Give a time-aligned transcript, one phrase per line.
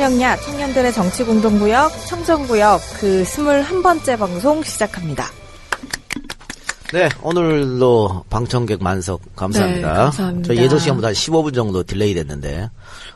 [0.00, 5.26] 선명야 청년들의 정치 공동구역 청정구역 그 21번째 방송 시작합니다.
[6.94, 9.88] 네, 오늘도 방청객 만석 감사합니다.
[9.92, 10.46] 네, 감사합니다.
[10.46, 12.70] 저희 예정 시간보다 한 15분 정도 delay 됐는데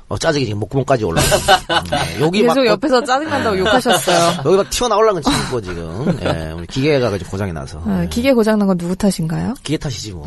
[0.09, 1.57] 어, 짜증이 지금 목구멍까지 올라왔어요.
[1.91, 4.43] 네, 여기 막 계속 옆에서 짜증난다고 욕하셨어요.
[4.45, 6.19] 여기 막 튀어나오려는 거 친구 지금.
[6.23, 7.79] 예, 우리 기계가 지고 고장이 나서.
[7.79, 9.55] 어, 예, 기계 고장난 건 누구 탓인가요?
[9.63, 10.27] 기계 탓이지 뭐.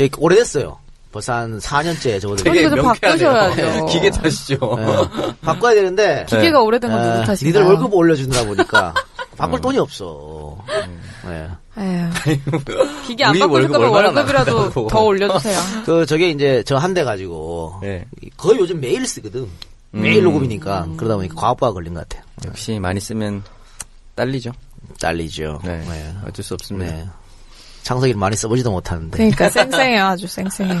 [0.00, 0.82] 예, 오래됐어요.
[1.12, 2.44] 벌써 한 4년째 저거들.
[2.44, 3.30] 되게 명쾌하네요.
[3.32, 3.86] 바꾸셔야죠.
[3.86, 4.58] 기계 탓이죠.
[4.78, 6.24] 예, 바꿔야 되는데.
[6.30, 7.46] 기계가 오래된 건 예, 누구 탓인가요?
[7.46, 8.94] 니들 월급 올려주느라 보니까
[9.36, 10.58] 바꿀 돈이 없어.
[11.28, 11.48] 예.
[11.78, 12.10] 에휴.
[13.06, 14.88] 기계 안 바꾸실 월급 거면 월급이라도.
[14.88, 15.58] 더 올려주세요.
[15.86, 18.04] 그 저게 이제 저 한 대 가지고 네.
[18.36, 19.46] 거의 요즘 매일 쓰거든.
[19.90, 22.24] 매일 녹음이니까 그러다 보니까 과업화가 걸린 것 같아요.
[22.46, 23.42] 역시 많이 쓰면
[24.14, 24.52] 딸리죠.
[24.98, 25.60] 잘리죠.
[25.64, 25.78] 네.
[25.86, 26.14] 네.
[26.26, 27.12] 어쩔 수 없습니다.
[27.82, 27.84] 네.
[27.84, 30.04] 창석이를 많이 써보지도 못하는데 그러니까 쌩쌩해요.
[30.04, 30.78] 아주 쌩쌩해.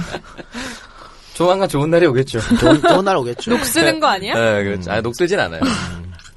[1.34, 2.40] 조만간 좋은 날이 오겠죠.
[2.58, 3.50] 좋은, 좋은 날 오겠죠.
[3.50, 4.34] 녹 쓰는 거 아니야?
[4.34, 4.90] 네, 그렇죠.
[4.92, 5.60] 아, 녹 쓰진 않아요.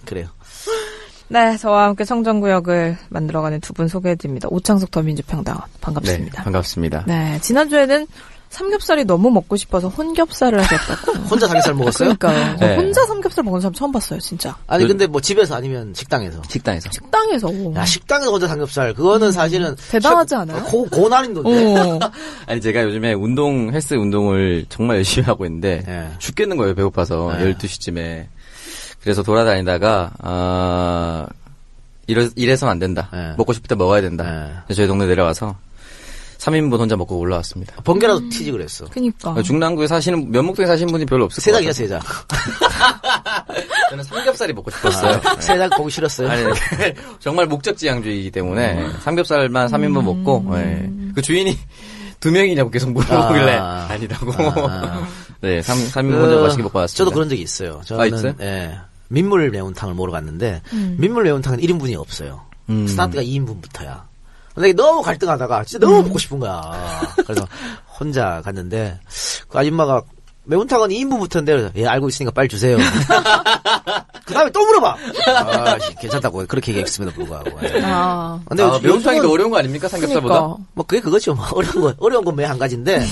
[0.06, 0.28] 그래요.
[1.28, 4.48] 네, 저와 함께 청정구역을 만들어가는 두 분 소개해드립니다.
[4.52, 6.44] 오창석 더민주평당 네, 반갑습니다.
[6.44, 7.04] 반갑습니다.
[7.08, 8.08] 네, 지난주에는
[8.56, 11.12] 삼겹살이 너무 먹고 싶어서 혼겹살을 하셨다고.
[11.28, 12.16] 혼자 삼겹살 먹었어요?
[12.16, 12.56] 그러니까요.
[12.58, 12.76] 저 네.
[12.78, 14.56] 혼자 삼겹살 먹는 사람 처음 봤어요, 진짜.
[14.68, 16.42] 아니 그- 근데 뭐 집에서 아니면 식당에서.
[16.48, 16.90] 식당에서.
[16.90, 17.76] 식당에서.
[17.76, 19.76] 야 식당에서 혼자 삼겹살 그거는 사실은 음.
[19.92, 20.64] 대단하지 않아요?
[20.64, 21.80] 고, 고난인도인데.
[21.80, 22.00] 어.
[22.48, 26.10] 아니, 제가 요즘에 운동, 헬스 운동을 정말 열심히 하고 있는데, 네.
[26.20, 27.36] 죽겠는 거예요, 배고파서.
[27.38, 27.54] 네.
[27.56, 28.28] 12시쯤에.
[29.04, 31.28] 그래서 돌아다니다가, 아,
[32.08, 33.10] 이래, 이래서는 안 된다.
[33.12, 33.34] 네.
[33.38, 34.64] 먹고 싶을 때 먹어야 된다.
[34.70, 34.74] 네.
[34.76, 35.56] 저희 동네 내려와서,
[36.38, 37.76] 3인분 혼자 먹고 올라왔습니다.
[37.84, 38.86] 번개라도 튀지 그랬어.
[38.86, 39.42] 그니까.
[39.42, 41.88] 중랑구에 사시는, 면목동에 사시는 분이 별로 없을 세작이야 같아요.
[41.88, 42.04] 세작.
[43.90, 45.22] 저는 삼겹살이 먹고 싶었어요.
[45.40, 46.30] 세작 보기 싫었어요.
[46.30, 46.44] 아니,
[47.20, 50.90] 정말 목적지향주의이기 때문에 삼겹살만 3인분 먹고, 예.
[51.16, 51.58] 그 주인이
[52.20, 53.88] 두 명이냐고 계속 물어보길래 아.
[53.90, 53.98] 아.
[53.98, 54.32] 니다고
[54.68, 55.08] 아.
[55.42, 56.98] 네, 3, 삼인분 혼자 맛있게 먹고 왔습니다.
[56.98, 57.82] 저도 그런 적이 있어요.
[57.86, 58.34] 저는 아, 있어요?
[58.42, 58.78] 예,
[59.10, 60.62] 민물 매운탕을 먹으러 갔는데
[60.98, 62.42] 민물 매운탕은 1인분이 없어요.
[62.70, 62.88] 음.
[62.88, 64.04] 스타트가 2인분부터야.
[64.56, 66.62] 근데 너무 갈등하다가 진짜 너무 먹고 싶은 거야.
[67.28, 67.46] 그래서
[68.00, 69.00] 혼자 갔는데
[69.50, 70.02] 그 아줌마가
[70.46, 72.78] 매운탕은 2인분부터인데 그래서 예 알고 있으니까 빨리 주세요.
[74.26, 74.96] 그 다음에 또 물어봐.
[75.28, 77.52] 아 씨, 괜찮다고 그렇게 얘기했음에도 불구하고.
[77.64, 77.82] 예.
[77.84, 78.40] 아.
[78.48, 79.88] 근데 아, 매운탕이 더 어려운 거 아닙니까?
[79.88, 80.40] 삼겹살보다?
[80.42, 80.58] 그니까.
[80.74, 81.34] 뭐 그게 그거죠.
[81.36, 83.04] 뭐 어려운 건 어려운 건 매 한 가지인데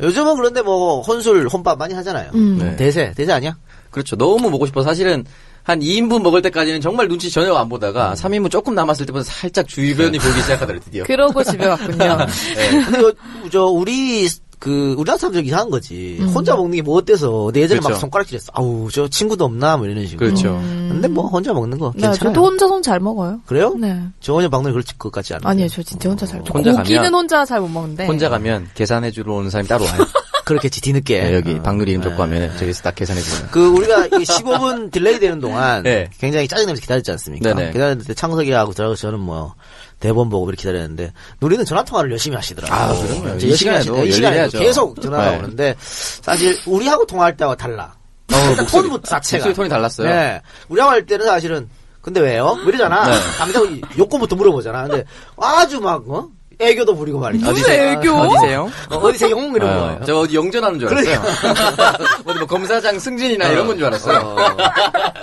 [0.00, 2.30] 요즘은 그런데 뭐 혼술 혼밥 많이 하잖아요.
[2.34, 2.58] 음.
[2.58, 2.76] 네.
[2.76, 3.56] 대세 대세 아니야?
[3.90, 4.16] 그렇죠.
[4.16, 4.82] 너무 먹고 싶어.
[4.82, 5.24] 사실은
[5.64, 8.14] 한 2인분 먹을 때까지는 정말 눈치 전혀 안 보다가 음.
[8.14, 11.04] 3인분 조금 남았을 때부터 살짝 주변이 보기 시작하더라고요, 드디어.
[11.08, 11.96] 그러고 집에 갔군요.
[12.54, 12.84] 네.
[12.84, 13.12] 근데 요-
[13.50, 16.16] 저 우리 그 우리나라 사람들 이상한 거지.
[16.20, 16.28] 음.
[16.28, 17.50] 혼자 먹는 게 뭐 어때서?
[17.52, 18.00] 내 예전에 막 그렇죠.
[18.00, 18.52] 손가락질했어.
[18.54, 20.26] 아우 저 친구도 없나 뭐 이런 식으로.
[20.28, 20.58] 그렇죠.
[20.62, 22.32] 근데 뭐 혼자 먹는 거 네, 괜찮아요.
[22.34, 23.40] 저도 혼자 손 잘 먹어요.
[23.46, 23.74] 그래요?
[23.78, 24.00] 네.
[24.20, 25.48] 저 혼자 먹는 걸 그럴 것 같지 않아요.
[25.50, 26.40] 아니에요, 저 진짜 혼자 잘.
[26.40, 28.06] 혼자 고기는 가면 혼자 잘 못 먹는데.
[28.06, 30.06] 혼자 가면 계산해 주러 오는 사람이 따로 와요.
[30.44, 31.22] 그렇겠지 뒤늦게.
[31.22, 31.62] 네, 여기 어.
[31.62, 32.08] 박누리 이름 네.
[32.10, 33.48] 적고 하면 저기서 딱 계산해주고.
[33.50, 36.08] 그 우리가 이 15분 delay 되는 동안 네.
[36.18, 37.54] 굉장히 짜증내면서 기다렸지 않습니까?
[37.54, 37.72] 네네.
[37.72, 39.54] 기다렸는데 창석이하고 저 저는 뭐
[40.00, 42.78] 대본 보고 이렇게 기다렸는데 누리는 전화 통화를 열심히 하시더라고요.
[42.78, 43.26] 아, 그럼요.
[43.26, 44.06] 이 열심히 시간에도 하시네.
[44.08, 44.58] 이 시간에도 열일해야죠.
[44.58, 45.38] 계속 전화가 네.
[45.38, 47.94] 오는데 사실 우리하고 통화할 때와 달라.
[48.32, 48.82] 어, 일단 목소리.
[48.88, 49.38] 톤부터 자체가.
[49.44, 50.08] 목소리 톤이 달랐어요.
[50.08, 50.40] 네.
[50.68, 51.68] 우리하고 할 때는 사실은
[52.02, 52.54] 근데 왜요?
[52.56, 53.08] 뭐 이러잖아.
[53.08, 53.16] 네.
[53.38, 54.88] 당장 요건부터 물어보잖아.
[54.88, 55.04] 근데
[55.38, 56.28] 아주 막 어?
[56.58, 57.44] 애교도 부리고 말이야.
[57.50, 58.12] 무슨 애교?
[58.12, 58.70] 어디세요?
[58.90, 59.28] 어, 어디세요?
[59.30, 59.66] 이런 거.
[59.66, 61.22] 어, 저 어디 영전하는 줄 알았어요.
[62.24, 64.18] 어디 뭐 검사장 승진이나 이런 건 줄 알았어요.
[64.18, 64.56] 어.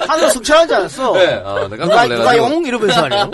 [0.08, 1.14] 하늘 숙취하는 줄 알았어.
[1.14, 2.46] 네, 어, 나 누가, 누가 놀래가지고.
[2.46, 3.30] 영 이러면서 말이야.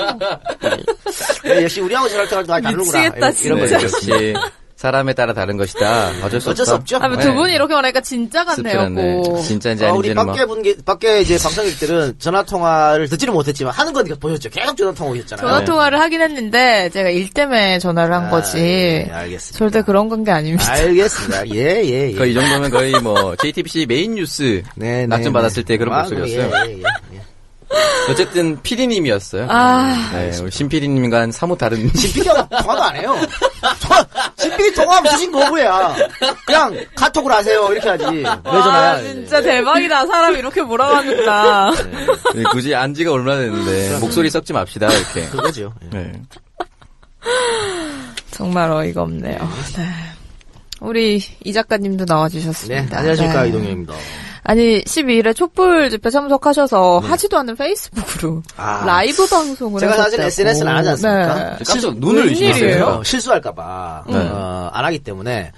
[1.44, 2.78] 네, 역시 우리하고 전할 때가 다 다르구나.
[2.84, 3.86] 미치겠다, 이런, 이런 네, 거지.
[3.86, 4.34] 역시
[4.78, 6.12] 사람에 따라 다른 것이다.
[6.24, 6.76] 어쩔 수 어쩔 수.
[6.76, 6.98] 없죠.
[6.98, 7.24] 아, 뭐 네.
[7.24, 8.94] 두 분이 이렇게 말하니까 진짜 같네요.
[9.24, 9.42] 고.
[9.42, 10.26] 진짜인지 어, 우리 아닌지는 뭐.
[10.28, 14.52] 밖에 분, 게, 밖에 이제 방청객들은 전화 통화를 듣지는 못했지만 하는 건 보셨죠.
[14.52, 15.48] 계속 전화 통화 오셨잖아요.
[15.48, 18.58] 전화 통화를 하긴 했는데 제가 일 때문에 전화를 한 거지.
[18.58, 19.58] 네, 알겠습니다.
[19.58, 20.72] 절대 그런 관계 아닙니다.
[20.72, 21.50] 알겠습니다.
[21.56, 22.14] 예, 예, 예.
[22.14, 26.02] 거의 이 정도면 거의 뭐 JTBC 메인 뉴스 네, 네, 낙점 받았을 때 그런 아,
[26.02, 26.52] 목소리였어요.
[26.68, 26.78] 예, 예,
[27.14, 27.17] 예.
[28.10, 29.48] 어쨌든 PD님이었어요.
[29.50, 30.10] 아.
[30.14, 31.90] 네, 우리 신 PD님과 는 사뭇 다른.
[31.94, 33.16] 신PD가 통화도 안 해요.
[33.82, 34.06] 통화,
[34.38, 35.96] 신PD 통화하면 수신 거부야.
[36.46, 37.72] 그냥 카톡으로 하세요.
[37.72, 38.06] 이렇게 하지.
[38.06, 38.92] 왜 전화야?
[38.92, 40.06] 아, 진짜 대박이다.
[40.06, 41.72] 사람 이렇게 몰아가는구나.
[42.36, 45.28] 네, 굳이 안 지가 얼마나 됐는데 목소리 썩지 맙시다 이렇게.
[45.30, 45.74] 그거죠.
[45.94, 45.98] 예.
[45.98, 46.12] 네.
[48.32, 49.38] 정말 어이가 없네요.
[49.76, 49.88] 네.
[50.80, 52.98] 우리 이 작가님도 네, 나와주셨습니다.
[53.00, 53.44] 안녕하십니까.
[53.44, 53.50] 네.
[53.50, 53.94] 이동현입니다.
[54.50, 58.54] 아니 12일에 촛불 집회 참석하셔서 하지도 않은 페이스북으로 네.
[58.56, 58.86] 아.
[58.86, 60.22] 라이브 방송을 제가 사실.
[60.22, 61.36] SNS는 안 하지 않습니까?
[61.58, 61.64] 네.
[61.66, 62.54] 깜짝 눈을 웬일이에요?
[62.54, 62.86] 의심했어요.
[62.86, 64.16] 어, 실수할까봐 네.
[64.16, 65.52] 어, 안 하기 때문에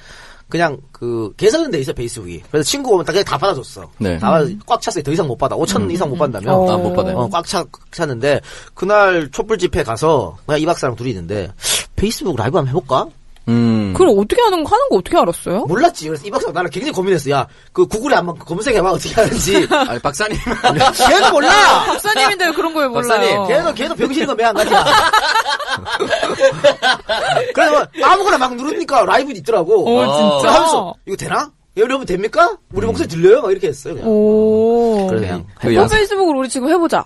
[0.49, 2.41] 그냥 그 개설은 돼 있어 페이스북이.
[2.49, 3.91] 그래서 친구 오면 다 그냥 다 받아줬어.
[3.99, 4.17] 네.
[4.17, 5.03] 다 받아, 꽉 찼어요.
[5.03, 5.55] 더 이상 못 받아.
[5.55, 6.51] 5천 이상 못 받다면.
[6.51, 6.71] 어.
[6.71, 7.15] 아, 못 받아요.
[7.15, 8.41] 어, 꽉 차, 꽉 찼는데,
[8.73, 11.51] 그날 촛불 집회 가서, 그냥 이 박사랑 둘이 있는데,
[11.95, 13.05] 페이스북 라이브 한번 해볼까?
[13.47, 13.93] 음.
[13.93, 15.65] 그걸 어떻게 하는 거 하는 거 어떻게 알았어요?
[15.65, 16.07] 몰랐지.
[16.07, 17.29] 그래서 이 박사가 나를 굉장히 고민했어.
[17.31, 18.91] 야, 그 구글에 한번 검색해봐.
[18.91, 19.67] 어떻게 하는지.
[19.87, 20.37] 아니, 박사님.
[21.09, 21.85] 걔도 몰라!
[21.87, 23.07] 박사님인데 왜 그런 걸 몰라요.
[23.07, 24.85] 박사님, 걔도, 걔도 병신인 건 매한 가지야.
[27.53, 29.83] 그래서 아무거나 막 누르니까 라이브 있더라고.
[29.85, 30.39] 오, 어.
[30.41, 30.53] 진짜?
[30.55, 31.51] 하면서, 이거 되나?
[31.75, 32.57] 이러면 됩니까?
[32.73, 33.41] 우리 목소리 들려요?
[33.41, 34.09] 막 이렇게 했어요, 그냥.
[34.09, 35.07] 오.
[35.07, 37.05] 그래서 그냥 그 페이스북으로 우리 지금 해보자.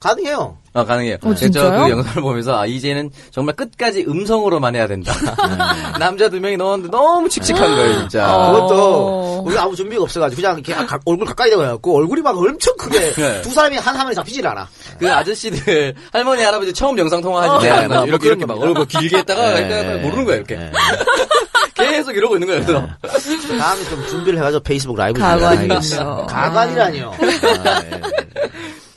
[0.00, 0.58] 가능해요.
[0.74, 1.16] 아, 가능해요.
[1.22, 1.70] 어, 진짜요?
[1.70, 5.12] 저그 영상을 보면서, 아, 이제는 정말 끝까지 음성으로만 해야 된다.
[5.98, 8.34] 남자 두 명이 넣었는데 너무 칙칙한 거예요, 진짜.
[8.34, 8.52] 어.
[8.52, 13.12] 그것도 우리 아무 준비가 없어가지고 그냥 이렇게 가- 얼굴 가까이 대고해갖고 얼굴이 막 엄청 크게
[13.14, 13.42] 네.
[13.42, 14.68] 두 사람이 한 화면에 잡히질 않아.
[14.98, 17.94] 그 아저씨들, 할머니, 할아버지 처음 영상 통화하실 때 네, 거죠.
[17.94, 18.68] 뭐 이렇게, 이렇게 막 겁니다.
[18.80, 19.94] 얼굴 길게 했다가, 네, 네.
[20.02, 20.56] 모르는 거예요, 이렇게.
[20.56, 20.72] 네.
[21.74, 23.58] 계속 이러고 있는 거예요, 그래서.
[23.58, 25.18] 다음에 좀 준비를 해가지고 페이스북 라이브.
[25.20, 26.26] 준비해야겠어.
[26.26, 27.14] 가관이라니요.
[27.20, 28.00] 아, 예.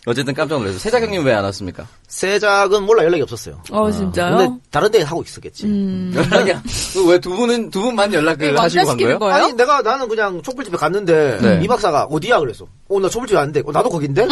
[0.08, 0.80] 어쨌든 깜짝 놀랐어요.
[0.80, 1.86] 세자경님 왜 안 왔습니까?
[2.08, 3.62] 세작은 몰라 연락이 없었어요.
[3.72, 4.38] 어, 진짜요?
[4.38, 5.66] 근데 다른 데 하고 있었겠지.
[5.66, 6.14] 음.
[6.16, 6.54] 연락이,
[7.08, 9.20] 왜 두 분은, 두 분만 연락을 하시고 간 거예요?
[9.20, 9.36] 거예요?
[9.36, 11.60] 아니 내가 나는 그냥 촛불집에 갔는데 네.
[11.64, 14.28] 이 박사가 어디야 그래서 어 나 촛불집에 왔는데 어, 나도 거긴데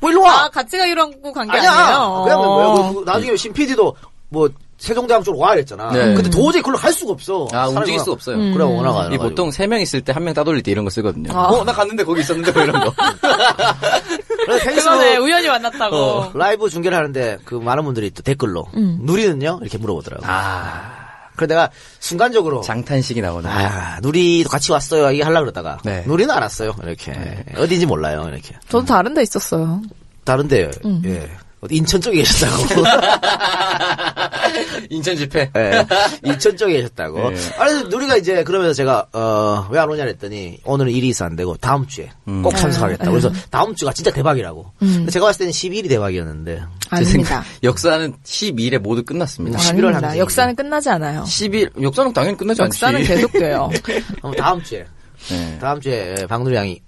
[0.00, 2.22] 뭐 일로 와 아, 같이 가기로 하고 간게 아니야 아니에요?
[2.24, 2.92] 그냥 뭐야 어.
[2.94, 3.94] 그 나중에 신 PD도
[4.30, 4.48] 뭐
[4.80, 6.14] 세종대왕 쪽으로 와 이랬잖아 네.
[6.14, 8.36] 근데 도저히 그걸로 갈 수가 없어 아, 움직일 워낙- 수 없어요.
[8.36, 8.52] 음.
[8.54, 11.30] 그래 워낙 안이 보통 세 명 있을 때 한 명 따돌릴 때 이런 거 쓰거든요.
[11.32, 11.44] 아.
[11.48, 12.92] 어, 나 갔는데 거기 있었는데 뭐 이런 거.
[14.64, 15.96] 페이스북 우연히 만났다고.
[15.96, 16.30] 어.
[16.34, 18.98] 라이브 중계를 하는데 그 많은 분들이 또 댓글로 음.
[19.02, 20.90] 누리는요 이렇게 물어보더라고 아,
[21.36, 23.48] 그래서 내가 순간적으로 장탄식이 나오네.
[23.48, 26.02] 아 누리도 같이 왔어요 이게 하려고 그러다가 네.
[26.06, 27.12] 누리는 안 왔어요 이렇게
[27.56, 29.82] 어딘지 몰라요 이렇게 저도 다른 데 있었어요.
[30.24, 31.02] 다른데 음.
[31.06, 31.30] 예
[31.60, 32.64] 어디 인천 쪽에 계셨다고
[34.90, 35.50] 인천 집회.
[35.56, 35.86] 예,
[36.24, 37.30] 인천 쪽에 계셨다고.
[37.30, 37.36] 네.
[37.58, 41.56] 아니, 누리가 이제 그러면서 제가, 어, 왜 안 오냐 그랬더니, 오늘은 일이 있어 안 되고,
[41.56, 42.42] 다음 주에 음.
[42.42, 43.10] 꼭 참석하겠다고.
[43.16, 43.20] 네.
[43.20, 44.72] 그래서 다음 주가 진짜 대박이라고.
[44.82, 45.06] 음.
[45.10, 47.44] 제가 봤을 때는 12일이 대박이었는데, 아닙니다.
[47.62, 49.58] 역사는 12일에 모두 끝났습니다.
[49.58, 50.06] 아, 11월 아닙니다.
[50.08, 50.18] 항쟁이.
[50.20, 51.22] 역사는 끝나지 않아요.
[51.22, 52.76] 10일, 역사는 당연히 끝나지 않지.
[52.76, 53.70] 역사는 계속돼요.
[54.36, 54.84] 다음 주에,
[55.30, 55.58] 네.
[55.60, 56.80] 다음 주에 박누리 양이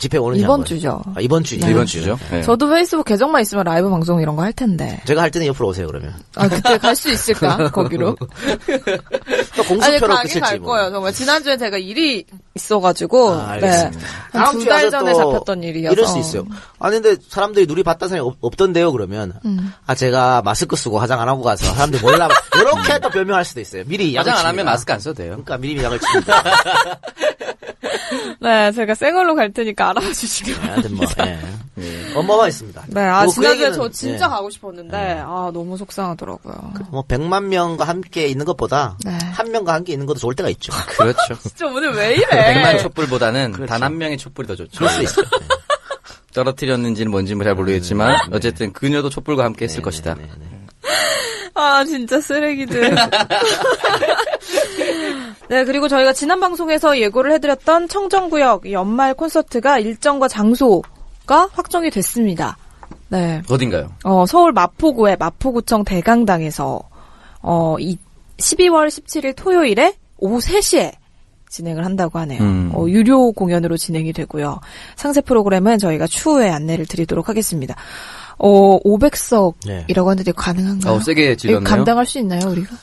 [0.00, 0.64] 집회 오는지 이번.
[0.64, 1.02] 주죠.
[1.14, 1.56] 아, 이번 주.
[1.56, 2.18] 이번 주죠.
[2.30, 2.40] 네.
[2.42, 5.00] 저도 페이스북 계정만 있으면 라이브 방송 이런 거 할 텐데.
[5.04, 6.14] 제가 할 때는 옆으로 오세요, 그러면.
[6.36, 7.68] 아, 그때 갈 수 있을까?
[7.70, 8.16] 거기로?
[8.16, 8.26] 또
[9.58, 10.72] 아니, 공수표로 가긴 끝일지 갈 뭐.
[10.72, 10.90] 거예요.
[10.90, 12.24] 정말 지난주에 제가 일이
[12.54, 13.30] 있어가지고.
[13.34, 13.98] 아, 알겠습니다.
[14.00, 14.06] 네.
[14.32, 15.92] 다음 한두 주에 달 와서 전에 또 잡혔던 일이어서.
[15.92, 16.46] 이럴 수 있어요.
[16.78, 19.72] 아니 근데 사람들이 누리 봤다는 사람이 없, 없던데요 그러면 음.
[19.86, 22.26] 아 제가 마스크 쓰고 화장 안 하고 가서 사람들이 몰라
[22.56, 23.84] 이렇게 또 변명할 수도 있어요.
[23.86, 24.64] 미리 약을 화장 안 하면.
[24.64, 25.30] 마스크 안 써도 돼요.
[25.32, 26.42] 그러니까 미리 약을 칩니다.
[28.40, 30.74] 네, 제가 생얼로 갈 테니까 알아봐 주시기 바랍니다.
[30.74, 31.06] 하여튼 뭐
[31.78, 32.14] 예.
[32.14, 32.84] 어마어마했습니다.
[32.88, 34.28] 네, 아, 뭐그 지난주에 얘기는, 저 진짜 예.
[34.28, 36.74] 가고 싶었는데, 아, 너무 속상하더라고요.
[36.90, 39.12] 뭐 100만 명과 함께 있는 것보다 네.
[39.32, 40.72] 한 명과 함께 있는 것도 좋을 때가 있죠.
[40.88, 41.34] 그렇죠.
[41.40, 42.26] 진짜 오늘 왜 이래?
[42.26, 43.68] 100만 촛불보다는 그렇죠.
[43.68, 44.78] 단한 명의 촛불이 더 좋죠.
[44.78, 45.26] 그럴 수 있어요.
[46.34, 48.36] 떨어뜨렸는지는 뭔지는 잘 모르겠지만 네.
[48.36, 50.14] 어쨌든 그녀도 촛불과 함께 했을 것이다.
[50.14, 50.60] 네, 네.
[51.54, 52.94] 아, 진짜 쓰레기들.
[55.50, 62.56] 네, 그리고 저희가 지난 방송에서 예고를 해드렸던 청정구역 연말 콘서트가 일정과 장소가 확정이 됐습니다.
[63.08, 63.42] 네.
[63.50, 63.90] 어딘가요?
[64.04, 66.80] 어, 서울 마포구의 마포구청 대강당에서,
[67.42, 67.98] 어, 이
[68.36, 70.92] 12월 17일 토요일에 오후 3시에
[71.48, 72.40] 진행을 한다고 하네요.
[72.40, 72.70] 음.
[72.72, 74.60] 어, 유료 공연으로 진행이 되고요.
[74.94, 77.74] 상세 프로그램은 저희가 추후에 안내를 드리도록 하겠습니다.
[78.38, 79.84] 어, 500석이라고 네.
[79.94, 80.94] 하는데 가능한가요?
[80.94, 81.64] 어, 세게 질렀네요.
[81.64, 82.76] 감당할 수 있나요, 우리가?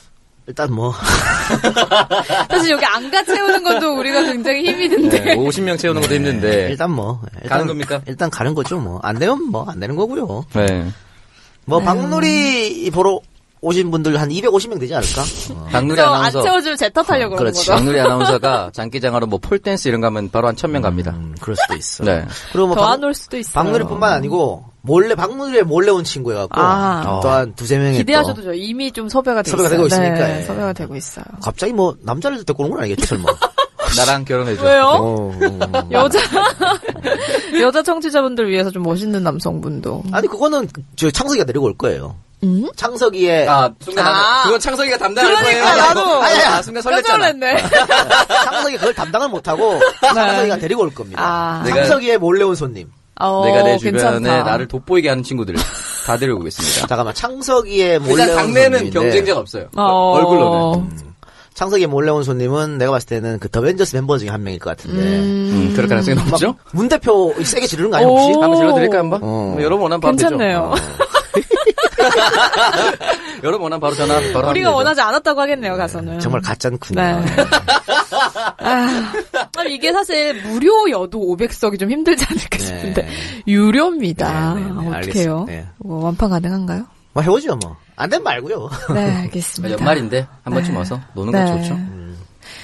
[0.48, 0.92] 일단 뭐
[2.50, 5.20] 사실 여기 안가 채우는 것도 우리가 굉장히 힘이 든데.
[5.20, 6.68] 네, 50명 채우는 것도 힘든데.
[6.70, 8.00] 일단 뭐 일단, 가는 겁니까?
[8.06, 10.46] 일단 가는 거죠 뭐 안 되면 뭐 안 되는 거고요.
[10.54, 10.86] 네.
[11.66, 13.20] 뭐 박놀이 보러
[13.60, 15.22] 오신 분들 한 250명 되지 않을까?
[15.54, 15.68] 어.
[15.72, 16.42] 안 아나운서.
[16.42, 17.58] 채워주면 제 탓하려고 그러는 그렇지.
[17.66, 17.72] 거죠.
[17.72, 21.12] 박누리 아나운서가 장기장하러 뭐 폴댄스 이런 거 하면 바로 한 천명 갑니다.
[21.12, 22.04] 음, 그럴 수도 있어.
[22.04, 22.24] 네.
[22.52, 23.54] 그리고 뭐더 박- 안올 수도 있어요.
[23.54, 27.20] 박누리뿐만 아니고 몰래 박누리에 몰래 온 친구여갖고 아.
[27.22, 29.76] 또한 두세 명이 기대하셔도 또죠 이미 좀 섭외가 되고 섭외가 있어요.
[29.76, 30.42] 되고 있으니까, 네, 예.
[30.44, 31.24] 섭외가 되고 있어요.
[31.42, 33.24] 갑자기 뭐 남자를 데리고 오는 건 아니겠지 설마?
[33.96, 34.62] 나랑 결혼해줘.
[34.64, 34.82] 왜요?
[34.84, 35.88] 어, 어.
[35.90, 36.18] 여자
[37.60, 40.04] 여자 청취자분들 위해서 좀 멋있는 남성분도.
[40.12, 42.16] 아니 그거는 저 창석이가 데리고 올 거예요.
[42.44, 42.68] 음?
[42.76, 44.10] 창석이의 아, 순간 아.
[44.12, 45.64] 나는 그건 창석이가 담당할 거예요.
[45.64, 47.40] 그러니까 나도 아니, 아니, 아, 순간 설렜잖아.
[48.44, 51.20] 창석이 그걸 담당을 못하고 창석이가 데리고 올 겁니다.
[51.22, 51.62] 아.
[51.64, 52.88] 내가- 창석이의 몰래 온 손님.
[53.20, 54.42] 어, 내가 내 주변에 괜찮다.
[54.44, 55.56] 나를 돋보이게 하는 친구들
[56.06, 56.86] 다 데리고 오겠습니다.
[56.86, 59.66] 잠깐만 창석이의 몰래 일단 온 당내는 경쟁자가 없어요.
[59.76, 60.12] 어.
[60.12, 61.08] 얼굴로는.
[61.58, 65.02] 창석이의 몰래 온 손님은 내가 봤을 때는 그 더벤져스 멤버 중에 한 명일 것 같은데
[65.02, 66.54] 음, 그럴 가능성이 높죠?
[66.70, 68.38] 문 대표 세게 지르는 거 아니야 혹시?
[68.38, 68.42] 오.
[68.42, 69.20] 한번 질러드릴까요, 한번?
[69.24, 69.26] 어.
[69.54, 70.72] 뭐 여러분 원하면 바로 괜찮네요.
[70.76, 70.98] 되죠.
[73.42, 74.70] 여러분 원하면 바로 전화, 바로 우리가.
[74.70, 76.20] 원하지 않았다고 하겠네요, 가서는.
[76.20, 77.00] 정말 가짠군요.
[77.02, 77.24] 네.
[78.58, 79.12] 아,
[79.68, 83.08] 이게 사실 무료 여도 500석이 좀 힘들지 않을까 싶은데 네.
[83.48, 84.54] 유료입니다.
[84.54, 85.44] 네, 네, 네, 어떡해요?
[85.48, 85.66] 네.
[85.78, 86.86] 뭐 완판 가능한가요?
[87.12, 87.76] 뭐 해보죠 뭐.
[87.96, 88.68] 안 되면 말고요.
[88.94, 89.78] 네, 알겠습니다.
[89.78, 90.78] 연말인데 한 번쯤 네.
[90.78, 91.44] 와서 노는 네.
[91.44, 91.74] 건 좋죠.
[91.74, 91.98] 음.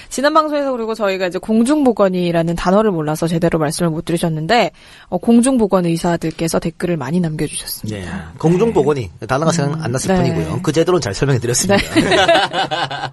[0.09, 4.71] 지난 방송에서 그리고 저희가 이제 공중보건이라는 단어를 몰라서 제대로 말씀을 못 드리셨는데
[5.09, 7.99] 어, 공중보건 의사들께서 댓글을 많이 남겨주셨습니다.
[7.99, 8.07] 예.
[8.37, 10.21] 공중보건이 단어가 생각 안 났을 네.
[10.21, 10.61] 뿐이고요.
[10.63, 11.83] 그 제도는 잘 설명해 드렸습니다.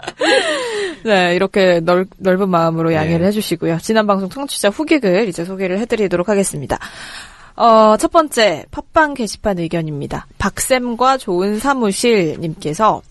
[1.04, 3.26] 네, 이렇게 넓, 넓은 마음으로 양해를 네.
[3.26, 3.78] 해주시고요.
[3.78, 6.78] 지난 방송 청취자 후기글 이제 소개를 해드리도록 하겠습니다.
[7.56, 10.26] 어, 첫 번째, 팟빵 게시판 의견입니다.
[10.38, 13.02] 박쌤과 좋은 사무실님께서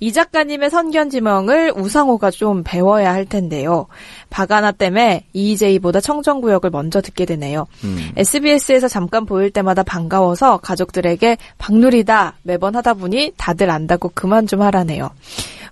[0.00, 3.86] 이 작가님의 선견 지명을 우상호가 좀 배워야 할 텐데요.
[4.30, 7.66] 박아나 때문에 EJ보다 청정구역을 먼저 듣게 되네요.
[7.82, 8.12] 음.
[8.16, 15.10] SBS에서 잠깐 보일 때마다 반가워서 가족들에게 박누리다 매번 하다 보니 다들 안다고 그만 좀 하라네요.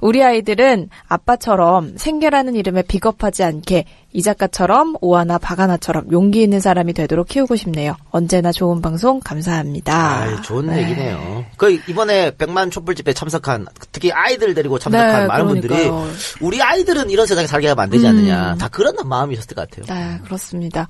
[0.00, 7.29] 우리 아이들은 아빠처럼 생계라는 이름에 비겁하지 않게 이 작가처럼 오하나 박아나처럼 용기 있는 사람이 되도록
[7.29, 7.97] 키우고 싶네요.
[8.11, 9.95] 언제나 좋은 방송 감사합니다.
[9.95, 11.45] 아, 좋은 얘기네요.
[11.57, 15.99] 그 이번에 백만 촛불 집회 참석한 특히 아이들 데리고 참석한 네, 많은 그러니까요.
[15.99, 16.03] 음.
[16.03, 18.57] 분들이 우리 아이들은 이런 세상에 살게 하면 안 되지 않느냐.
[18.57, 19.87] 다 그런 마음이 있었을 것 같아요.
[19.95, 20.88] 네, 그렇습니다.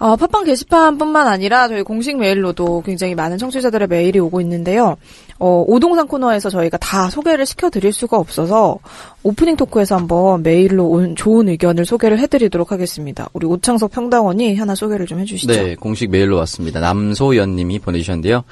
[0.00, 4.96] 어, 팟빵 게시판뿐만 아니라 저희 공식 메일로도 굉장히 많은 청취자들의 메일이 오고 있는데요.
[5.38, 8.78] 어, 오동산 코너에서 저희가 다 소개를 시켜드릴 수가 없어서
[9.22, 13.28] 오프닝 토크에서 한번 메일로 온 좋은 의견을 소개를 해드리도록 하겠습니다.
[13.32, 15.52] 우리 오창석 평당원이 하나 소개를 좀 해주시죠.
[15.52, 16.80] 네, 공식 메일로 왔습니다.
[16.80, 18.42] 남소연 님이 보내주셨는데요.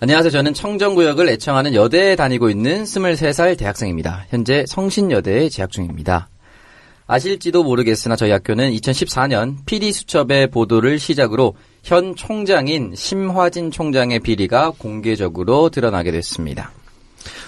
[0.00, 0.30] 안녕하세요.
[0.30, 4.26] 저는 청정구역을 애청하는 여대에 다니고 있는 23살 대학생입니다.
[4.30, 6.28] 현재 성신여대에 재학 중입니다.
[7.08, 11.54] 아실지도 모르겠으나 저희 학교는 2014년 PD 수첩의 보도를 시작으로
[11.88, 16.70] 현 총장인 심화진 총장의 비리가 공개적으로 드러나게 됐습니다.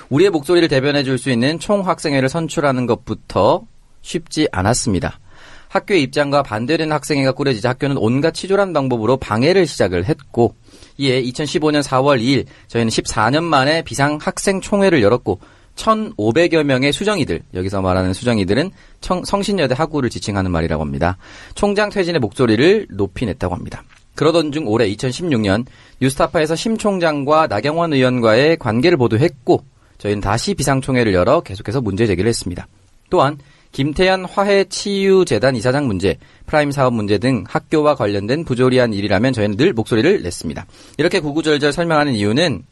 [0.09, 3.67] 우리의 목소리를 대변해 줄 수 있는 총학생회를 선출하는 것부터
[4.01, 5.21] 쉽지 않았습니다.
[5.69, 10.55] 학교의 입장과 반대되는 학생회가 꾸려지자 학교는 온갖 치졸한 방법으로 방해를 시작을 했고
[10.97, 15.39] 이에 2015년 4월 2일 저희는 14년 만에 비상 학생 총회를 열었고
[15.77, 18.71] 1,500여 명의 수정이들, 여기서 말하는 수정이들은
[19.03, 21.19] 청- 성신여대 학우를 지칭하는 말이라고 합니다.
[21.55, 23.85] 총장 퇴진의 목소리를 높이 냈다고 합니다.
[24.21, 25.65] 그러던 중 올해 2016년
[26.03, 29.65] 뉴스타파에서 심 총장과 나경원 의원과의 관계를 보도했고
[29.97, 32.69] 저희는 다시 비상총회를 열어 계속해서 문제 제기를 했습니다.
[33.09, 33.39] 또한
[33.73, 40.23] 김태현 화해치유재단 이사장 문제, 프라임 사업 문제 등 학교와 관련된 부조리한 일이라면 저희는 늘 목소리를
[40.23, 40.67] 냈습니다.
[40.99, 42.63] 이렇게 구구절절 설명하는 이유는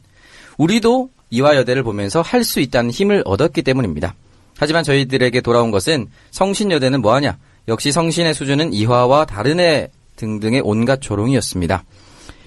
[0.59, 4.13] 우리도 이화여대를 보면서 할 수 있다는 힘을 얻었기 때문입니다.
[4.59, 7.39] 하지만 저희들에게 돌아온 것은 성신여대는 뭐하냐?
[7.67, 9.89] 역시 성신의 수준은 이화와 다른 애
[10.19, 11.83] 등등의 온갖 조롱이었습니다.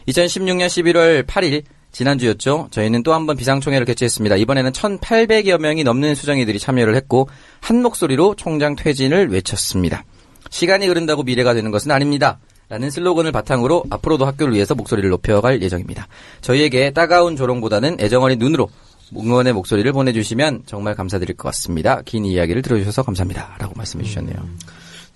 [0.08, 1.62] 2016년 11월 8일
[1.92, 2.68] 지난주였죠.
[2.70, 4.36] 저희는 또 한 번 비상총회를 개최했습니다.
[4.36, 7.28] 이번에는 1,800여 명이 넘는 수정이들이 참여를 했고
[7.60, 10.04] 한 목소리로 총장 퇴진을 외쳤습니다.
[10.50, 12.38] 시간이 흐른다고 미래가 되는 것은 아닙니다.
[12.68, 16.08] 라는 슬로건을 바탕으로 앞으로도 학교를 위해서 목소리를 높여갈 예정입니다.
[16.40, 18.70] 저희에게 따가운 조롱보다는 애정어린 눈으로
[19.14, 22.00] 응원의 목소리를 보내주시면 정말 감사드릴 것 같습니다.
[22.06, 23.56] 긴 이야기를 들어주셔서 감사합니다.
[23.58, 24.36] 라고 말씀해 주셨네요.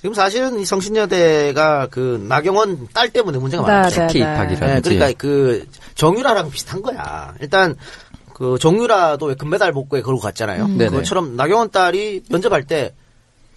[0.00, 4.00] 지금 사실은 이 성신여대가 그 나경원 딸 때문에 문제가 네, 많죠.
[4.00, 4.06] 네.
[4.06, 4.88] 특히 입학이라든지.
[4.90, 7.34] 네, 그러니까 그 정유라랑 비슷한 거야.
[7.40, 7.76] 일단
[8.34, 10.68] 그 정유라도 왜 금메달 복구에 걸고 갔잖아요.
[10.68, 10.90] 네네.
[10.90, 12.94] 그것처럼 나경원 딸이 면접할 때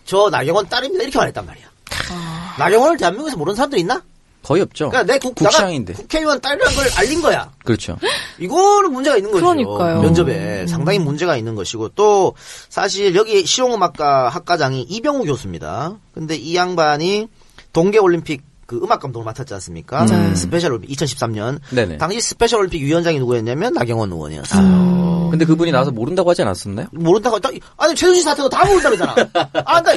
[0.10, 1.66] 저 나경원 딸입니다 이렇게 말했단 말이야.
[2.12, 2.56] 아.
[2.58, 4.02] 나경원을 대한민국에서 모르는 사람들 있나?
[4.44, 4.90] 거의 없죠.
[4.90, 5.94] 그러니까 내 국, 국장인데.
[5.94, 7.52] 국회의원 딸이라는 걸 알린 거야.
[7.64, 7.98] 그렇죠.
[8.40, 9.46] 이거는 문제가 있는 거죠.
[9.46, 10.02] 그러니까요.
[10.02, 12.36] 면접에 상당히 문제가 있는 것이고 또
[12.70, 15.98] 사실 여기 실용음악과 학과장이 이병우 교수입니다.
[16.14, 17.28] 근데 이 양반이
[17.74, 20.06] 동계 올림픽 그 음악 감독을 맡았지 않습니까?
[20.06, 20.36] 네.
[20.36, 21.98] 스페셜 올림픽 2013년 네네.
[21.98, 24.62] 당시 스페셜 올림픽 위원장이 누구였냐면 나경원 의원이었어요.
[24.62, 25.30] 음.
[25.32, 26.86] 근데 그분이 나와서 모른다고 하지 않았었나요?
[26.92, 29.16] 모른다고 딱- 아니 최순실 사태도 다 모른다 그러잖아.
[29.66, 29.92] 아, 나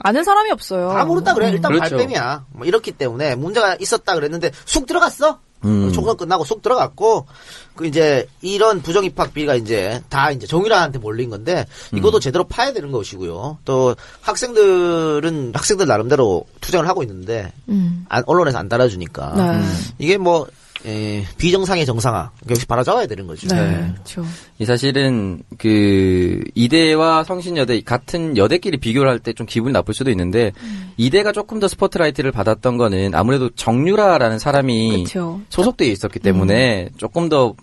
[0.00, 0.90] 아는 사람이 없어요.
[0.90, 1.48] 다 모른다 그래.
[1.48, 1.96] 일단 그렇죠.
[1.96, 2.44] 발뺌이야.
[2.52, 5.38] 뭐 이렇기 때문에 문제가 있었다 그랬는데 쑥 들어갔어.
[5.64, 5.90] 음.
[5.92, 7.26] 총선 끝나고 쑥 들어갔고
[7.74, 12.72] 그 이제 이런 부정 입학 비리가 이제 다 이제 정유라한테 몰린 건데 이것도 제대로 파야
[12.72, 13.58] 되는 것이고요.
[13.64, 18.04] 또 학생들은 학생들 나름대로 투쟁을 하고 있는데 음.
[18.08, 19.64] 안- 언론에서 안 달아주니까 네.
[19.98, 20.46] 이게 뭐
[20.86, 23.46] 에, 비정상의 정상화 역시 바라잡아야 되는 거죠.
[23.54, 23.92] 네.
[23.92, 24.24] 그렇죠.
[24.58, 30.52] 이 사실은 그 이대와 성신여대 같은 여대끼리 비교를 할 때 좀 기분이 나쁠 수도 있는데
[30.96, 35.40] 이대가 조금 더 스포트라이트를 받았던 거는 아무래도 정유라라는 사람이 그렇죠.
[35.48, 37.54] 소속되어 있었기 때문에 조금 더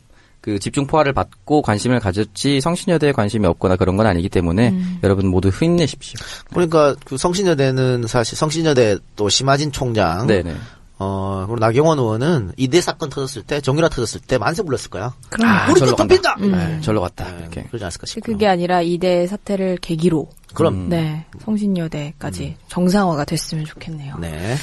[0.41, 4.73] 그 집중 포화를 받고 관심을 가졌지 성신여대에 관심이 없거나 그런 건 아니기 때문에
[5.03, 6.17] 여러분 모두 힘내십시오.
[6.53, 10.55] 그러니까 그 성신여대는 사실 성신여대 또 심하진 총장 네네.
[11.01, 15.15] 어, 그리고 나경원 의원은 이대 사건 터졌을 때, 정유라 터졌을 때 만세 불렀을 거야.
[15.29, 15.95] 그럼 아, 우리 또.
[15.95, 16.35] 덮인다!
[16.35, 17.31] 네, 절로 갔다.
[17.31, 17.63] 네, 이렇게.
[17.63, 18.33] 그러지 않았을까 싶고요.
[18.33, 20.89] 그게 아니라 이대 사태를 계기로 그럼.
[20.89, 24.17] 네 성신여대까지 정상화가 됐으면 좋겠네요.
[24.19, 24.55] 네.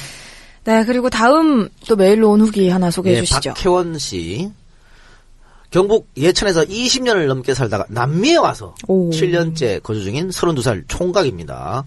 [0.63, 0.85] 네.
[0.85, 3.53] 그리고 다음 또 메일로 온 후기 하나 소개해 네, 주시죠.
[3.55, 4.51] 박혜원 씨.
[5.71, 9.09] 경북 예천에서 20년을 넘게 살다가 남미에 와서 오.
[9.09, 11.83] 7년째 거주 중인 32살 총각입니다.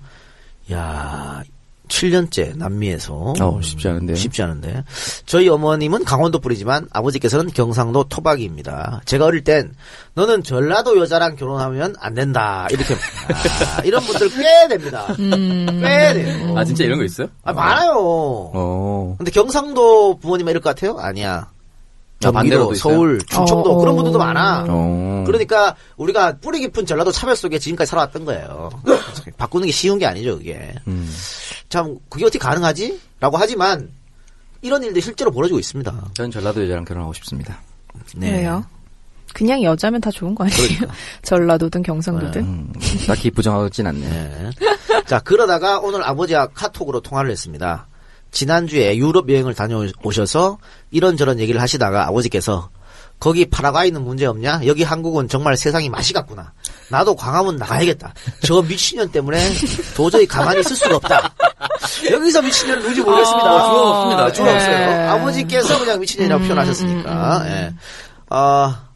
[0.73, 1.43] 야
[1.91, 4.17] 7년째 남미에서 어, 쉽지 않은데요.
[4.17, 4.85] 쉽지 않은데
[5.27, 9.03] 저희 어머님은 강원도 뿌리지만 아버지께서는 경상도 토박이입니다.
[9.05, 9.75] 제가 어릴 땐
[10.15, 15.07] 너는 전라도 여자랑 결혼하면 안 된다 이렇게 아, 이런 분들 꽤 됩니다.
[15.17, 16.57] 꽤 돼요.
[16.57, 17.29] 아, 진짜 이런 거 있어요?
[17.43, 17.93] 아, 많아요.
[17.99, 19.15] 어.
[19.19, 20.97] 근데 경상도 부모님 이럴 것 같아요?
[20.99, 21.51] 아니야.
[22.23, 22.75] 아, 있어요?
[22.75, 24.25] 서울, 충청도 어, 그런 분들도 어.
[24.25, 24.67] 많아.
[24.69, 25.25] 어.
[25.27, 28.69] 그러니까 우리가 뿌리 깊은 전라도 차별 속에 지금까지 살아왔던 거예요.
[29.39, 30.75] 바꾸는 게 쉬운 게 아니죠, 그게.
[30.87, 31.11] 음.
[31.71, 33.01] 참 그게 어떻게 가능하지?
[33.21, 33.91] 라고 하지만
[34.61, 36.11] 이런 일들이 실제로 벌어지고 있습니다.
[36.13, 37.59] 전 전라도 여자랑 결혼하고 싶습니다.
[38.15, 38.33] 네.
[38.33, 38.65] 왜요?
[39.33, 40.59] 그냥 여자면 다 좋은 거 아니에요?
[40.61, 40.95] 그러니까.
[41.23, 42.43] 전라도든 경상도든.
[42.43, 42.73] 음,
[43.07, 44.01] 딱히 부정하진 않네.
[44.01, 44.51] 네.
[45.07, 47.87] 자, 그러다가 오늘 아버지와 카톡으로 통화를 했습니다.
[48.31, 50.59] 지난주에 유럽 여행을 다녀오셔서
[50.91, 52.71] 이런저런 얘기를 하시다가 아버지께서
[53.21, 54.63] 거기 파라과이는 문제 없냐?
[54.65, 56.53] 여기 한국은 정말 세상이 맛이 같구나.
[56.89, 58.15] 나도 광화문 나가야겠다.
[58.43, 59.39] 저 미친년 때문에
[59.95, 61.35] 도저히 가만히 있을 수가 없다.
[62.11, 63.47] 여기서 미친년은 누군지 모르겠습니다.
[63.47, 64.33] 아, 주어 없습니다.
[64.33, 64.55] 주어 네.
[64.55, 65.11] 없어요.
[65.11, 67.43] 아버지께서 그냥 미친년이라고 음, 표현하셨으니까.
[67.47, 67.75] 예.
[68.31, 68.87] 아,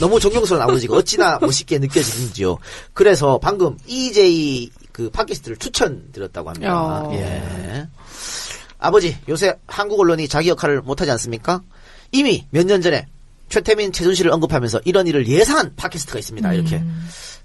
[0.00, 2.58] 너무 존경스러운 아버지가 어찌나 멋있게 느껴지는지요.
[2.92, 6.74] 그래서 방금 EJ 그 팟캐스트를 추천드렸다고 합니다.
[6.74, 7.12] 어.
[7.14, 7.86] 예.
[8.80, 11.60] 아버지, 요새 한국 언론이 자기 역할을 못하지 않습니까?
[12.12, 13.06] 이미 몇 년 전에
[13.48, 16.52] 최태민, 최순실을 언급하면서 이런 일을 예상한 팟캐스트가 있습니다.
[16.54, 16.82] 이렇게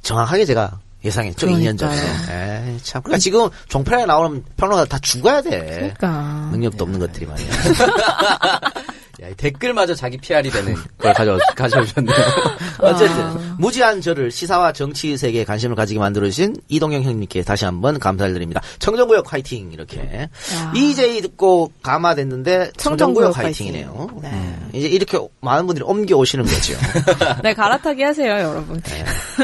[0.01, 1.47] 정확하게 제가 예상했죠.
[1.47, 1.95] 2년 전에.
[1.95, 2.71] 그러니까요.
[2.71, 3.01] 에이, 참.
[3.03, 5.59] 그러니까 지금 종편에 나오는 평론가 다 죽어야 돼.
[5.59, 6.49] 그러니까.
[6.51, 7.47] 능력도 없는 것들이 말이야.
[9.21, 12.15] 야, 이 댓글마저 자기 PR이 되는 걸 가져, 가져오셨네요.
[12.79, 18.61] 어쨌든 무지한 저를 시사와 정치 세계에 관심을 가지게 만들어주신 이동영 형님께 다시 한번 감사를 드립니다.
[18.79, 20.73] 청정구역 화이팅 이렇게 야.
[20.75, 23.95] EJ 듣고 감화됐는데 청정구역 청정구역 화이팅이네요.
[23.97, 24.21] 화이팅.
[24.21, 24.29] 네.
[24.29, 26.73] 음, 이제 이렇게 많은 분들이 옮겨 오시는 거죠.
[27.43, 28.81] 네, 갈아타기 하세요, 여러분.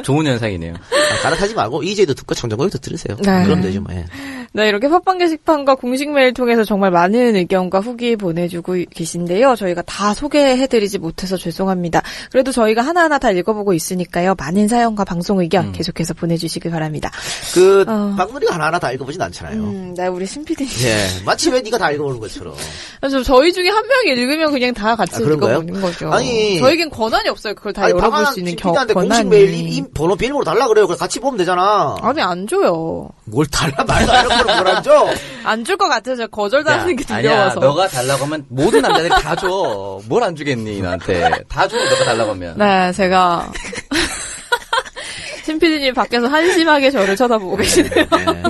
[0.04, 0.74] 좋은 현상이네요.
[0.76, 3.16] 아, 갈아타지 말고 EJ도 듣고 청정구역도 들으세요.
[3.24, 3.44] 네.
[3.44, 3.82] 그럼 되죠.
[3.82, 3.94] 뭐.
[3.96, 4.06] 예.
[4.54, 9.56] 네, 이렇게 팟빵 게시판과 공식 메일 통해서 정말 많은 의견과 후기 보내주고 계신데요.
[9.62, 12.02] 저희가 다 소개해드리지 못해서 죄송합니다.
[12.32, 14.36] 그래도 저희가 하나하나 다 읽어보고 있으니까요.
[14.38, 17.12] 많은 사연과 방송 의견 계속해서 보내주시기 바랍니다.
[17.54, 18.16] 그 어.
[18.18, 19.62] 박누리가 하나하나 다 읽어보진 않잖아요.
[19.62, 20.72] 음, 네, 우리 신PD님.
[20.86, 22.56] 예, 마치 왜 네가 다 읽어보는 것처럼.
[23.00, 25.20] 그래서 저희 중에 한 명이 읽으면 그냥 다 같이 아?
[25.20, 26.12] 읽어보는 거죠.
[26.12, 26.60] 아니.
[26.60, 27.54] 저희겐 권한이 없어요.
[27.56, 29.30] 그걸 다 아니, 열어볼 수 있는 겨, PD한테 공식 권한이.
[29.30, 30.88] 메일 번호 비밀번호 달라 그래요.
[30.88, 31.96] 그래 같이 보면 되잖아.
[32.02, 33.10] 아니, 안 줘요.
[33.32, 35.10] 뭘 달라 말도 안 하는 걸 뭘안 줘?
[35.44, 37.60] 안줄 것 같아서 거절당하는 게 아니야, 두려워서.
[37.62, 40.00] 너가 달라고 하면 모든 남자들이 다 줘.
[40.08, 41.30] 뭘 안 주겠니, 나한테.
[41.48, 42.58] 다 줘, 너가 달라고 하면.
[42.58, 43.52] 네, 제가.
[45.46, 47.92] 신PD님 밖에서 한심하게 저를 쳐다보고 계시네요.
[48.12, 48.44] 네.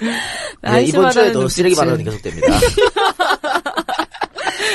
[0.62, 1.76] 네, 네, 이번 주에도 쓰레기.
[1.76, 2.58] 발언이 계속됩니다.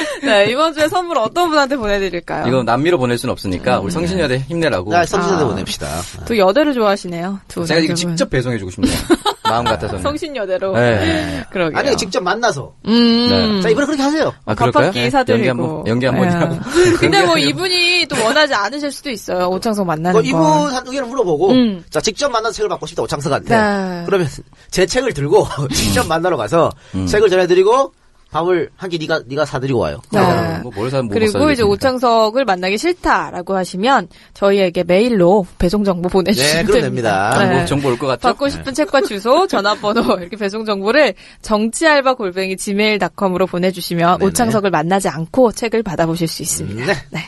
[0.23, 2.47] 네, 이번 주에 선물 어떤 분한테 보내드릴까요?
[2.47, 4.91] 이거 남미로 보낼 순 없으니까, 우리 성신여대 힘내라고.
[4.91, 5.47] 나 성신여대 아.
[5.47, 5.87] 보냅시다.
[6.27, 7.39] 또 여대를 좋아하시네요.
[7.47, 8.15] 두 제가 지금 남자분.
[8.15, 8.93] 직접 배송해주고 싶네요.
[9.49, 10.03] 마음 같아서는.
[10.03, 10.73] 성신여대로.
[10.73, 11.43] 네.
[11.51, 11.79] 그러게요.
[11.79, 12.73] 아니 직접 만나서.
[12.85, 13.27] 음.
[13.29, 13.61] 네.
[13.63, 14.31] 자 이번에 그렇게 하세요.
[14.45, 14.53] 아,
[14.93, 15.47] 네, 사드리고.
[15.47, 16.91] 연기 한번, 연기 한번 네.
[16.99, 17.35] 근데 뭐.
[17.37, 19.47] 이분이 또 원하지 않으실 수도 있어요.
[19.49, 20.27] 오창석 만나는 그 거.
[20.27, 20.41] 이분
[20.73, 21.83] 한 의견을 물어보고 음.
[21.89, 23.55] 자 직접 만나서 책을 받고 싶다 오창석한테.
[23.55, 24.03] 네.
[24.05, 24.27] 그러면
[24.69, 27.07] 제 책을 들고 직접 만나러 가서 음.
[27.07, 27.91] 책을 전해드리고
[28.31, 30.01] 밥을 한 끼 네가 네가 사드리고 와요.
[30.11, 30.19] 네.
[30.19, 31.51] 아, 뭐, 뭘 사, 뭐 그리고 사드리겠습니까?
[31.53, 37.31] 이제 오창석을 만나기 싫다라고 하시면 저희에게 메일로 배송 정보 보내주시면 네, 그럼 됩니다.
[37.33, 38.21] 정보, 정보 올 것 같죠?
[38.21, 44.27] 받고 싶은 책과 주소, 전화번호 이렇게 배송 정보를 정치알바 골뱅이 gmail.com으로 보내주시면 네네.
[44.29, 46.93] 오창석을 만나지 않고 책을 받아보실 수 있습니다.
[47.11, 47.19] 네.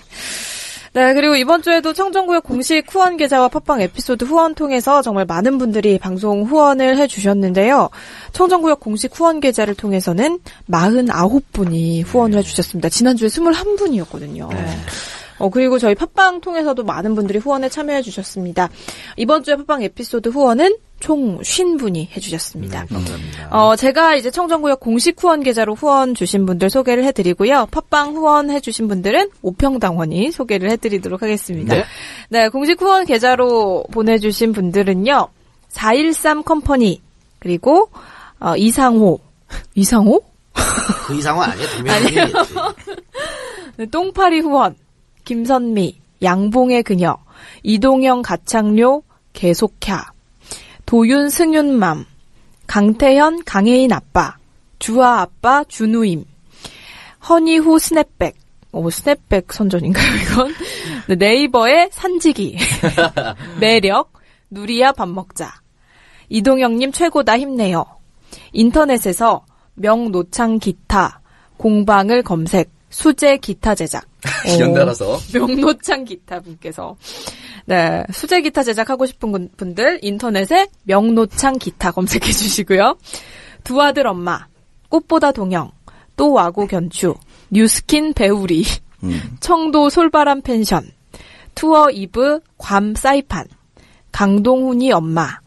[0.93, 1.07] 네.
[1.07, 5.97] 네, 그리고 이번 주에도 청정구역 공식 후원 계좌와 팟빵 에피소드 후원 통해서 정말 많은 분들이
[5.97, 7.89] 방송 후원을 해주셨는데요.
[8.33, 12.89] 청정구역 공식 후원 계좌를 통해서는 49분이 후원을 해주셨습니다.
[12.89, 14.49] 지난주에 21분이었거든요.
[15.39, 18.69] 어, 그리고 저희 팟빵 통해서도 많은 분들이 후원에 참여해 주셨습니다.
[19.15, 22.85] 이번 주에 팟빵 에피소드 후원은 총 50분이 해주셨습니다.
[22.85, 23.49] 감사합니다.
[23.49, 27.67] 어, 제가 이제 청정구역 공식 후원 계좌로 후원 주신 분들 소개를 해드리고요.
[27.71, 31.75] 팟빵 후원 해주신 분들은 오평당원이 소개를 해드리도록 하겠습니다.
[31.75, 31.83] 네.
[32.29, 35.27] 네, 공식 후원 계좌로 보내주신 분들은요.
[35.69, 37.01] 413 컴퍼니,
[37.39, 37.89] 그리고,
[38.39, 39.19] 어, 이상호.
[39.75, 40.21] 이상호?
[41.07, 41.67] 그 이상은 아니에요.
[41.67, 42.15] 분명히.
[43.77, 44.75] 네, 똥파리 후원,
[45.25, 47.17] 김선미, 양봉의 그녀,
[47.63, 49.01] 이동영 가창료,
[49.33, 50.11] 계속야,
[50.91, 52.05] 도윤 승윤맘,
[52.67, 54.35] 강태현 강혜인 아빠,
[54.77, 56.25] 주아 아빠 준우임,
[57.29, 58.35] 허니후 스냅백,
[58.73, 60.53] 오 스냅백 선전인가요 이건?
[61.07, 62.57] 네, 네이버의 산지기,
[63.61, 64.11] 매력,
[64.49, 65.61] 누리야 밥 먹자,
[66.27, 67.85] 이동영님 최고다 힘내요,
[68.51, 71.21] 인터넷에서 명노창 기타,
[71.55, 74.05] 공방을 검색, 수제 기타 제작.
[74.47, 74.59] 오.
[74.59, 75.19] 연달아서.
[75.33, 76.95] 명노창 기타 분께서.
[77.65, 78.03] 네.
[78.11, 82.97] 수제 기타 제작하고 싶은 분- 분들 인터넷에 명노창 기타 검색해 주시고요.
[83.63, 84.45] 두 아들 엄마,
[84.89, 85.71] 꽃보다 동영,
[86.17, 87.15] 또 와고 견추,
[87.49, 88.63] 뉴스킨 배우리,
[89.03, 89.37] 음.
[89.39, 90.91] 청도 솔바람 펜션,
[91.55, 93.45] 투어 이브 괌 사이판,
[94.11, 95.39] 강동훈이 엄마,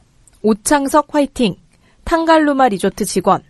[0.43, 1.57] 오창석 화이팅,
[2.05, 3.43] 탕갈루마 리조트 직원,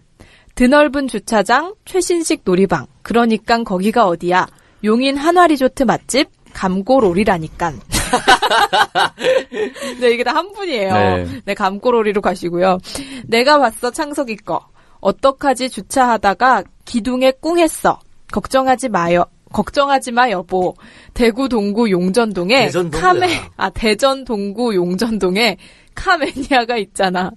[0.55, 4.49] 드넓은 주차장, 최신식 놀이방, 그러니깐 거기가 어디야?
[4.83, 7.79] 용인 한화 리조트 맛집, 감고로리라니깐.
[10.01, 10.93] 네, 이게 다 한 분이에요.
[10.93, 11.27] 네.
[11.45, 12.79] 네, 감고로리로 가시고요.
[13.27, 14.61] 내가 봤어, 창석이 거.
[15.01, 17.99] 어떡하지 주차하다가 기둥에 꿍했어.
[18.33, 19.25] 걱정하지 마요.
[19.53, 20.75] 걱정하지 마 여보.
[21.13, 22.65] 대구 동구 용전동에.
[22.99, 25.59] 카메 아 대전 동구 용전동에
[25.95, 27.31] 카메니아가 있잖아.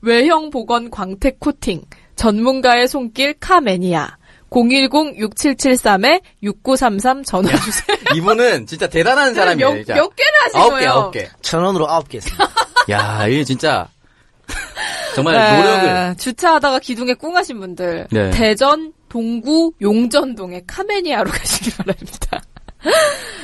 [0.00, 1.82] 외형 보건 광택 코팅
[2.16, 4.16] 전문가의 손길 카메니아
[4.50, 7.96] 010-6773-6933 전화 주세요.
[8.14, 9.70] 이분은 진짜 대단한 사람이에요.
[9.70, 9.94] 몇, 진짜.
[9.94, 10.90] 몇 개를 하신 아홉 개, 거예요?
[10.90, 11.28] 아홉 개.
[11.42, 12.48] 천 원으로 아홉 개 했습니다.
[12.90, 13.88] 야, 이게 진짜
[15.14, 18.30] 정말 네, 노력을 주차하다가 기둥에 꿍하신 분들 네.
[18.30, 22.40] 대전 동구 용전동에 카메니아로 가시기 바랍니다.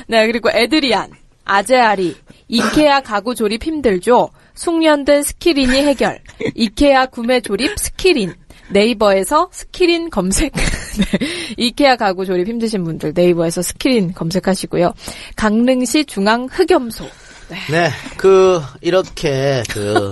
[0.07, 1.11] 네 그리고 에드리안
[1.45, 2.17] 아제아리
[2.49, 4.31] 이케아 가구 조립 힘들죠.
[4.55, 6.21] 숙련된 스킬인이 해결
[6.55, 8.35] 이케아 구매 조립 스킬인
[8.71, 11.27] 네이버에서 스킬인 검색 네.
[11.57, 14.95] 이케아 가구 조립 힘드신 분들 네이버에서 스킬인 검색하시고요.
[15.37, 17.05] 강릉시 중앙 흑염소
[17.71, 20.11] 네, 그 이렇게 그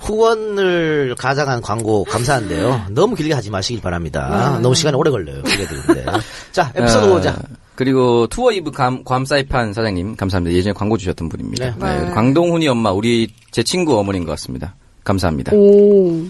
[0.00, 2.86] 후원을 가장한 광고 감사한데요.
[2.90, 4.58] 너무 길게 하지 마시길 바랍니다.
[4.62, 5.42] 너무 시간이 오래 걸려요.
[6.52, 7.36] 자, 에피소드 어, 보자.
[7.74, 10.54] 그리고 투어 이브 감, 괌 사이판 사장님 감사합니다.
[10.54, 11.64] 예전에 광고 주셨던 분입니다.
[11.64, 11.74] 네.
[11.80, 12.10] 네, 네.
[12.10, 14.74] 광동훈이 엄마 우리 제 친구 어머니인 것 같습니다.
[15.02, 15.52] 감사합니다.
[15.54, 16.26] 오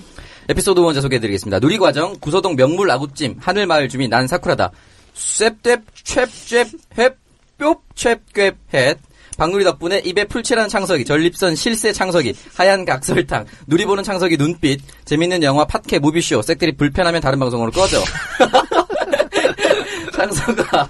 [0.51, 1.61] 에피소드 먼저 소개해드리겠습니다.
[1.61, 4.73] 누리과정 구서동 명물 아구찜 하늘마을 주민 난 사쿠라다.
[5.15, 7.15] 쇳뎁 촨촨 홑
[7.57, 8.99] 뿅촨꿰 헷
[9.39, 15.45] 박누리 덕분에 입에 풀칠한 창석이 전립선 실세 창석이 하얀 각설탕 누리 보는 창석이 눈빛 재밌는
[15.45, 18.03] 영화 팟캐 무비쇼 색들이 불편하면 다른 방송으로 꺼져.
[20.13, 20.89] 창석아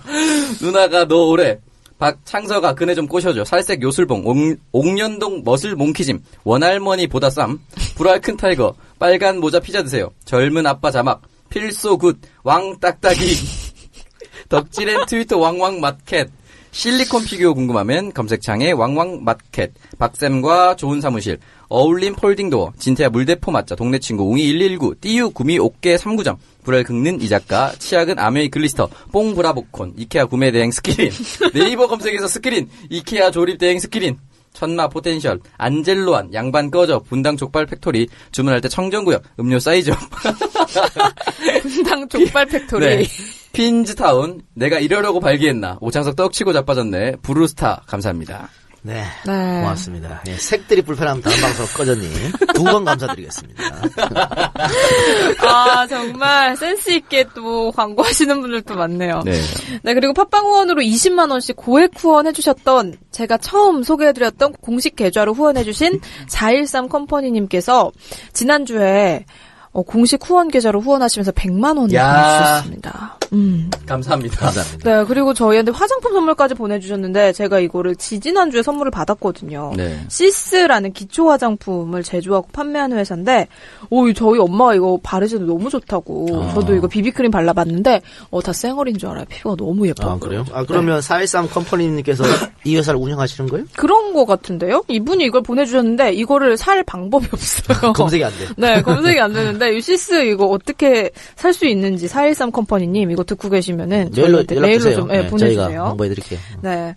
[0.63, 1.59] 누나가 너 오래
[2.01, 3.45] 박창석아 그네 좀 꼬셔줘.
[3.45, 4.37] 살색 요술봉 옥,
[4.73, 7.61] 옥년동 머슬 몽키짐 원할머니 보다 쌈
[7.95, 10.11] 불알 큰 타이거 빨간 모자 피자 드세요.
[10.25, 13.21] 젊은 아빠 자막 필소 굿 왕딱딱이.
[14.49, 16.31] 덕질엔 트위터 왕왕 마켓
[16.73, 23.99] 실리콘 피규어 궁금하면 검색창에 왕왕 마켓 박쌤과 좋은 사무실 어울림 폴딩도어 진태야 물대포 맞자 동네
[23.99, 29.35] 친구 웅이 119 띠유 구미 옥계 3구점 불알 긁는 이 작가 치약은 아메이 글리스터 뽕
[29.35, 31.11] 브라보콘 이케아 구매 대행 스크린
[31.53, 34.19] 네이버 검색에서 스크린 이케아 조립 대행 스크린
[34.53, 39.93] 천마 포텐셜 안젤로안 양반 꺼져 분당 족발 팩토리 주문할 때 청정구역 음료 사이즈
[41.63, 43.07] 분당 족발 팩토리 네.
[43.53, 48.49] 퀸즈타운 내가 이러려고 발기했나 오창석 떡치고 자빠졌네 브루스타 감사합니다
[48.83, 49.05] 네.
[49.27, 49.61] 네.
[49.61, 50.23] 고맙습니다.
[50.27, 52.09] 예, 색들이 불편하면 다른 방송 꺼졌니?
[52.55, 53.63] 두 번 감사드리겠습니다.
[55.47, 59.21] 아, 정말 센스 있게 또 광고하시는 분들도 많네요.
[59.27, 59.39] 네.
[59.83, 66.89] 네, 그리고 팟빵 후원으로 20만 원씩 고액 후원해주셨던 제가 처음 소개해드렸던 공식 계좌로 후원해주신 413
[66.89, 67.93] 컴퍼니님께서
[68.33, 69.27] 지난주에
[69.73, 72.63] 어, 공식 후원 계좌로 후원하시면서 100만 원을 야.
[72.63, 73.19] 보내주셨습니다.
[73.33, 73.71] 음.
[73.87, 74.91] 감사합니다 감사합니다.
[74.99, 79.73] 네, 그리고 저희한테 화장품 선물까지 보내주셨는데 제가 이거를 지지난주에 선물을 받았거든요.
[79.77, 80.01] 네.
[80.09, 83.49] 시스라는 기초 화장품을 제조하고 판매하는 회사인데,
[83.91, 86.27] 오, 저희 엄마가 이거 바르지도 너무 좋다고.
[86.43, 86.55] 아.
[86.55, 89.25] 저도 이거 비비크림 발라봤는데, 어, 다 쌩얼인 줄 알아요.
[89.29, 90.13] 피부가 너무 예뻐요.
[90.13, 90.45] 아, 그래요?
[90.53, 92.25] 아, 그러면 413 컴퍼니님께서
[92.65, 93.67] 이 회사를 운영하시는 거예요?
[93.77, 94.85] 그런 거 같은데요?
[94.89, 97.93] 이분이 이걸 보내주셨는데, 이거를 살 방법이 없어요.
[97.93, 98.47] 검색이 안 돼.
[98.57, 103.51] 네, 검색이 안 되는데, 이 시스 이거 어떻게 살 수 있는지 413 컴퍼니님 이거 듣고
[103.51, 104.95] 계시면은 메일로 연락 메일로.
[104.95, 105.67] 좀 예, 네, 보내주세요.
[105.67, 106.41] 저희가 홍보해드릴게요.
[106.63, 106.95] 네.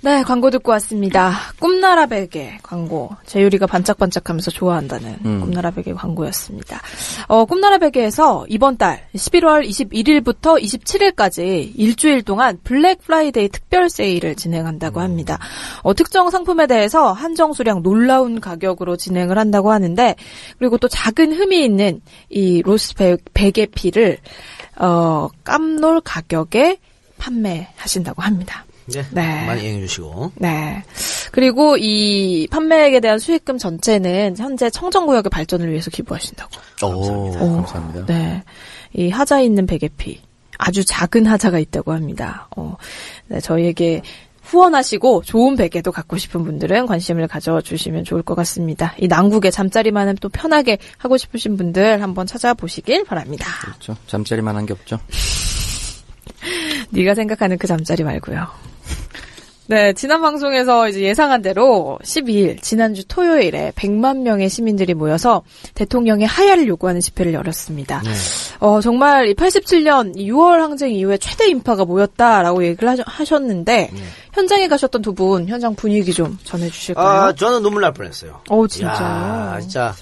[0.04, 1.32] 네, 광고 듣고 왔습니다.
[1.60, 3.16] 꿈나라 베개 광고.
[3.28, 5.42] 재유리가 반짝반짝하면서 좋아한다는 음.
[5.42, 6.82] 꿈나라 베개 광고였습니다.
[7.28, 15.02] 어, 꿈나라 베개에서 이번 달 11월 21일부터 27일까지 일주일 동안 블랙 프라이데이 특별 세일을 진행한다고
[15.02, 15.38] 합니다.
[15.84, 20.16] 어, 특정 상품에 대해서 한정 수량 놀라운 가격으로 진행을 한다고 하는데
[20.58, 24.18] 그리고 또 작은 흠이 있는 이 로스 베, 베개피를
[24.78, 26.80] 어, 깜놀 가격에
[27.20, 28.66] 판매하신다고 합니다.
[28.92, 29.06] 네.
[29.12, 29.46] 네.
[29.46, 30.32] 많이 이용해 주시고.
[30.36, 30.84] 네.
[31.32, 36.52] 그리고 이 판매액에 대한 수익금 전체는 현재 청정구역의 발전을 위해서 기부하신다고.
[36.84, 37.32] 오.
[37.32, 38.06] 감사합니다.
[38.06, 38.44] 네.
[38.94, 40.22] 이 하자에 있는 베개피.
[40.58, 42.48] 아주 작은 하자가 있다고 합니다.
[42.56, 42.76] 어,
[43.28, 44.04] 네, 저희에게
[44.44, 48.94] 후원하시고 좋은 베개도 갖고 싶은 분들은 관심을 가져주시면 좋을 것 같습니다.
[49.00, 53.46] 이 난국에 잠자리만은 또 편하게 하고 싶으신 분들 한번 찾아보시길 바랍니다.
[53.62, 53.96] 그렇죠.
[54.08, 55.00] 잠자리만 한 게 없죠.
[56.92, 58.46] 네가 생각하는 그 잠자리 말고요.
[59.68, 65.44] 네, 지난 방송에서 이제 예상한 대로 12일 지난주 토요일에 100만 명의 시민들이 모여서
[65.76, 68.02] 대통령의 하야를 요구하는 집회를 열었습니다.
[68.60, 73.92] 어, 정말 이 87년 6월 항쟁 이후에 최대 인파가 모였다라고 얘기를 하셨는데
[74.34, 77.06] 현장에 가셨던 두 분 현장 분위기 좀 전해 주실까요?
[77.22, 78.40] 아, 저는 눈물 날 뻔했어요.
[78.50, 79.58] 어, 야, 진짜요?
[79.62, 79.94] 진짜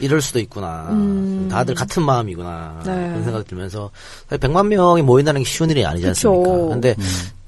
[0.00, 0.86] 이럴 수도 있구나.
[0.90, 1.48] 음.
[1.50, 2.82] 다들 같은 마음이구나.
[2.86, 2.92] 네.
[2.92, 3.90] 그런 생각 들면서
[4.28, 6.30] 사실 100만 명이 모인다는 게 쉬운 일이 아니지 그쵸.
[6.38, 6.68] 않습니까?
[6.68, 6.94] 근데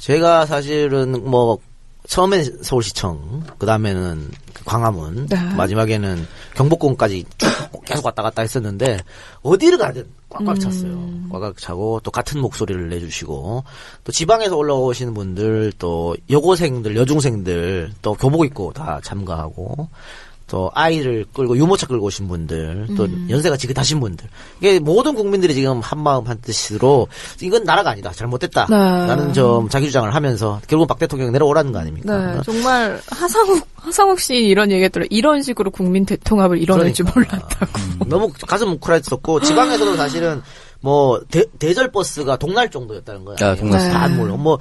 [0.01, 1.59] 제가 사실은 뭐
[2.07, 4.31] 처음엔 서울시청, 그 다음에는
[4.65, 5.37] 광화문, 네.
[5.55, 7.49] 마지막에는 경복궁까지 쭉
[7.85, 8.99] 계속 왔다 갔다 했었는데
[9.43, 10.93] 어디를 가든 꽉꽉 찼어요.
[10.93, 11.29] 음.
[11.31, 13.65] 꽉꽉 차고 또 같은 목소리를 내주시고
[14.05, 19.89] 또 지방에서 올라오시는 분들 또 여고생들, 여중생들 또 교복 입고 다 참가하고
[20.51, 23.27] 또 아이를 끌고 유모차 끌고 오신 분들 또 음.
[23.31, 24.27] 연세가 지긋하신 분들
[24.59, 27.07] 이게 모든 국민들이 지금 한 마음 한 뜻으로
[27.41, 28.77] 이건 나라가 아니다 잘못됐다 네.
[28.77, 32.35] 라는 좀 자기 주장을 하면서 결국 박 대통령이 내려오라는 거 아닙니까?
[32.35, 35.07] 네, 정말 하상욱 하상욱 씨 이런 얘기했더라.
[35.11, 37.37] 이런 식으로 국민 대통합을 이뤄낼 줄 그러니까.
[37.39, 38.05] 몰랐다고.
[38.07, 40.43] 너무 가슴 뭉클했었고 지방에서도 사실은
[40.81, 43.37] 뭐 대, 대절 버스가 동날 정도였다는 거야.
[43.41, 43.91] 아, 동날 버스.
[43.91, 44.37] 다안 몰라.
[44.37, 44.59] 뭐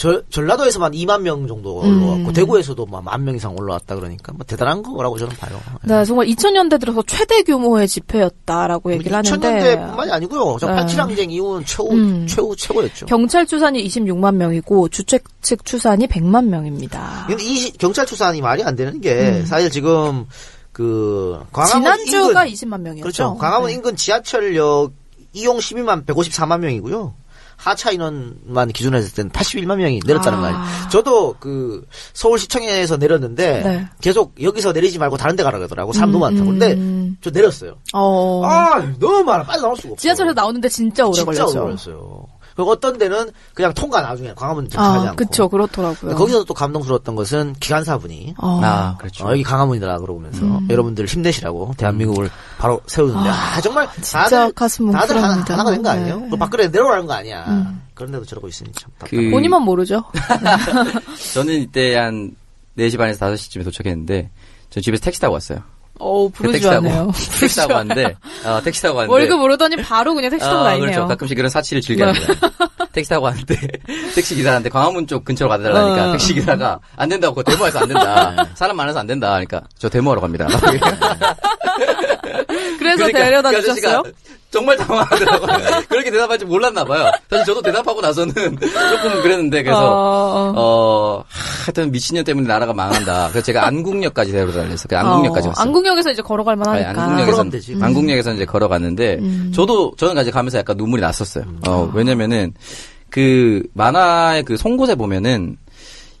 [0.00, 2.00] 저, 전라도에서만 2만 명 정도 음.
[2.04, 5.60] 올라왔고 대구에서도 막 만 명 이상 올라왔다 그러니까 뭐 대단한 거라고 저는 봐요.
[5.82, 10.56] 네, 정말 2000년대 들어서 최대 규모의 집회였다라고 얘기를 하는데 2000년대뿐만이 아니고요.
[10.60, 10.82] 저 네.
[10.84, 12.26] 87항쟁 이후는 최고 음.
[12.28, 13.06] 최고 최고였죠.
[13.06, 17.24] 경찰 추산이 26만 명이고 주최 측 추산이 100만 명입니다.
[17.26, 20.26] 근데 이 시- 경찰 추산이 말이 안 되는 게 사실 지금
[20.70, 22.04] 그 광화문 음.
[22.04, 23.02] 지난주가 인근 20만 명이었죠.
[23.02, 23.36] 그렇죠.
[23.36, 23.74] 광화문 네.
[23.74, 24.92] 인근 지하철역
[25.32, 27.14] 이용 시민만 154만 명이고요.
[27.58, 30.40] 하차 인원만 기준으로 했을 때는 81만 명이 내렸다는 아.
[30.40, 30.88] 거 아니에요.
[30.90, 33.86] 저도 그 서울시청에서 내렸는데 네.
[34.00, 35.92] 계속 여기서 내리지 말고 다른 데 가라 그러더라고.
[35.92, 36.50] 사람 너무 많다고.
[36.50, 36.58] 음.
[36.58, 37.76] 근데 저 내렸어요.
[37.92, 39.42] 어, 아, 너무 많아.
[39.42, 40.00] 빨리 나올 수가 없어.
[40.00, 41.50] 지하철에서 나오는데 진짜 오래 진짜 걸렸죠.
[41.50, 42.26] 오래 걸렸어요.
[42.58, 45.16] 그리고 어떤 데는 그냥 통과 나중에 광화문 정차하지 아, 않고.
[45.16, 46.16] 그쵸, 그렇더라고요.
[46.16, 48.60] 거기서 또 감동스러웠던 것은 기관사분이 어.
[48.64, 49.24] 아, 그렇죠.
[49.24, 50.66] 어, 여기 강화문이다 그러면서 음.
[50.68, 55.52] 여러분들 힘내시라고 대한민국을 바로 세우는데 아, 정말 진짜 가슴 다들 하나, 뭉클합니다.
[55.54, 56.18] 하나가 된거 아니에요?
[56.18, 56.28] 네.
[56.30, 57.44] 그 밖으로 내려오라는 거 아니야.
[57.46, 57.80] 음.
[57.94, 59.10] 그런데도 저러고 있으니 참 답답.
[59.10, 60.02] 그- 본인만 모르죠.
[61.34, 62.32] 저는 이때 한
[62.76, 64.30] 4시 반에서 5시쯤에 도착했는데,
[64.70, 65.60] 저 집에서 택시 타고 왔어요.
[65.98, 67.12] 어우, 그 택시 타고, 부르주하네요.
[67.40, 69.12] 택시 타고 왔는데, 어, 택시 타고 왔는데.
[69.12, 70.90] 월급 오르더니 바로 그냥 택시 타고 아, 다니네요.
[70.90, 71.08] 그렇죠.
[71.08, 72.34] 가끔씩 그런 사치를 즐겨합니다.
[72.92, 73.54] 택시 타고 왔는데
[74.14, 76.12] 택시 기사한테 광화문 쪽 근처로 가달라니까 어.
[76.12, 78.46] 택시 기사가 안 된다고 그거 데모해서 안 된다.
[78.54, 79.28] 사람 많아서 안 된다.
[79.28, 80.48] 그러니까 저 데모하러 갑니다.
[82.78, 84.02] 그래서 그러니까 데려다 그 아저씨가 주셨어요?
[84.50, 85.82] 정말 당황하더라고요.
[85.88, 87.10] 그렇게 대답할 줄 몰랐나 봐요.
[87.28, 90.54] 사실 저도 대답하고 나서는 조금 그랬는데 그래서 어, 어.
[90.56, 91.24] 어
[91.64, 93.28] 하여튼 미친년 때문에 나라가 망한다.
[93.28, 94.86] 그래서 제가 안국역까지 데려다 달랬어요.
[94.88, 95.62] 그 안국역까지 어, 왔어요.
[95.62, 96.92] 안국역에서 이제 걸어갈 아니, 만하니까.
[96.92, 97.78] 걸어가면 안국역에서 되지.
[97.80, 99.52] 안국역에서 이제 걸어갔는데 음.
[99.54, 101.44] 저도 저는 이제 가면서 약간 눈물이 났었어요.
[101.66, 101.70] 아.
[101.70, 102.54] 어, 왜냐면은
[103.10, 105.58] 그 만화의 그 송곳에 보면은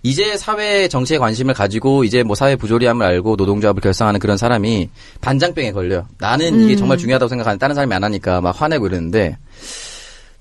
[0.08, 4.88] 이제 사회 정치에 관심을 가지고 이제 뭐 사회 부조리함을 알고 노동조합을 결성하는 그런 사람이
[5.20, 6.06] 반장병에 걸려.
[6.16, 6.76] 나는 이게 음.
[6.78, 9.36] 정말 중요하다고 생각하는 다른 사람이 안 하니까 막 화내고 이러는데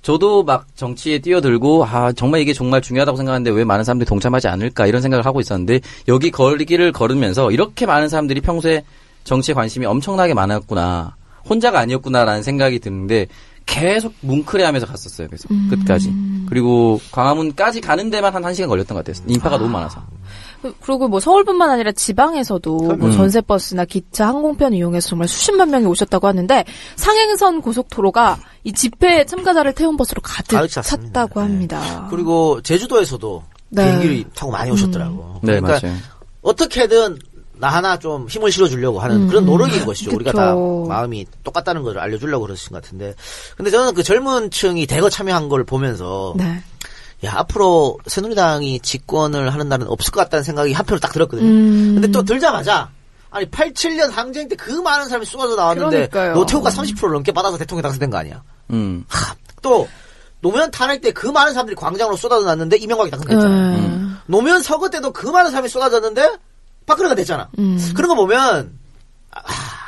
[0.02, 4.88] 저도 막 정치에 뛰어들고 아 정말 이게 정말 중요하다고 생각하는데 왜 많은 사람들이 동참하지 않을까
[4.88, 8.86] 이런 생각을 하고 있었는데 여기 거리기를 걸으면서 이렇게 많은 사람들이 평소에
[9.26, 11.14] 정치에 관심이 엄청나게 많았구나
[11.50, 13.28] 혼자가 아니었구나라는 생각이 드는데
[13.68, 15.28] 계속 뭉클해하면서 갔었어요.
[15.28, 16.12] 그래서 끝까지
[16.50, 19.24] 그리고 광화문까지 가는 데만 한 1시간 걸렸던 것 같아요.
[19.28, 20.02] 인파가 너무 많아서.
[20.82, 23.12] 그리고 뭐 서울뿐만 아니라 지방에서도 뭐 음.
[23.12, 29.74] 전세 버스나 기차, 항공편 이용해서 정말 수십만 명이 오셨다고 하는데 상행선 고속도로가 이 집회 참가자를
[29.74, 30.82] 태운 버스로 가득 가득.
[30.82, 31.46] 찼다고 네.
[31.46, 32.08] 합니다.
[32.10, 33.84] 그리고 제주도에서도 네.
[33.84, 35.42] 비행기를 타고 많이 오셨더라고.
[35.44, 35.98] 네 그러니까 맞아요.
[36.42, 37.20] 어떻게든
[37.60, 40.14] 나 하나 좀 힘을 실어주려고 하는 그런 노력인 것이죠.
[40.16, 40.88] 우리가 다 음.
[40.88, 43.16] 마음이 똑같다는 걸 알려주려고 그러신 것 같은데.
[43.56, 46.62] 근데 저는 그 젊은 층이 대거 참여한 걸 보면서 네.
[47.26, 51.48] 야 앞으로 새누리당이 집권을 하는 날은 없을 것 같다는 생각이 한편으로 딱 들었거든요.
[51.50, 51.92] 음.
[51.96, 52.90] 근데 또 들자마자
[53.32, 56.34] 아니 87년 항쟁 때 그 많은 사람이 쏟아져 나왔는데 그러니까요.
[56.36, 58.44] 노태우가 30% 넘게 받아서 대통령 당선된 거 아니야?
[58.72, 59.04] 음.
[59.08, 59.88] 하, 또
[60.42, 63.50] 노무현 탄핵 때 그 많은 사람들이 광장으로 쏟아져 났는데 이명박이 당선됐잖아.
[63.78, 64.18] 음.
[64.28, 66.38] 노무현 서거 때도 그 많은 사람이 쏟아졌는데
[66.88, 67.50] 박근혜가 됐잖아.
[67.60, 67.78] 음.
[67.96, 68.80] 그런 거 보면
[69.32, 69.42] 아,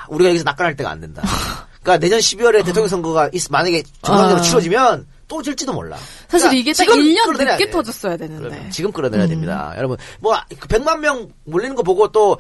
[0.10, 1.24] 우리가 여기서 낙관할 때가 안 된다.
[1.82, 4.44] 그러니까 내년 12월에 대통령 선거가 있, 만약에 정상적으로 아.
[4.44, 5.98] 치러지면 또 질지도 몰라.
[6.28, 7.72] 사실 그러니까 이게 딱 지금 1년 끌어내려야 늦게 돼.
[7.72, 8.50] 터졌어야 되는데.
[8.50, 9.74] 그러면 지금 끌어내야 됩니다.
[9.78, 12.38] 여러분, 뭐, 그 100만 명 몰리는 거 보고 또,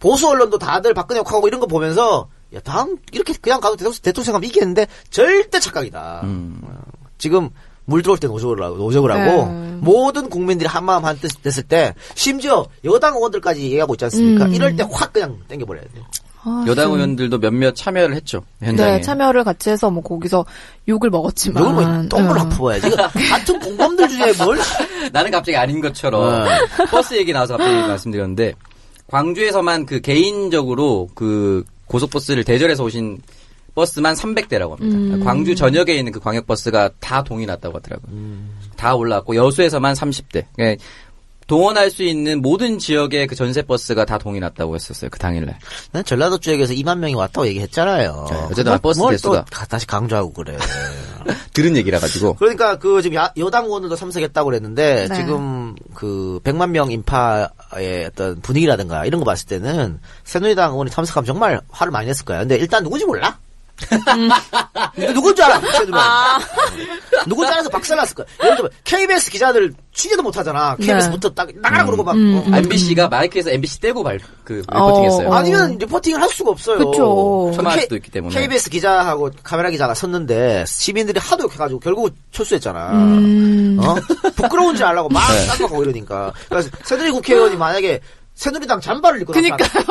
[0.00, 4.24] 보수 언론도 다들 박근혜 욕하고 이런 거 보면서, 야, 다음, 이렇게 그냥 가도 대통령, 대통령
[4.24, 6.20] 생각하면 이기겠는데, 절대 착각이다.
[6.24, 6.60] 음.
[6.64, 6.82] 어,
[7.18, 7.50] 지금,
[7.86, 9.76] 물 들어올 때 노적을 하고, 노적을 하고, 네.
[9.80, 14.46] 모든 국민들이 한마음 한뜻 됐을 때, 심지어 여당 의원들까지 얘기하고 있지 않습니까?
[14.46, 14.54] 음.
[14.54, 16.04] 이럴 때 확 그냥 땡겨버려야 돼요.
[16.46, 18.42] 아, 여당 좀- 의원들도 몇몇 참여를 했죠.
[18.62, 18.92] 현장에.
[18.96, 20.44] 네, 참여를 같이 해서 뭐 거기서
[20.88, 21.62] 욕을 먹었지만.
[21.62, 22.38] 이걸 뭐, 똥을 음.
[22.38, 22.86] 아프어야지.
[22.88, 24.58] 이거 같은 공범들 중에 뭘,
[25.12, 26.86] 나는 갑자기 아닌 것처럼 네.
[26.90, 28.52] 버스 얘기 나와서 갑자기 말씀드렸는데
[29.08, 33.20] 광주에서만 그 개인적으로 그 고속버스를 대절해서 오신
[33.74, 34.96] 버스만 300대라고 합니다.
[35.16, 35.24] 음.
[35.24, 38.12] 광주 전역에 있는 그 광역버스가 다 동이 났다고 하더라고요.
[38.12, 38.50] 음.
[38.76, 40.44] 다 올라왔고 여수에서만 30대.
[40.54, 40.84] 그러니까
[41.46, 45.10] 동원할 수 있는 모든 지역의 그 전세 버스가 다 동이 났다고 했었어요.
[45.10, 45.58] 그 당일날.
[45.92, 48.26] 난 전라도 쪽에서 2만 명이 왔다고 얘기했잖아요.
[48.30, 49.44] 네, 어쨌든 버스 뭘 대수가.
[49.44, 50.56] 또 가- 다시 강조하고 그래.
[51.52, 52.34] 들은 얘기라 가지고.
[52.34, 55.14] 그러니까 그 지금 야- 여당 의원들도 참석했다고 그랬는데 네.
[55.14, 61.60] 지금 그 100만 명 인파의 어떤 분위기라든가 이런 거 봤을 때는 새누리당 의원이 참석하면 정말
[61.68, 62.38] 화를 많이 냈을 거야.
[62.40, 63.38] 근데 일단 누군지 몰라.
[64.94, 65.60] 근데 누군 줄 알아?
[65.60, 66.40] 새누리당.
[67.26, 68.26] 누군 줄 알아서 박살났을 거야.
[68.42, 70.76] 예를 들면 KBS 기자들 취재도 못 하잖아.
[70.76, 72.54] KBS부터 딱 나가라 그러고 막 음, 어, 음.
[72.54, 74.88] MBC가 마이크에서 MBC 떼고 발, 그 어.
[74.88, 75.32] 리포팅했어요.
[75.32, 76.78] 아니면 리포팅을 할 수가 없어요.
[76.78, 77.52] 그쵸.
[77.54, 78.34] 첨화할 K- 수도 있기 때문에.
[78.34, 82.90] KBS 기자하고 카메라 기자가 섰는데 시민들이 하도 욕해가지고 결국 철수했잖아.
[82.92, 83.78] 음.
[83.82, 83.94] 어?
[84.36, 86.32] 부끄러운 줄 알라고 막 깜빡하고 이러니까.
[86.48, 88.00] 그래서 새누리 국회의원이 만약에
[88.34, 89.84] 새누리당 잠바를 입고 그니까요.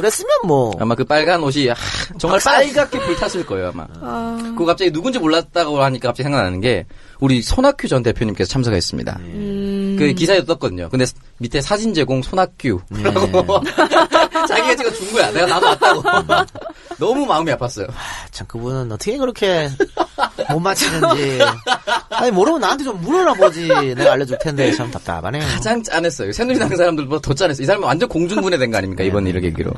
[0.00, 0.72] 그랬으면 뭐.
[0.80, 1.74] 아마 그 빨간 옷이 하,
[2.18, 3.86] 정말 빨갛게 불탔을 거예요 아마.
[4.52, 6.86] 그거 갑자기 누군지 몰랐다고 하니까 갑자기 생각나는 게
[7.20, 9.18] 우리 손학규 전 대표님께서 참석했습니다.
[9.20, 9.96] 음.
[9.98, 10.88] 그 기사에도 떴거든요.
[10.88, 11.04] 근데
[11.38, 13.60] 밑에 사진 제공 손학규라고
[14.48, 15.30] 자기가 찍어 준 거야.
[15.32, 16.02] 내가 나도 왔다고.
[17.00, 17.88] 너무 마음이 아팠어요.
[18.30, 19.68] 참 그분은 어떻게 그렇게
[20.50, 21.38] 못 맞히는지.
[22.10, 23.66] 아니 모르면 나한테 좀 물어나 보지.
[23.96, 25.40] 내가 알려줄 텐데 참 답답하네.
[25.40, 26.32] 가장 짠했어요.
[26.32, 27.62] 새누리당 사람들보다 더 짠했어요.
[27.64, 29.02] 이 사람은 완전 공중분해된 거 아닙니까?
[29.02, 29.72] 이번 일을 계기로.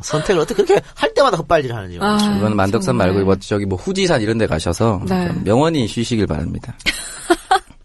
[0.00, 1.98] 선택을 어떻게 그렇게 할 때마다 헛발질 하는지.
[2.00, 3.08] 아, 이건 만덕산 정말.
[3.08, 5.26] 말고 뭐 저기 뭐 후지산 이런 데 가셔서 네.
[5.26, 6.74] 좀 명언히 쉬시길 바랍니다.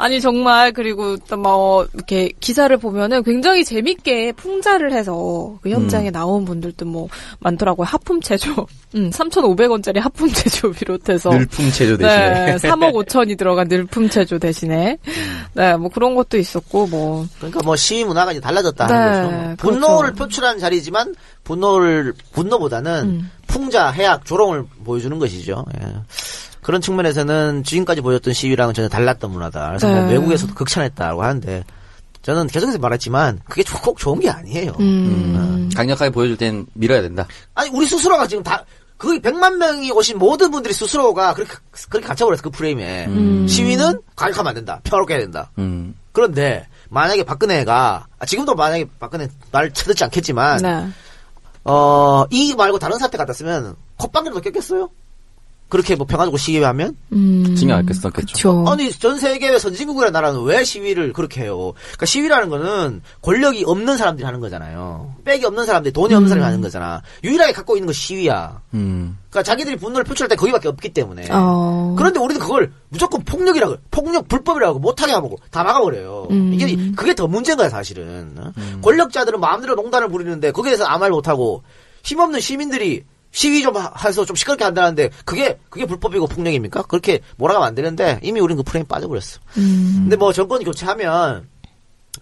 [0.00, 6.12] 아니 정말 그리고 또뭐 이렇게 기사를 보면은 굉장히 재밌게 풍자를 해서 그 현장에 음.
[6.12, 7.08] 나온 분들도 뭐
[7.40, 7.86] 많더라고요.
[7.86, 8.66] 하품 체조.
[8.96, 12.44] 음, 3,500원짜리 하품 체조 비롯해서 늘품 체조 대신에.
[12.46, 14.98] 네, 3억 5천이 들어간 늘품 체조 대신에
[15.52, 19.56] 네, 뭐 그런 것도 있었고 뭐 그러니까 뭐 시위 문화가 이제 달라졌다 네, 하는 거죠.
[19.58, 20.24] 분노를 그렇죠.
[20.24, 23.30] 표출하는 자리지만 분노를 분노보다는 음.
[23.46, 25.64] 풍자, 해악, 조롱을 보여주는 것이죠.
[25.80, 25.86] 예.
[26.70, 29.70] 그런 측면에서는 지금까지 보였던 시위랑은 전혀 달랐던 문화다.
[29.70, 30.12] 그래서 뭐 네.
[30.12, 31.64] 외국에서도 극찬했다고 하는데
[32.22, 34.76] 저는 계속해서 말했지만 그게 꼭 좋은 게 아니에요.
[34.78, 37.26] 음, 강력하게 보여줄 땐 밀어야 된다.
[37.56, 38.64] 아니 우리 스스로가 지금 다
[38.98, 41.54] 거기 100만 명이 오신 모든 분들이 스스로가 그렇게
[41.88, 43.48] 그렇게 갇혀버렸어 그 프레임에 음.
[43.48, 45.96] 시위는 가격하면 안 된다 평화롭게 해야 된다 음.
[46.12, 50.88] 그런데 만약에 박근혜가 아, 지금도 만약에 박근혜 말 쳐듣지 않겠지만 네.
[51.64, 54.90] 어, 이 말고 다른 사태 같았으면 콧방귀라도 꼈겠어요?
[55.70, 56.96] 그렇게 뭐 평화적으로 시위하면?
[57.12, 58.10] 음, 징역 안 깼었겠죠.
[58.10, 58.64] 그쵸.
[58.68, 61.72] 아니, 전 세계 선진국이라는 나라는 왜 시위를 그렇게 해요?
[61.76, 65.14] 그러니까 시위라는 거는 권력이 없는 사람들이 하는 거잖아요.
[65.24, 67.02] 백이 없는 사람들이, 돈이 없는 사람이 하는 거잖아.
[67.22, 68.60] 유일하게 갖고 있는 건 시위야.
[68.74, 69.16] 음.
[69.30, 71.28] 그러니까 자기들이 분노를 표출할 때 거기밖에 없기 때문에.
[71.30, 71.94] 어.
[71.96, 76.26] 그런데 우리는 그걸 무조건 폭력이라고, 폭력 불법이라고 못하게 하고 다 막아버려요.
[76.32, 76.52] 음.
[76.52, 78.34] 이게, 그게 더 문제인 거야, 사실은.
[78.38, 78.52] 어?
[78.82, 81.62] 권력자들은 마음대로 농단을 부리는데 거기에 대해서 아무 말 못하고
[82.02, 86.82] 힘없는 시민들이 시위 좀 하- 해서 좀 시끄럽게 한다는데 그게, 그게 불법이고 폭력입니까?
[86.82, 89.38] 그렇게 몰아가면 안 되는데 이미 우린 그 프레임 빠져버렸어.
[89.58, 89.98] 음.
[90.02, 91.46] 근데 뭐 정권이 교체하면,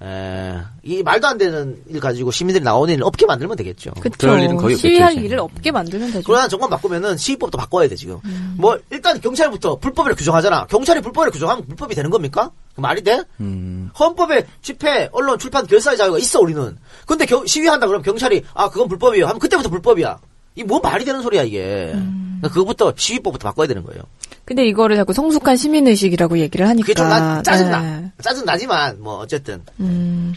[0.02, 3.92] 에, 이 말도 안 되는 일 가지고 시민들이 나오는 일 없게 만들면 되겠죠.
[4.00, 4.14] 그쵸.
[4.18, 5.22] 그럴 일은 거의 없겠죠, 시위할 이제.
[5.22, 6.22] 일을 없게 만들면 되죠.
[6.26, 8.18] 그러나 정권 바꾸면은 시위법도 바꿔야 돼 지금.
[8.26, 8.54] 음.
[8.58, 10.66] 뭐 일단 경찰부터 불법이라 규정하잖아.
[10.66, 12.50] 경찰이 불법이라 규정하면 불법이 되는 겁니까?
[12.76, 13.22] 그 말이 돼?
[13.40, 13.90] 음.
[13.98, 16.76] 헌법에 집회, 언론, 출판, 결사의 자유가 있어 우리는.
[17.06, 19.26] 근데 겨- 시위한다 그러면 경찰이 아 그건 불법이에요.
[19.26, 20.18] 하면 그때부터 불법이야.
[20.58, 21.92] 이 뭐 말이 되는 소리야 이게.
[21.94, 22.38] 음.
[22.40, 24.02] 그러니까 그거부터 시위법부터 바꿔야 되는 거예요.
[24.44, 26.84] 근데 이거를 자꾸 성숙한 시민 의식이라고 얘기를 하니까.
[26.86, 27.80] 그게 좀 나, 짜증나.
[27.80, 28.12] 네.
[28.22, 30.34] 짜증 나지만 뭐 어쨌든 음.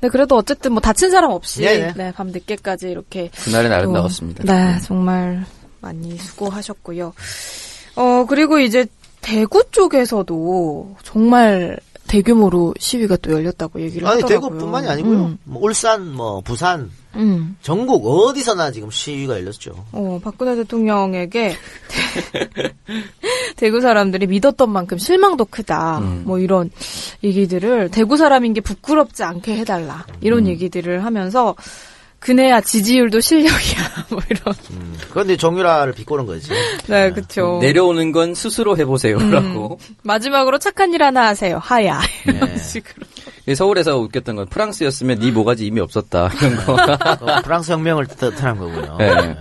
[0.00, 1.92] 네, 그래도 어쨌든 뭐 다친 사람 없이 네네.
[1.96, 4.44] 네, 밤 늦게까지 이렇게 그날은 또, 아름다웠습니다.
[4.44, 5.44] 네, 정말
[5.80, 7.12] 많이 수고하셨고요.
[7.96, 8.86] 어, 그리고 이제
[9.20, 14.50] 대구 쪽에서도 정말 대규모로 시위가 또 열렸다고 얘기를 아니 하더라고요.
[14.50, 15.18] 대구뿐만이 아니고요.
[15.26, 17.56] 음, 뭐 울산, 뭐 부산, 음.
[17.62, 19.84] 전국 어디서나 지금 시위가 열렸죠.
[19.92, 21.54] 어, 박근혜 대통령에게
[23.56, 25.98] 대, 구 사람들이 믿었던 만큼 실망도 크다.
[25.98, 26.22] 음.
[26.24, 26.70] 뭐 이런
[27.22, 30.06] 얘기들을 대구 사람인 게 부끄럽지 않게 해달라.
[30.20, 31.54] 이런 얘기들을 하면서
[32.22, 34.06] 그네야 지지율도 실력이야.
[34.10, 34.54] 뭐 이런.
[34.70, 34.96] 음.
[35.10, 36.50] 그런데 정유라를 비꼬는 거지.
[36.86, 37.58] 네, 그쵸.
[37.60, 39.78] 내려오는 건 스스로 해보세요라고.
[40.02, 41.58] 마지막으로 착한 일 하나 하세요.
[41.60, 42.00] 하야.
[42.26, 42.58] 이런 네.
[42.58, 43.06] 식으로.
[43.54, 46.74] 서울에서 웃겼던 건 프랑스였으면 네 모가지 이미 없었다 이런 거.
[46.74, 48.96] 어, 프랑스 혁명을 뜻한 거고요.
[48.98, 49.36] 네.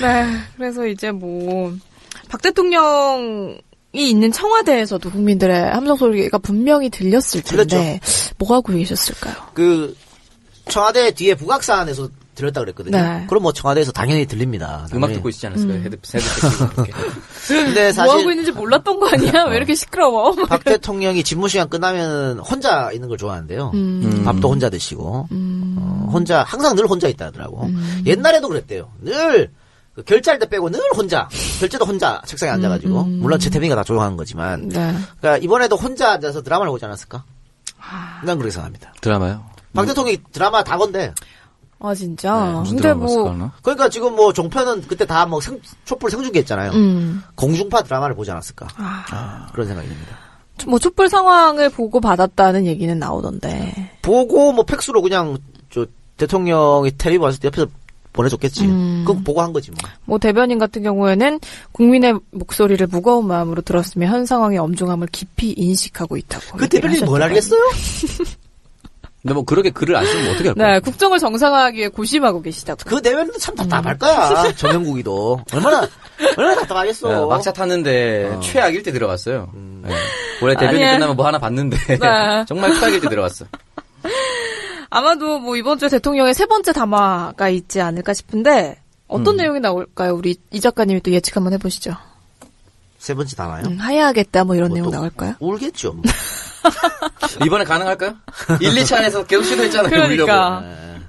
[0.00, 0.26] 네.
[0.56, 1.72] 그래서 이제 뭐,
[2.28, 3.58] 박 대통령
[3.94, 8.00] 이 있는 청와대에서도 국민들의 함성 소리가 분명히 들렸을 텐데,
[8.38, 9.34] 뭐 하고 계셨을까요?
[9.52, 9.94] 그
[10.68, 12.96] 청와대 뒤에 북악산에서 들렸다 그랬거든요.
[12.96, 13.26] 네.
[13.28, 14.86] 그럼 뭐 청와대에서 당연히 들립니다.
[14.92, 15.14] 음악 당연히.
[15.14, 15.78] 듣고 있지 않았을까요?
[15.82, 16.22] 헤드 헤드셋.
[17.48, 19.44] 근데 뭐 하고 사실 있는지 몰랐던 거 아니야?
[19.44, 20.32] 왜 이렇게 시끄러워?
[20.46, 23.70] 박 대통령이 집무 시간 끝나면 혼자 있는 걸 좋아하는데요.
[23.74, 24.22] 음.
[24.24, 27.68] 밥도 혼자 드시고 어, 혼자 항상 늘 혼자 있다 하더라고.
[28.06, 28.90] 옛날에도 그랬대요.
[29.02, 29.50] 늘
[29.94, 31.28] 그 결제할 때 빼고 늘 혼자
[31.60, 34.94] 결제도 혼자 책상에 앉아가지고 물론 최태민이가 다 조용한 거지만 네.
[35.20, 37.24] 그러니까 이번에도 혼자 앉아서 드라마를 보지 않았을까?
[38.24, 38.94] 난 그렇게 생각합니다.
[39.00, 39.44] 드라마요.
[39.74, 41.12] 박 대통령이 드라마 다 건데
[41.82, 42.60] 아, 진짜.
[42.60, 43.52] 무슨 근데 뭐, 봤을까?
[43.62, 45.40] 그러니까 지금 뭐 종편은 그때 다 뭐
[45.84, 46.72] 촛불 생중계했잖아요.
[46.72, 47.22] 음.
[47.34, 48.68] 공중파 드라마를 보지 않았을까?
[48.76, 50.16] 아, 그런 생각이 듭니다.
[50.66, 53.90] 뭐 촛불 상황을 보고 받았다는 얘기는 나오던데.
[54.02, 55.38] 보고 뭐 팩스로 그냥
[55.70, 55.86] 저
[56.18, 57.66] 대통령이 텔레비 왔을 때 옆에서
[58.12, 58.66] 보내줬겠지.
[58.66, 59.04] 음.
[59.06, 59.78] 그거 보고 한 거지 뭐.
[60.04, 61.40] 뭐 대변인 같은 경우에는
[61.72, 66.58] 국민의 목소리를 무거운 마음으로 들었으며 현 상황의 엄중함을 깊이 인식하고 있다고.
[66.58, 67.22] 그 대변인이 뭘.
[67.22, 67.60] 알겠어요?
[69.22, 70.72] 근데 뭐 그렇게 글을 안 쓰면 어떻게 할 거야?
[70.72, 72.80] 네, 국정을 정상화하기 위해 고심하고 계시다고.
[72.84, 74.52] 그 대변인도 참 답답할 거야.
[74.56, 75.88] 정영국이도 얼마나
[76.36, 77.08] 얼마나 답답하겠어.
[77.08, 79.48] 네, 막차 탔는데 최악일 때 들어갔어요.
[79.54, 79.94] 네.
[80.42, 80.94] 원래 아니야.
[80.94, 81.98] 끝나면 뭐 하나 봤는데 네.
[82.48, 83.44] 정말 최악일 때 들어갔어.
[84.90, 90.14] 아마도 뭐 이번 주에 대통령의 세 번째 담화가 있지 않을까 싶은데 어떤 내용이 나올까요?
[90.14, 91.94] 우리 이 작가님이 또 예측 한번 해보시죠.
[93.02, 93.64] 세 번째 나와요.
[93.66, 95.34] 음, 하야하겠다 뭐 이런 뭐 내용 또 나올까요?
[95.40, 95.92] 울겠죠.
[95.94, 96.02] 뭐.
[97.44, 98.14] 이번에 가능할까요?
[98.62, 99.90] 1, 2차 안에서 계속 시도했잖아요.
[99.90, 100.58] 그러니까.
[100.58, 100.66] 울려고.
[100.68, 101.00] 네.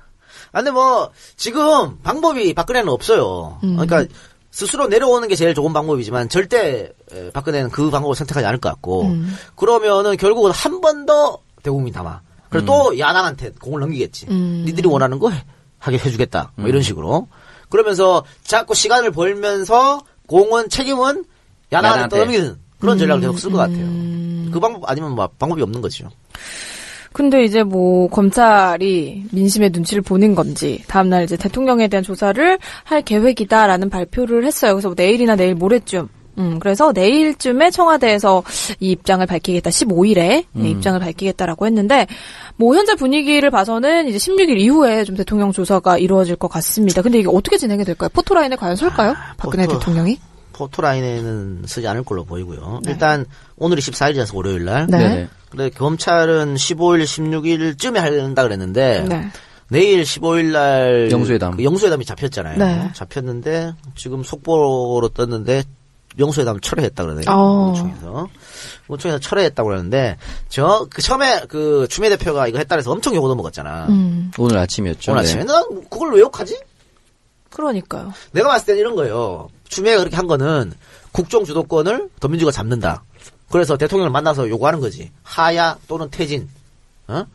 [0.53, 3.59] 아, 근데 뭐 지금 방법이 박근혜는 없어요.
[3.63, 3.77] 음.
[3.77, 4.11] 그러니까
[4.49, 9.03] 스스로 내려오는 게 제일 좋은 방법이지만 절대 에, 박근혜는 그 방법을 선택하지 않을 것 같고
[9.03, 9.35] 음.
[9.55, 12.21] 그러면은 결국은 한 번 더 대국민 담아.
[12.49, 14.25] 그리고 또 야당한테 공을 넘기겠지.
[14.31, 14.63] 음.
[14.65, 15.45] 니들이 원하는 거 해-
[15.77, 16.53] 하게 해주겠다.
[16.55, 17.27] 뭐 이런 식으로.
[17.69, 21.25] 그러면서 자꾸 시간을 벌면서 공은 책임은
[21.73, 22.15] 야당한테.
[22.17, 23.77] 떠넘기는 그런 전략을 계속 쓸 것 같아요.
[23.85, 24.49] 음.
[24.53, 26.09] 그 방법 아니면 뭐 방법이 없는 거죠.
[27.11, 33.89] 근데 이제 뭐 검찰이 민심의 눈치를 보는 건지 다음날 이제 대통령에 대한 조사를 할 계획이다라는
[33.91, 34.73] 발표를 했어요.
[34.73, 36.09] 그래서 뭐 내일이나 내일 모레쯤.
[36.39, 38.41] 음, 그래서 내일쯤에 청와대에서
[38.79, 39.69] 이 입장을 밝히겠다.
[39.69, 42.07] 15일에 입장을 밝히겠다라고 했는데
[42.55, 47.03] 뭐 현재 분위기를 봐서는 이제 16일 이후에 좀 대통령 조사가 이루어질 것 같습니다.
[47.03, 48.09] 근데 이게 어떻게 진행이 될까요?
[48.13, 49.13] 포토라인에 과연 설까요?
[49.37, 50.17] 박근혜 포토- 대통령이?
[50.53, 52.81] 포토라인에는 쓰지 않을 걸로 보이고요.
[52.87, 53.25] 일단
[53.57, 54.87] 오늘이 14일이라서 월요일 날.
[54.87, 54.97] 네.
[54.97, 55.27] 네네.
[55.49, 59.29] 근데 검찰은 15일, 16일쯤에 한다 그랬는데 네.
[59.69, 61.57] 내일 15일 날 영수회담.
[61.57, 62.57] 그 영수회담이 잡혔잖아요.
[62.57, 62.89] 네.
[62.93, 65.63] 잡혔는데 지금 속보로 떴는데
[66.19, 67.25] 영수회담 철회했다 그러네요.
[67.27, 67.71] 어.
[67.73, 68.27] 의총에서
[68.89, 70.17] 의총에서 철회했다고 그러는데
[70.49, 73.87] 저 그 처음에 그 추미애 대표가 이거 했다 그래서 엄청 욕을 먹었잖아.
[73.89, 75.11] 음, 오늘 아침이었죠.
[75.11, 75.29] 오늘 네.
[75.29, 76.59] 아침에 난 그걸 왜 욕하지?
[77.53, 78.13] 그러니까요.
[78.31, 79.49] 내가 봤을 때는 이런 거예요.
[79.69, 80.73] 추미애가 그렇게 한 거는
[81.11, 83.03] 국정 주도권을 더민주가 잡는다.
[83.49, 85.11] 그래서 대통령을 만나서 요구하는 거지.
[85.23, 86.49] 하야 또는 퇴진.
[87.07, 87.25] 어?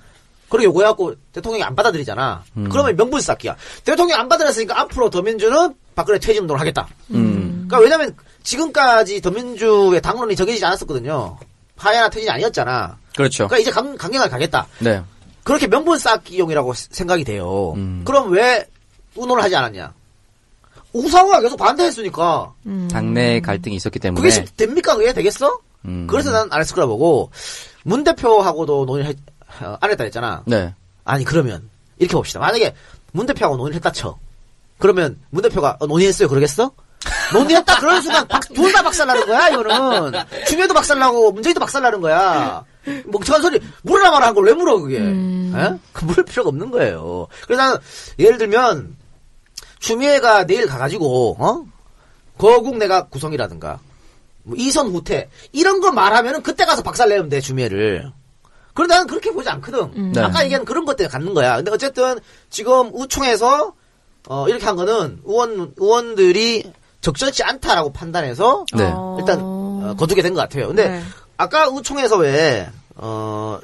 [0.49, 2.43] 그렇게 요구해갖고 대통령이 안 받아들이잖아.
[2.71, 3.55] 그러면 명분 쌓기야.
[3.85, 6.89] 대통령이 안 받아들였으니까 앞으로 더민주는 박근혜 퇴진 운동을 하겠다.
[7.11, 7.67] 음.
[7.69, 11.39] 그러니까 왜냐면 지금까지 더민주의 당론이 정해지지 않았었거든요.
[11.77, 12.97] 하야나 퇴진이 아니었잖아.
[13.15, 13.47] 그렇죠.
[13.47, 14.67] 그러니까 이제 강, 강경하게 가겠다.
[14.81, 15.03] 네.
[15.45, 17.75] 그렇게 명분 쌓기용이라고 시- 생각이 돼요.
[17.77, 18.03] 음.
[18.05, 18.67] 그럼 왜
[19.15, 19.93] 운운을 하지 않았냐?
[20.93, 22.53] 우상호가 계속 반대했으니까
[22.91, 24.95] 당내 갈등이 있었기 때문에 그게 시- 됩니까?
[24.97, 25.59] 그게 되겠어?
[25.85, 26.07] 음.
[26.09, 27.31] 그래서 난 안 했을 거라 보고
[27.85, 29.17] 문 대표하고도 논의를 했,
[29.63, 30.43] 어, 안 했다 했잖아.
[30.47, 30.75] 네.
[31.05, 31.69] 아니 그러면
[31.99, 32.41] 이렇게 봅시다.
[32.41, 32.75] 만약에
[33.13, 34.19] 문 대표하고 논의를 했다 쳐.
[34.79, 36.71] 그러면 문 대표가 어, 논의했어요 그러겠어?
[37.33, 40.13] 논의했다 그런 순간 둘다 박살나는 거야 이거는
[40.47, 42.65] 추미애도 박살나고 문재인도 박살나는 거야
[43.07, 45.79] 멍청한 소리 물으라 말아 한걸 왜 물어 그게 에?
[45.93, 47.79] 그 물을 필요가 없는 거예요 그래서 나는
[48.19, 48.97] 예를 들면
[49.81, 51.65] 추미애가 내일 가가지고 어
[52.39, 53.81] 거국 내가 구성이라든가
[54.45, 58.11] 뭐 이선 후퇴 이런 거 말하면은 그때 가서 박살 내면 돼 추미애를
[58.75, 60.13] 그런데 나는 그렇게 보지 않거든.
[60.13, 60.21] 네.
[60.21, 61.57] 아까 얘기한 그런 것 때문에 갖는 거야.
[61.57, 62.19] 근데 어쨌든
[62.49, 63.73] 지금 우총에서
[64.29, 68.85] 어, 이렇게 한 거는 의원 의원들이 적절치 않다라고 판단해서 네.
[68.95, 69.17] 어.
[69.19, 70.69] 일단 어, 거두게 된 것 같아요.
[70.69, 71.03] 근데 네.
[71.37, 73.59] 아까 우총에서 왜 어,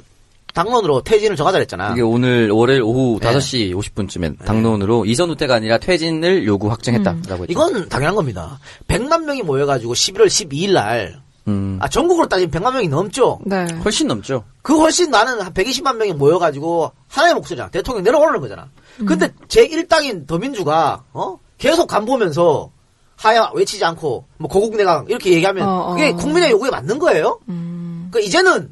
[0.55, 1.93] 당론으로 퇴진을 정하자 그랬잖아.
[1.93, 3.33] 이게 오늘 월요일 오후 네.
[3.33, 7.47] 5시 50분쯤에 당론으로 이선 후퇴가 아니라 퇴진을 요구 확정했다라고 했죠.
[7.49, 8.59] 이건 당연한 겁니다.
[8.89, 13.41] 100만 명이 모여가지고 11월 12일 날, 음, 아, 전국으로 따지면 100만 명이 넘죠?
[13.45, 13.67] 네.
[13.85, 14.45] 훨씬 넘죠.
[14.63, 17.69] 그 훨씬 많은 한 120만 명이 모여가지고 하나의 목소리야.
[17.71, 18.71] 대통령 내려오라는 거잖아.
[19.07, 21.39] 근데 제1당인 더민주가, 어?
[21.59, 22.71] 계속 간 보면서
[23.17, 25.95] 하야 외치지 않고, 뭐 고국내강 이렇게 얘기하면 어, 어.
[25.95, 27.41] 그게 국민의 요구에 맞는 거예요?
[27.49, 28.09] 음.
[28.11, 28.71] 그 이제는,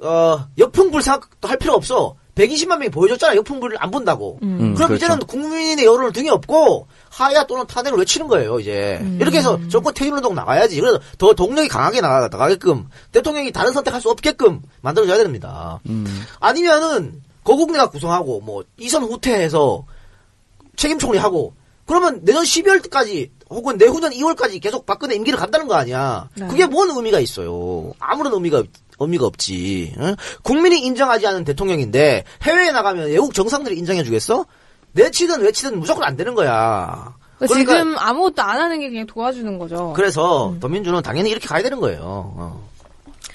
[0.00, 2.16] 어, 역풍불 생각도 할 필요 없어.
[2.34, 3.34] 120만 명이 보여줬잖아.
[3.36, 4.38] 역풍불을 안 본다고.
[4.42, 4.94] 음, 그럼 그렇죠.
[4.96, 9.00] 이제는 국민의 여론을 등에 업고 하야 또는 탄핵을 외치는 거예요, 이제.
[9.18, 10.78] 이렇게 해서 정권 퇴진 운동 나가야지.
[10.78, 15.80] 그래서 더 동력이 강하게 나가, 나가게끔 대통령이 다른 선택할 수 없게끔 만들어줘야 됩니다.
[16.40, 19.84] 아니면은 거국내가 구성하고 뭐 이선 후퇴해서
[20.76, 21.54] 책임 총리하고
[21.86, 26.28] 그러면 내년 12월까지 혹은 내후년 2월까지 계속 박근혜 임기를 간다는 거 아니야.
[26.34, 26.48] 네.
[26.48, 27.92] 그게 뭔 의미가 있어요.
[28.00, 28.66] 아무런 의미가 없-
[28.98, 29.94] 의미가 없지.
[29.98, 30.16] 응?
[30.42, 34.46] 국민이 인정하지 않은 대통령인데 해외에 나가면 외국 정상들이 인정해 주겠어?
[34.92, 37.14] 내치든 외치든 무조건 안 되는 거야.
[37.38, 39.92] 그러니까 그러니까 지금 아무것도 안 하는 게 그냥 도와주는 거죠.
[39.94, 42.00] 그래서 더민주는 당연히 이렇게 가야 되는 거예요.
[42.02, 42.66] 어.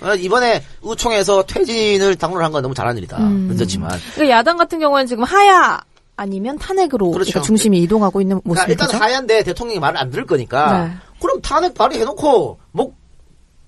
[0.02, 3.20] 어, 이번에 우총에서 퇴진을 당론한 건 너무 잘한 일이다.
[3.20, 3.92] 늦었지만.
[4.16, 5.80] 그러니까 야당 같은 경우에는 지금 하야
[6.16, 7.32] 아니면 탄핵으로 그렇죠.
[7.32, 8.84] 그러니까 중심이 이동하고 있는 그러니까 모습이죠.
[8.86, 10.94] 일단 하얀데 대통령이 말을 안 들을 거니까 네.
[11.22, 12.96] 그럼 탄핵 발의해놓고 목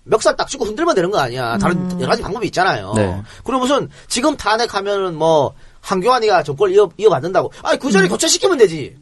[0.05, 1.57] 멱살 딱 쥐고 흔들면 되는 거 아니야.
[1.57, 2.93] 다른 여러 가지 방법이 있잖아요.
[2.95, 3.21] 네.
[3.43, 7.51] 그럼 무슨 지금 탄핵하면은 뭐 한교안이가 정권 이어 이어받는다고.
[7.63, 8.95] 아니 그 전에 교체시키면 되지.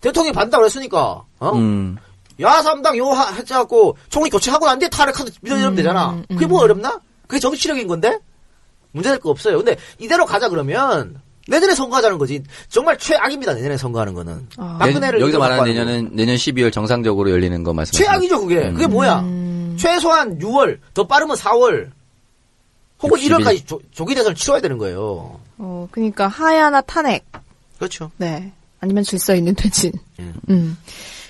[0.00, 1.24] 대통령이 반다고 그랬으니까.
[1.40, 1.50] 어?
[1.54, 1.96] 음,
[2.40, 6.22] 야삼당 요 하- 해갖고 총리 교체하고 난 뒤에 탄핵하도 밀어내면 되잖아.
[6.28, 7.00] 그게 뭐 어렵나?
[7.26, 8.18] 그게 정치력인 건데
[8.92, 9.56] 문제될 거 없어요.
[9.56, 12.42] 근데 이대로 가자 그러면 내년에 선거하자는 거지.
[12.68, 13.54] 정말 최악입니다.
[13.54, 14.48] 내년에 선거하는 거는.
[14.56, 14.78] 아.
[14.80, 15.64] 박근혜를 내- 여기서 이끌어 말하는.
[15.64, 18.04] 내년은 내년 12월 정상적으로 열리는 거 말씀하시죠?
[18.04, 18.72] 최악이죠, 그게.
[18.72, 19.20] 그게 뭐야?
[19.74, 19.76] 음.
[19.78, 21.90] 최소한 6월, 더 빠르면 4월,
[23.02, 23.30] 혹은 60일.
[23.44, 25.40] 1월까지 조, 조기 대선을 치러야 되는 거예요.
[25.58, 27.24] 어, 그러니까 하야나 탄핵,
[27.78, 28.10] 그렇죠.
[28.16, 29.92] 네, 아니면 질서 있는 퇴진.
[30.18, 30.34] 음.
[30.48, 30.78] 음.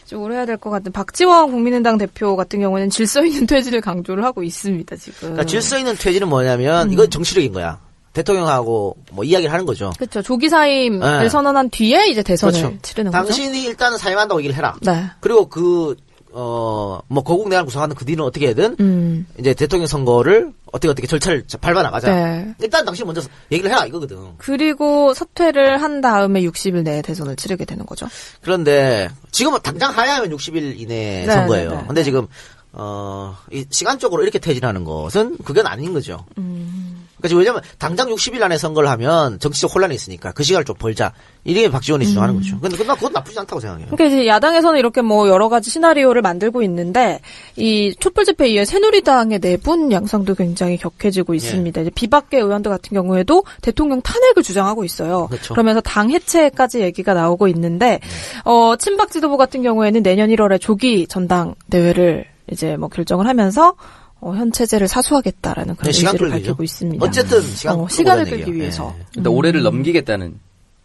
[0.07, 4.42] 쪽으로 해야 될 것 같은 박지원 국민의당 대표 같은 경우는 질서 있는 퇴진을 강조를 하고
[4.42, 5.14] 있습니다 지금.
[5.20, 7.80] 그러니까 질서 있는 퇴진은 뭐냐면, 이건 정치력인 거야.
[8.12, 9.92] 대통령하고 뭐 이야기를 하는 거죠.
[9.99, 10.22] 그렇죠.
[10.22, 11.28] 조기 사임을 네.
[11.28, 12.78] 선언한 뒤에 이제 대선을 그렇죠.
[12.82, 13.24] 치르는 거죠.
[13.24, 14.76] 당신이 일단은 사임한다고 얘기를 해라.
[14.82, 15.07] 네.
[15.20, 15.97] 그리고 그,
[16.37, 19.26] 어, 뭐, 거국내를 구성하는 그 뒤는 어떻게 해든, 음.
[19.39, 22.12] 이제 대통령 선거를 어떻게 어떻게 절차를 밟아 나가자.
[22.12, 22.55] 네.
[22.61, 23.22] 일단 당신 먼저
[23.53, 24.18] 얘기를 해라, 이거거든.
[24.39, 28.09] 그리고 사퇴를 한 다음에 60일 내에 대선을 치르게 되는 거죠.
[28.43, 31.70] 그런데 지금은 당장 하야하면 60일 이내 네, 선거예요.
[31.70, 31.85] 네, 네.
[31.87, 32.26] 근데 지금
[32.72, 36.26] 어, 이 시간적으로 이렇게 퇴진하는 것은 그건 아닌 거죠.
[36.39, 37.03] 음.
[37.25, 41.12] 그러니까 지금 왜냐면 당장 60일 안에 선거를 하면 정치적 혼란이 있으니까 그 시간을 좀 벌자.
[41.45, 42.59] 이게 박지원이 주장하는 거죠.
[42.61, 43.89] 근데 나 그건 나쁘지 않다고 생각해요.
[43.91, 47.20] 그러니까 이제 야당에서는 이렇게 뭐 여러 가지 시나리오를 만들고 있는데
[47.57, 51.81] 이 촛불 집회 이후에 새누리당의 내분 양상도 굉장히 격해지고 있습니다.
[51.81, 55.27] 이제 비박계 의원들 같은 경우에도 대통령 탄핵을 주장하고 있어요.
[55.29, 55.55] 그렇죠.
[55.55, 58.01] 러면서당 해체까지 얘기가 나오고 있는데
[58.45, 63.75] 어 친박 지도부 같은 경우에는 내년 1월에 조기 전당 대회를 이제 뭐 결정을 하면서
[64.20, 66.30] 어, 현 체제를 사수하겠다라는 그런 네, 시간 의지를.
[66.30, 67.04] 밝히고 있습니다.
[67.04, 68.58] 어쨌든 시간 어, 시간을 끌기 얘기예요.
[68.60, 68.94] 위해서.
[68.98, 69.04] 예.
[69.16, 70.38] 일단 올해를 넘기겠다는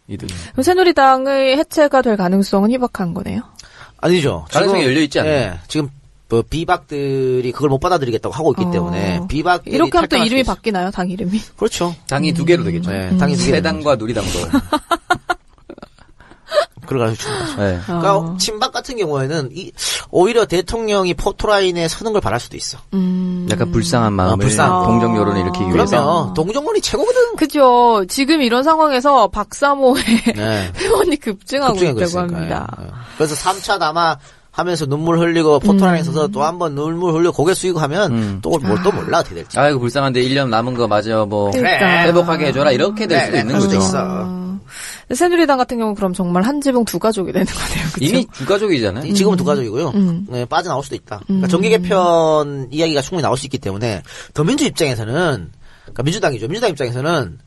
[0.08, 0.28] 이들.
[0.52, 3.42] 그럼 새누리당의 해체가 될 가능성은 희박한 거네요.
[3.98, 4.44] 아니죠.
[4.50, 5.34] 가능성이 열려 있지 않나요?
[5.34, 5.88] 예, 지금
[6.28, 8.70] 뭐 비박들이 그걸 못 받아들이겠다고 하고 있기 어.
[8.70, 10.42] 때문에 비박들이 이렇게 하면 또 이름이.
[10.44, 10.90] 바뀌나요?
[10.90, 11.40] 당 이름이?
[11.56, 11.94] 그렇죠.
[12.08, 12.90] 당이 두 개로 되겠죠.
[12.90, 14.38] 네, 당이 두 개로 새당과 누리당도.
[16.90, 17.56] 그래가지고 주는 거죠.
[17.62, 17.80] 네.
[17.86, 18.36] 그러니까 어.
[18.38, 19.72] 친박 같은 경우에는 이,
[20.10, 22.78] 오히려 대통령이 포토라인에 서는 걸 바랄 수도 있어.
[22.94, 23.46] 음.
[23.50, 24.84] 약간 불쌍한 마음을 불쌍.
[24.86, 26.02] 공정 여론을 일으키기 위해서.
[26.02, 27.36] 그러면 동정론이 최고거든.
[27.36, 28.04] 그죠.
[28.08, 30.04] 지금 이런 상황에서 박사모의
[30.36, 30.72] 네.
[30.76, 32.36] 회원이 급증하고 있다고 있으니까.
[32.36, 32.76] 합니다.
[32.82, 32.86] 예.
[33.16, 34.18] 그래서 3차 남아
[34.52, 38.38] 하면서 눈물 흘리고 포토라인에 서서 또한 번 눈물 흘리고 고개 숙이고 하면 음.
[38.42, 39.58] 또뭘또 몰라 어떻게 될지.
[39.58, 42.02] 아이고 불쌍한데 1년 남은 거 맞아 뭐 그러니까.
[42.02, 43.86] 회복하게 해줘라 이렇게 될 수도 네, 있는 그럴 수도 거죠.
[43.86, 44.39] 있어.
[45.10, 45.14] 어.
[45.14, 47.86] 새누리당 같은 경우 는 그럼 정말 한 지붕 두 가족이 되는 거네요.
[47.92, 48.04] 그죠?
[48.04, 49.12] 이미 주가족이잖아요.
[49.14, 49.88] 지금은 두 가족이고요.
[49.90, 50.26] 음.
[50.28, 51.20] 네, 빠져나올 수도 있다.
[51.26, 54.02] 그러니까 정계 개편 이야기가 충분히 나올 수 있기 때문에
[54.34, 55.50] 더민주 입장에서는
[55.90, 56.46] 그러니까 민주당이죠.
[56.46, 57.38] 민주당 입장에서는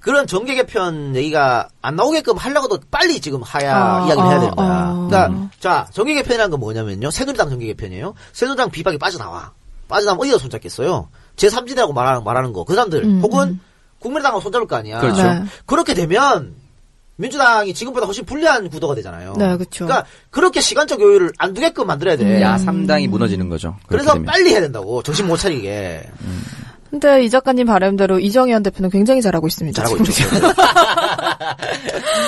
[0.00, 4.54] 그런 정계 개편 얘기가 안 나오게끔 하려고도 빨리 지금 하야 아, 이야기를 해야 아, 되는
[4.54, 4.68] 거야.
[4.68, 5.06] 아.
[5.08, 7.10] 그러니까 자 정계 개편이라는 건 뭐냐면요.
[7.10, 8.14] 새누리당 정계 개편이에요.
[8.32, 9.52] 새누리당 비박이 빠져나와.
[9.88, 11.08] 빠져나면 어디다 손잡겠어요?
[11.36, 12.64] 제3지대라고 말하는, 말하는 거.
[12.64, 13.60] 그 사람들 음, 혹은
[14.00, 15.00] 국민의당하고 손잡을 거 아니야.
[15.00, 15.22] 그렇죠.
[15.22, 15.44] 네.
[15.64, 16.54] 그렇게 되면
[17.16, 19.34] 민주당이 지금보다 훨씬 불리한 구도가 되잖아요.
[19.38, 19.86] 네, 그쵸.
[19.86, 22.42] 그러니까 그렇게 시간적 여유를 안 두게끔 만들어야 돼.
[22.42, 23.76] 야 3당이 무너지는 거죠.
[23.86, 24.26] 그래서 되면.
[24.26, 25.02] 빨리 해야 된다고.
[25.02, 26.08] 정신 못 차리게.
[26.90, 29.82] 근데 이 작가님 바람대로 이정현 대표는 굉장히 잘하고 있습니다.
[29.82, 30.24] 잘하고 있죠.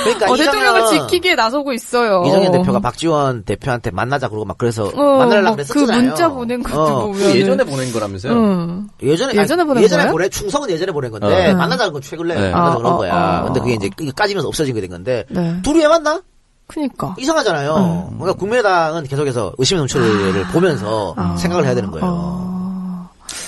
[0.05, 2.23] 그러니까 어, 대통령을 지키기에 나서고 있어요.
[2.27, 5.87] 이정현 대표가 박지원 대표한테 만나자 그러고 막 그래서 어, 만나려고 막 그랬었잖아요.
[5.87, 7.07] 그 문자 보낸 것도 어.
[7.07, 8.33] 보면 그 예전에 보낸 거라면서요?
[8.33, 8.89] 응.
[9.03, 10.13] 예전에 예전에 보낸 예전에 거예요?
[10.13, 11.55] 보내 충성은 예전에 보낸 건데 어.
[11.55, 12.51] 만나자는 건 최근에 네.
[12.51, 13.41] 만나자 아, 그런 어, 거야.
[13.41, 13.45] 어.
[13.45, 15.61] 근데 그게 이제 까지면서 없어지게 된 건데 네.
[15.63, 16.21] 둘이 왜 만나?
[16.69, 17.15] 그니까.
[17.19, 18.11] 이상하잖아요.
[18.11, 18.19] 음.
[18.19, 21.35] 그러니까 국민의당은 계속해서 의심의 눈초리를 보면서 아.
[21.37, 22.07] 생각을 해야 되는 거예요.
[22.07, 22.48] 어.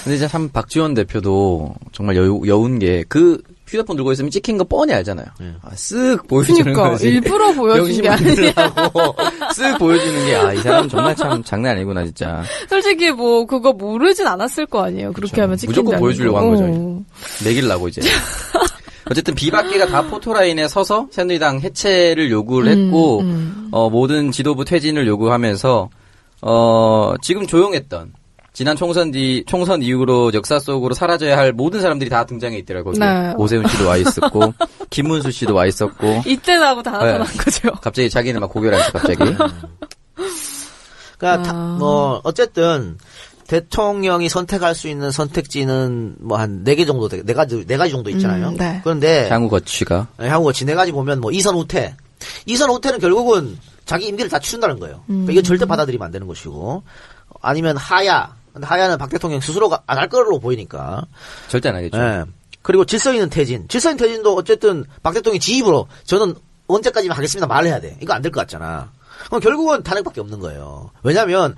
[0.05, 4.65] 근데 이제 참 박지원 대표도 정말 여, 여운 게 그 휴대폰 들고 있으면 찍힌 거
[4.65, 5.27] 뻔히 알잖아요.
[5.39, 5.53] 네.
[5.63, 7.07] 아, 쓱 보여주는 그니까 거지.
[7.07, 8.53] 일부러 보여준 게 아니야.
[9.55, 12.43] 쓱 보여주는 게 아 이 사람 정말 참 장난 아니구나 진짜.
[12.69, 15.13] 솔직히 뭐 그거 모르진 않았을 거 아니에요.
[15.13, 15.43] 그렇게 그렇죠.
[15.45, 16.41] 하면 찍힌다는 무조건 보여주려고 거.
[16.43, 16.65] 한 거죠.
[16.65, 17.05] 어.
[17.45, 18.01] 내길라고 이제.
[19.09, 23.69] 어쨌든 비박계가 다 포토라인에 서서 새누리당 해체를 요구를 했고 음.
[23.71, 25.91] 어, 모든 지도부 퇴진을 요구하면서
[26.43, 28.13] 어, 지금 조용했던
[28.53, 32.95] 지난 총선 뒤 총선 이후로 역사 속으로 사라져야 할 모든 사람들이 다 등장해 있더라고요.
[32.99, 33.33] 네.
[33.37, 34.53] 오세훈 씨도 와 있었고
[34.91, 37.13] 김문수 씨도 와 있었고 이때 나고 다 네.
[37.13, 37.71] 나타난 거죠.
[37.81, 39.17] 갑자기 자기는 막 고결하면서 갑자기
[41.19, 41.77] 그러니까 다- 아.
[41.79, 42.99] 뭐 어쨌든
[43.47, 47.93] 대통령이 선택할 수 있는 선택지는 뭐 한 네 개 정도 돼- 네 가지 네 가지
[47.93, 48.49] 정도 있잖아요.
[48.51, 48.81] 음, 네.
[48.85, 51.95] 그런데 향후 거취가 향후 지네 가지 보면 뭐 이선 후퇴.
[52.47, 55.03] 이선 후퇴는 결국은 자기 임기를 다 치른다는 거예요.
[55.07, 56.83] 그러니까 이건 절대 받아들이면 안 되는 것이고
[57.43, 58.35] 아니면 하야.
[58.53, 61.05] 근데 하야는 박 대통령 스스로가 안 할 걸로 보이니까.
[61.49, 61.99] 절대 안 하겠죠.
[61.99, 62.25] 예.
[62.63, 63.67] 그리고 질서 있는 퇴진.
[63.69, 66.35] 질서 있는 퇴진도 어쨌든 박 대통령이 지입으로 저는
[66.67, 67.97] 언제까지만 하겠습니다 말해야 돼.
[68.01, 68.91] 이거 안 될 것 같잖아.
[69.27, 70.91] 그럼 결국은 탄핵밖에 없는 거예요.
[71.03, 71.55] 왜냐하면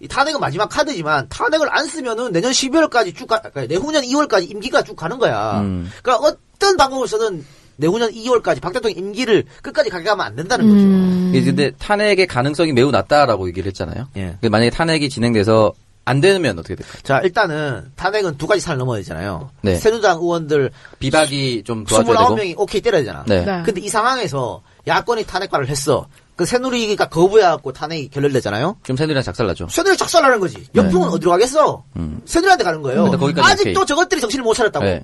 [0.00, 4.82] 이 탄핵은 마지막 카드지만 탄핵을 안 쓰면은 내년 12월까지 쭉 가, 그러니까 내후년 2월까지 임기가
[4.82, 5.60] 쭉 가는 거야.
[5.60, 5.90] 음.
[6.02, 7.44] 그러니까 어떤 방법으로서는
[7.76, 10.80] 내후년 2월까지 박 대통령 임기를 끝까지 가게 하면 안 된다는 거죠.
[10.80, 11.32] 음.
[11.32, 14.08] 근데 탄핵의 가능성이 매우 낮다라고 얘기를 했잖아요.
[14.16, 14.26] 예.
[14.40, 15.72] 근데 만약에 탄핵이 진행돼서
[16.06, 17.00] 안 되면 어떻게 될까요?
[17.02, 19.50] 자 일단은 탄핵은 두 가지 산을 넘어야 되잖아요.
[19.60, 19.74] 네.
[19.76, 22.36] 새누리당 의원들 비박이 좀 도와줘야 되고.
[22.36, 23.24] 29명이 오케이 때려야 되잖아.
[23.26, 23.44] 네.
[23.44, 23.62] 네.
[23.64, 26.06] 근데 이 상황에서 야권이 탄핵발을 했어.
[26.36, 28.76] 그 새누리가 거부해갖고 탄핵이 결렬되잖아요.
[28.84, 29.68] 좀 새누리랑 작살나죠.
[29.68, 30.66] 새누리 작살나는 거지.
[30.74, 31.84] 연풍은 어디로 가겠어?
[31.96, 32.20] 음.
[32.24, 33.02] 새누리한테 가는 거예요.
[33.04, 33.86] 근데 거기까지 아직도 오케이.
[33.86, 34.84] 저것들이 정신을 못 차렸다고.
[34.84, 35.02] 네.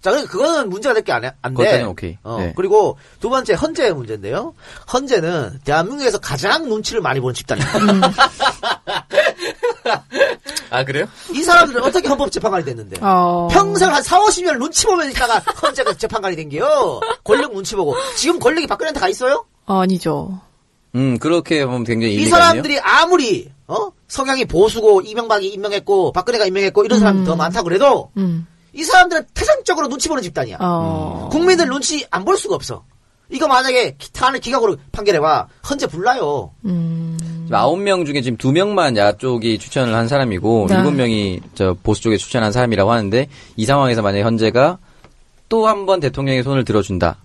[0.00, 1.56] 자, 그러니까 그거는 문제가 될 게 안, 안 돼.
[1.56, 2.16] 거기까지는 오케이.
[2.22, 2.54] 어, 네.
[2.56, 4.54] 그리고 두 번째 헌재 문제인데요.
[4.90, 7.68] 헌재는 대한민국에서 가장 눈치를 많이 보는 집단이에요.
[10.70, 11.06] 아 그래요?
[11.34, 12.98] 이 사람들은 어떻게 헌법재판관이 됐는데?
[13.00, 13.48] 어.
[13.50, 17.00] 평생 한 4, 50년 눈치 보면서 있다가 헌재가 재판관이 된 게요.
[17.24, 17.94] 권력 눈치 보고.
[18.16, 19.44] 지금 권력이 박근혜한테 가 있어요?
[19.66, 20.40] 아니죠.
[20.96, 22.48] 음 그렇게 보면 굉장히 이 일리가 있네요.
[22.48, 28.46] 사람들이 아무리 어 성향이 보수고 이명박이 임명했고 박근혜가 임명했고 이런 사람이 더 많다 그래도 음.
[28.72, 30.56] 이 사람들은 태생적으로 눈치 보는 집단이야.
[30.60, 31.28] 어.
[31.30, 32.84] 국민들 눈치 안 볼 수가 없어.
[33.30, 36.50] 이거 만약에 탄을 기각으로 판결해봐 헌재 불나요.
[36.64, 37.16] 음.
[37.44, 40.76] 지금 아홉 명 중에 지금 두 명만 야 쪽이 추천을 한 사람이고 네.
[40.76, 44.78] 일곱 명이 저 보수 쪽에 추천한 사람이라고 하는데 이 상황에서 만약에 현재가
[45.48, 47.16] 또 한 번 대통령의 손을 들어준다.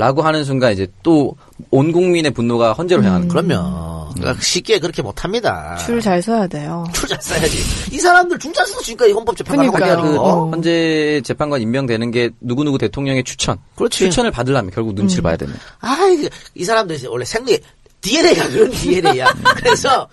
[0.00, 1.36] 라고 하는 순간 이제 또
[1.70, 3.46] 온 국민의 분노가 헌재로 향하는 거예요.
[3.46, 4.10] 그럼요.
[4.14, 5.76] 그러니까 쉽게 그렇게 못합니다.
[5.76, 6.84] 줄잘 서야 돼요.
[6.92, 7.94] 출잘 써야지.
[7.94, 9.98] 이 사람들 중잘 써서 지금까지 헌법재판관 그러니까요.
[9.98, 10.22] 하는 그 거.
[10.22, 10.50] 어.
[10.50, 13.58] 헌재 재판관 임명되는 게 누구누구 대통령의 추천.
[13.76, 13.98] 그렇지.
[13.98, 15.54] 추천을 받으려면 결국 눈치를 봐야 되는.
[15.80, 17.58] 아이, 이 사람들 이제 원래 생리,
[18.00, 19.32] DNA가 그런 DNA야.
[19.56, 20.08] 그래서,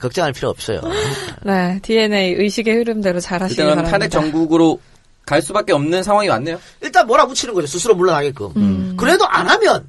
[0.00, 0.80] 걱정할 필요 없어요.
[1.44, 3.90] 네, DNA 의식의 흐름대로 일단은 바랍니다.
[3.90, 4.80] 탄핵 정국으로
[5.26, 6.58] 갈 수밖에 없는 상황이 왔네요.
[6.80, 7.66] 일단 몰아붙이는 거죠.
[7.66, 8.52] 스스로 물러나게끔.
[8.56, 8.96] 음.
[8.98, 9.86] 그래도 안 하면,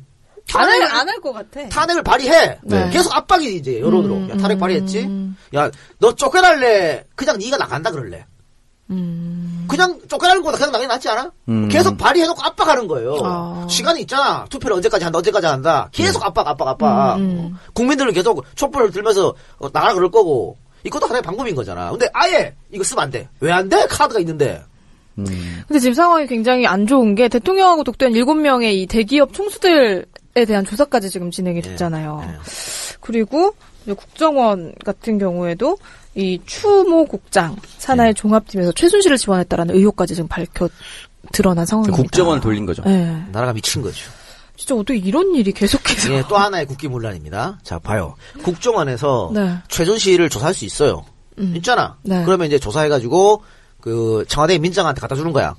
[0.48, 1.68] 탄핵을, 안 할 것 같아.
[1.70, 2.60] 탄핵을 발의해.
[2.64, 2.90] 네.
[2.92, 4.14] 계속 압박이 이제, 여론으로.
[4.16, 5.02] 음, 야, 탄핵 음, 발의했지?
[5.04, 5.38] 음.
[5.56, 7.06] 야, 너 쫓겨날래?
[7.16, 8.26] 그냥 네가 나간다 그럴래?
[8.90, 9.66] 음.
[9.70, 11.32] 그냥 쫓겨나는 것보다 그냥 나게 낫지 않아?
[11.50, 11.70] 음.
[11.70, 13.16] 계속 발의해놓고 압박하는 거예요.
[13.24, 13.66] 아.
[13.70, 14.46] 시간이 있잖아.
[14.50, 15.90] 투표를 언제까지 한다, 언제까지 한다.
[15.94, 17.16] 계속 압박, 압박, 압박.
[17.16, 17.58] 음, 음.
[17.74, 20.58] 국민들은 계속 촛불을 들면서 어, 나가라 그럴 거고.
[20.86, 21.90] 이것도 하나의 방법인 거잖아.
[21.92, 23.30] 근데 아예 이거 쓰면 안 돼.
[23.40, 23.88] 왜 안 돼?
[23.88, 24.62] 카드가 있는데.
[25.18, 25.26] 음.
[25.68, 31.10] 근데 지금 상황이 굉장히 안 좋은 게 대통령하고 독대한 7명의 이 대기업 총수들에 대한 조사까지
[31.10, 32.24] 지금 진행이 됐잖아요.
[32.26, 32.38] 예.
[33.00, 33.54] 그리고
[33.84, 35.78] 이제 국정원 같은 경우에도
[36.16, 38.14] 이 추모 국장 산하의 예.
[38.14, 40.70] 종합팀에서 최순실을 지원했다라는 의혹까지 지금 밝혀
[41.32, 42.02] 드러난 상황입니다.
[42.02, 42.84] 국정원을 돌린 거죠.
[42.84, 43.24] 네.
[43.32, 44.10] 나라가 미친 거죠.
[44.56, 46.14] 진짜 어떻게 이런 일이 계속해서.
[46.14, 47.60] 예, 또 하나의 국기문란입니다.
[47.64, 48.16] 자, 봐요.
[48.44, 49.58] 국정원에서 네.
[49.68, 51.06] 최순실을 조사할 수 있어요.
[51.40, 51.54] 음.
[51.56, 51.98] 있잖아.
[52.04, 52.24] 네.
[52.26, 53.44] 그러면 이제 조사해가지고
[53.84, 55.56] 그 청와대 민정한테 갖다 주는 거야.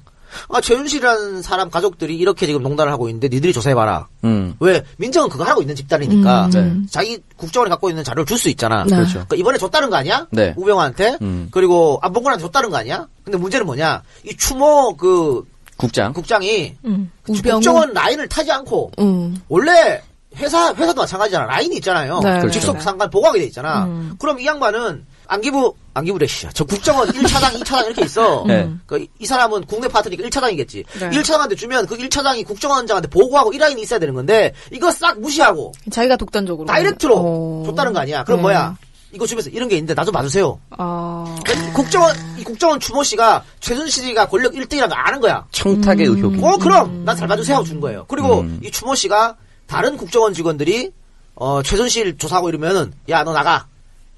[0.49, 4.09] 아, 최순실이라는 사람 가족들이 이렇게 지금 농단을 하고 있는데 니들이 조사해봐라.
[4.25, 4.55] 음.
[4.61, 4.83] 왜?
[4.97, 6.87] 민정은 그거 하고 있는 집단이니까 음.
[6.91, 8.85] 자기 국정원이 갖고 있는 자료를 줄 수 있잖아.
[8.85, 8.97] 네.
[8.97, 9.13] 그렇죠.
[9.13, 10.27] 그러니까 이번에 줬다는 거 아니야?
[10.31, 10.55] 네.
[10.57, 11.49] 우병우한테 음.
[11.51, 13.07] 그리고 안봉근한테 줬다는 거 아니야?
[13.25, 14.03] 근데 문제는 뭐냐?
[14.25, 15.45] 이 추모 그
[15.77, 16.15] 국장.
[16.15, 17.11] 국장이 음.
[17.27, 19.37] 국정원 라인을 타지 않고 음.
[19.49, 20.01] 원래
[20.37, 21.45] 회사 회사도 마찬가지잖아.
[21.45, 22.21] 라인이 있잖아요.
[22.21, 22.51] 네, 그렇죠.
[22.59, 23.85] 직속 상관 보고하게 돼 있잖아.
[23.85, 24.15] 음.
[24.19, 26.51] 그럼 이 양반은 안기부 안기부래 씨야.
[26.53, 28.45] 저 국정원 1차장, 2차장 이렇게 있어.
[28.49, 28.71] 네.
[28.87, 30.85] 그 이 사람은 국내 파트니까 1차장이겠지.
[30.99, 31.11] 네.
[31.11, 36.67] 1차장한테 주면 그 1차장이 국정원장한테 보고하고 1라인이 있어야 되는 건데 이거 싹 무시하고 자기가 독단적으로.
[36.67, 37.63] 다이렉트로 어.
[37.67, 38.25] 줬다는 거 아니야.
[38.25, 38.43] 그럼 네.
[38.43, 38.77] 뭐야?
[39.13, 40.59] 이거 주면서 이런 게 있는데 나 좀 봐주세요.
[40.71, 41.37] 아.
[41.45, 45.47] 그러니까 국정원 이 국정원 추모 씨가 최순실이가 권력 1등이라는 거 아는 거야.
[45.53, 46.41] 청탁의 의혹이.
[46.43, 48.07] 어 그럼 난잘 봐주세요 하고 준 거예요.
[48.09, 48.61] 그리고 음.
[48.63, 50.91] 이 추모 씨가 다른 국정원 직원들이
[51.37, 53.67] 어 최순실 조사하고 이러면은 야 너 나가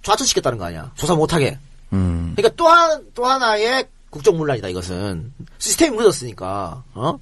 [0.02, 0.92] 좌천시켰다는 거 아니야.
[0.96, 1.58] 조사 못하게.
[1.92, 2.32] 음.
[2.36, 6.84] 그러니까 또 한 또 하나의 국정문란이다 이것은 시스템이 무너졌으니까.
[6.94, 7.18] 어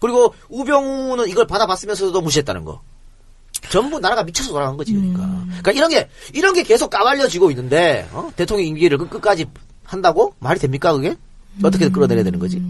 [0.00, 2.82] 그리고 우병우는 이걸 받아봤으면서도 무시했다는 거.
[3.70, 5.20] 전부 나라가 미쳐서 돌아간 거지, 그러니까.
[5.46, 8.30] 그러니까 이런 게, 이런 게 계속 까발려지고 있는데, 어?
[8.36, 9.46] 대통령 임기를 끝- 끝까지
[9.84, 10.34] 한다고?
[10.38, 11.16] 말이 됩니까, 그게?
[11.62, 12.60] 어떻게 끌어내려야 되는 거지?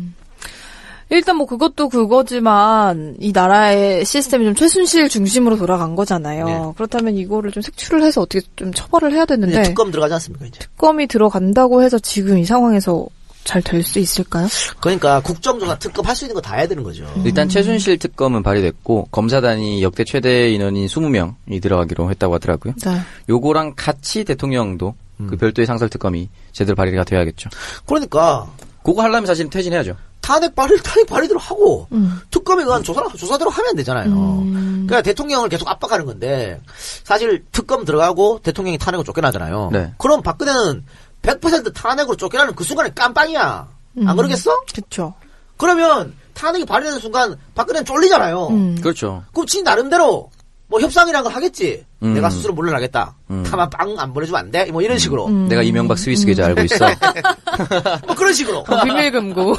[1.16, 6.44] 일단 뭐 그것도 그거지만 이 나라의 시스템이 좀 최순실 중심으로 돌아간 거잖아요.
[6.46, 6.60] 네.
[6.76, 10.58] 그렇다면 이거를 좀 색출을 해서 어떻게 좀 처벌을 해야 되는데 특검 들어가지 않습니까, 이제?
[10.60, 13.06] 특검이 들어간다고 해서 지금 이 상황에서
[13.44, 14.46] 잘 될 수 있을까요?
[14.80, 17.04] 그러니까 국정조사 특검 할 수 있는 거 다 해야 되는 거죠.
[17.26, 22.72] 일단 최순실 특검은 발의됐고 검사단이 역대 최대 인원인 20명이 들어가기로 했다고 하더라고요.
[22.82, 23.00] 네.
[23.28, 24.94] 요거랑 같이 대통령도
[25.28, 27.50] 그 별도의 상설 특검이 제대로 발의가 돼야겠죠.
[27.86, 28.46] 그러니까,
[28.82, 29.94] 그거 하려면 사실 퇴진해야죠.
[30.24, 32.18] 탄핵 발의, 탄핵 발의대로 하고, 음.
[32.30, 34.42] 특검에 의한 조사, 조사대로 하면 되잖아요.
[34.86, 36.62] 그러니까 대통령을 계속 압박하는 건데,
[37.02, 39.68] 사실 특검 들어가고 대통령이 탄핵으로 쫓겨나잖아요.
[39.70, 39.92] 네.
[39.98, 40.82] 그럼 박근혜는
[41.20, 43.68] 100% 탄핵으로 쫓겨나는 그 순간에 깜빵이야.
[44.06, 44.62] 안 그러겠어?
[44.74, 45.12] 그쵸.
[45.58, 48.46] 그러면 탄핵이 발의되는 순간 박근혜는 쫄리잖아요.
[48.46, 48.80] 음.
[48.80, 49.24] 그렇죠.
[49.34, 50.30] 그럼 지 나름대로
[50.66, 51.84] 뭐 협상이라는 걸 하겠지.
[52.02, 52.14] 음.
[52.14, 53.14] 내가 스스로 물러나겠다.
[53.30, 53.44] 음.
[53.46, 54.64] 다만 빵 안 보내주면 안 돼?
[54.72, 55.28] 뭐 이런 식으로.
[55.28, 56.86] 내가 이명박 스위스 계좌 알고 있어.
[58.06, 58.58] 뭐 그런 식으로.
[58.68, 59.56] 어, 비밀금고.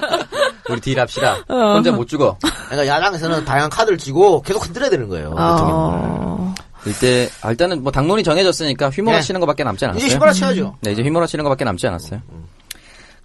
[0.70, 1.44] 우리 딜합시다.
[1.48, 2.36] 혼자 못 죽어.
[2.68, 5.34] 그러니까 야당에서는 다양한 카드를 쥐고 계속 흔들어야 되는 거예요.
[5.36, 6.54] 어...
[6.86, 10.02] 일대 아, 일단은 뭐 당론이 정해졌으니까 휘몰아치는 것밖에 남지 않았어요.
[10.02, 10.76] 이제 휘몰아쳐야죠.
[10.80, 12.20] 네, 이제 휘몰아치는 것밖에 남지 않았어요.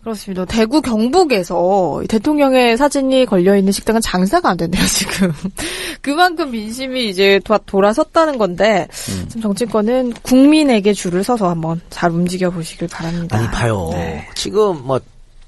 [0.06, 0.46] 그렇습니다.
[0.46, 5.34] 대구 경북에서 이 대통령의 사진이 걸려 있는 식당은 장사가 안 된대요 지금.
[6.02, 9.26] 그만큼 민심이 이제 도, 돌아섰다는 건데 음.
[9.28, 13.36] 지금 정치권은 국민에게 줄을 서서 한번 잘 움직여 보시길 바랍니다.
[13.36, 13.90] 아니 봐요.
[13.94, 14.30] 네.
[14.36, 15.00] 지금 뭐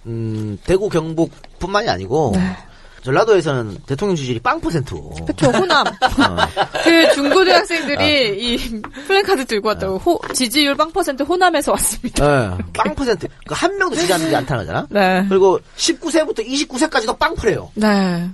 [0.07, 2.57] 음, 대구 경북뿐만이 아니고 네.
[3.07, 5.25] 전라도에서는 대통령 지지율이 빵 퍼센트고.
[5.25, 5.85] 그쵸 호남
[6.83, 12.25] 그 중고등학생들이 이 플랜카드 들고 왔다고 호, 지지율 빵 퍼센트 호남에서 왔습니다.
[12.25, 13.27] 예, 빵 퍼센트.
[13.47, 14.87] 그한 명도 지지하지 않다는 거잖아.
[14.89, 15.25] 네.
[15.29, 17.71] 그리고 19세부터 29세까지도 빵 퍼래요.
[17.75, 18.29] 네.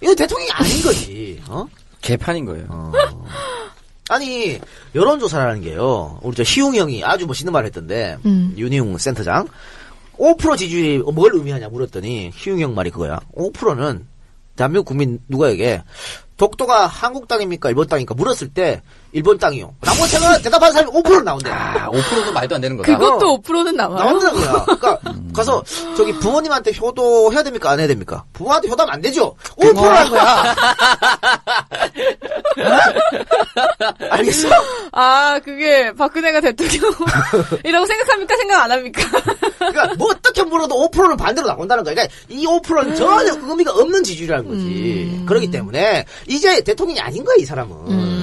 [0.00, 1.42] 이거 대통령이 아닌 거지.
[1.48, 1.66] 어?
[2.00, 2.66] 개판인 거예요.
[2.68, 2.92] 어.
[4.10, 4.60] 아니
[4.94, 6.20] 여론조사라는 게요.
[6.22, 8.54] 우리 저 희웅 형이 아주 멋있는 말을 했던데 음.
[8.56, 9.48] 윤희웅 센터장
[10.18, 13.20] 5% 지지율이 뭘 의미하냐 물었더니 희웅 형 말이 그거야.
[13.34, 14.06] 5%는
[14.56, 15.82] 대한민국 국민 누구에게
[16.36, 18.82] 독도가 한국 땅입니까 일본 땅입니까 물었을 때
[19.12, 19.74] 일본 땅이요.
[19.80, 21.50] 나머지가 대답하는 사람이 5% 나온대.
[21.50, 22.92] 아, 5%도 말도 안 되는 거다.
[22.98, 24.04] 그것도 5%는 남아요.
[24.04, 24.64] 나온다고요.
[24.64, 24.98] 그러니까
[25.34, 25.62] 가서
[25.96, 28.24] 저기 부모님한테 효도 해야 됩니까 안 해야 됩니까?
[28.32, 29.34] 부모한테 효도하면 안 되죠.
[29.56, 30.54] 5%라는 거야.
[34.10, 34.48] 알겠어?
[34.92, 38.36] 아, 그게 박근혜가 대통령이라고 생각합니까?
[38.36, 39.02] 생각 안 합니까?
[39.58, 41.94] 그러니까 뭐 어떻게 물어도 5%는 반대로 나온다는 거야.
[41.94, 45.24] 그러니까 이 5%는 전혀 의미가 없는 지지율이라는 거지.
[45.26, 48.17] 그렇기 때문에 이제 대통령이 아닌 거야 이 사람은.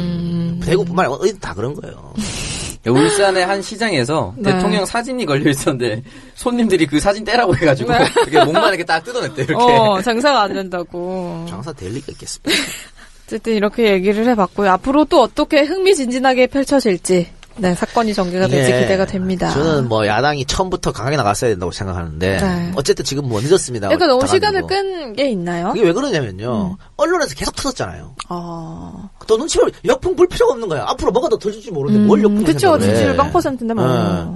[0.66, 2.13] 대구뿐만 아니라 어디 다 그런 거예요.
[2.88, 4.51] 울산의 한 시장에서 네.
[4.51, 6.03] 대통령 사진이 걸려 있었는데
[6.36, 7.91] 손님들이 그 사진 떼라고 해가지고
[8.28, 9.63] 이렇게 목만 이렇게 딱 뜯어냈대 이렇게.
[9.63, 11.45] 어, 장사가 안 된다고.
[11.49, 12.51] 장사 될 리가 있겠습니까?
[13.26, 14.70] 어쨌든 이렇게 얘기를 해봤고요.
[14.70, 17.28] 앞으로 또 어떻게 흥미진진하게 펼쳐질지,
[17.58, 18.82] 네, 사건이 전개가 될지 예.
[18.82, 19.49] 기대가 됩니다.
[19.51, 22.72] 저는 뭐 야당이 처음부터 강하게 나갔어야 된다고 생각하는데 네.
[22.76, 23.91] 어쨌든 지금 뭐 늦었습니다.
[23.91, 24.68] 약간 너무 다 시간을.
[24.68, 25.68] 끈 게 있나요?
[25.70, 26.78] 그게 왜 그러냐면요.
[26.97, 28.16] 언론에서 계속 터졌잖아요.
[28.30, 29.10] 어.
[29.28, 30.84] 또 눈치를 역풍 불 필요가 없는 거야.
[30.88, 33.86] 앞으로 뭐가 더더 줄지 모르는데 뭘 역풍 음, 그쵸, 지지율 빵 퍼센트인데 뭐.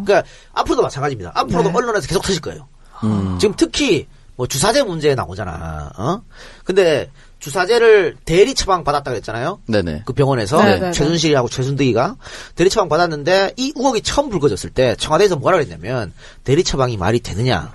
[0.05, 1.31] 그러니까 앞으로도 마찬가지입니다.
[1.35, 1.75] 앞으로도 네.
[1.75, 2.67] 언론에서 계속 터질 거예요.
[3.03, 3.37] 음.
[3.39, 4.07] 지금 특히
[4.37, 5.91] 뭐 주사제 문제 나오잖아.
[5.97, 6.21] 어?
[6.63, 7.09] 근데
[7.39, 9.61] 주사제를 대리 처방 받았다고 했잖아요.
[9.67, 10.03] 네네.
[10.05, 10.91] 그 병원에서 네, 네, 네.
[10.91, 12.17] 최순실하고 최순득이가
[12.55, 16.13] 대리 처방 받았는데 이 의혹이 처음 불거졌을 때 청와대에서 뭐라 그랬냐면
[16.43, 17.73] 대리 처방이 말이 되느냐.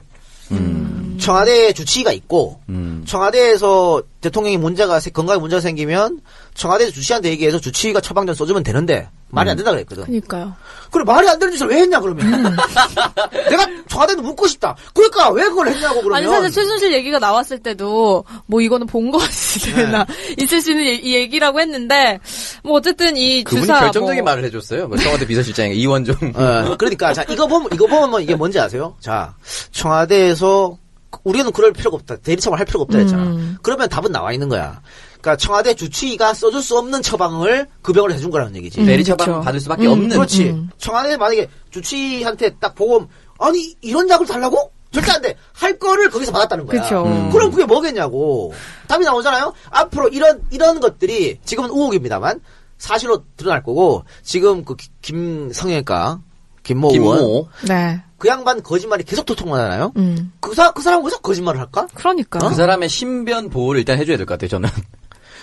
[1.19, 3.05] 청와대에 주치의가 있고 음.
[3.07, 6.21] 청와대에서 대통령이 문제가 세- 건강에 문제가 생기면
[6.55, 10.05] 청와대에서 주치의한테 얘기해서 주치의가 처방전 써주면 되는데 말이 안 된다 그랬거든.
[10.05, 10.55] 그니까요.
[10.93, 12.57] 그래 말이 안 되는 짓을 왜 했냐 그러면 음.
[13.51, 14.77] 내가 청와대도 묻고 싶다.
[14.93, 20.07] 그러니까 왜 그걸 했냐고 그러면 아니 사실 최순실 얘기가 나왔을 때도 뭐 이거는 본거 같으나
[20.39, 22.21] 있을 수 있는 얘- 이 얘기라고 했는데
[22.63, 24.87] 뭐 어쨌든 이 그분이 주사 결정적인 뭐 말을 해줬어요.
[24.89, 26.15] 뭐 청와대 비서실장이 이원종.
[26.37, 28.95] 어, 그러니까 자 이거 보면 이거 보면 뭐 이게 뭔지 아세요?
[29.01, 29.35] 자
[29.73, 30.79] 청와대에서
[31.25, 32.17] 우리는 그럴 필요가 없다.
[32.17, 33.23] 대리처벌 할 필요가 없다 했잖아.
[33.25, 33.57] 음.
[33.63, 34.81] 그러면 답은 나와 있는 거야.
[35.21, 38.81] 그러니까 청와대 주치의가 써줄 수 없는 처방을 급여를 해준 거라는 얘기지.
[38.81, 39.41] 음, 대리 처방 그쵸.
[39.41, 40.51] 받을 수밖에 음, 없는 그렇지.
[40.51, 40.71] 음.
[40.79, 43.07] 청와대 만약에 주치의한테 딱 보고
[43.39, 44.71] 아니 이런 약을 달라고?
[44.93, 45.37] 절대 안 돼.
[45.53, 46.83] 할 거를 거기서 받았다는 거야.
[47.03, 47.31] 음.
[47.31, 48.53] 그럼 그게 뭐겠냐고.
[48.87, 49.53] 답이 나오잖아요.
[49.71, 52.41] 앞으로 이런 이런 것들이 지금은 우혹입니다만
[52.79, 56.21] 사실로 드러날 거고 지금 그 기- 김성애가
[56.63, 57.49] 김모 의원 김모.
[57.67, 58.03] 네.
[58.19, 59.93] 그 양반 거짓말이 계속 도통하잖아요.
[59.97, 60.33] 음.
[60.41, 61.87] 그, 사, 그 사람은 왜 자꾸 거짓말을 할까?
[61.95, 62.39] 그러니까.
[62.39, 64.69] 그 사람의 신변 보호를 일단 해줘야 될 것 같아요, 저는.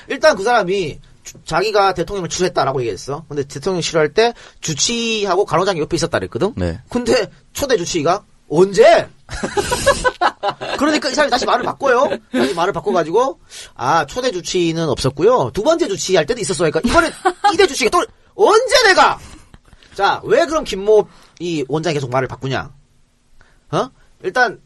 [0.07, 3.25] 일단 그 사람이 주- 자기가 대통령을 추천했다라고 얘기했어.
[3.29, 6.53] 근데 대통령 싫어할 때 주치의하고 간호장이 옆에 있었다 그랬거든.
[6.55, 6.79] 네.
[6.89, 9.07] 근데 초대 주치의가 언제?
[10.77, 12.09] 그러니까 이 사람이 다시 말을 바꿔요.
[12.31, 13.39] 다시 말을 바꿔가지고
[13.75, 15.51] 아 초대 주치의는 없었고요.
[15.53, 16.63] 두 번째 주치의 할 때도 있었어.
[16.65, 17.11] 그러니까 이번에
[17.53, 18.05] 이대 주치의가 또
[18.35, 19.19] 언제 내가?
[19.95, 21.07] 자 왜 그럼 김모
[21.41, 22.71] 이 원장이 계속 말을 바꾸냐?
[23.71, 23.89] 어?
[24.23, 24.61] 일단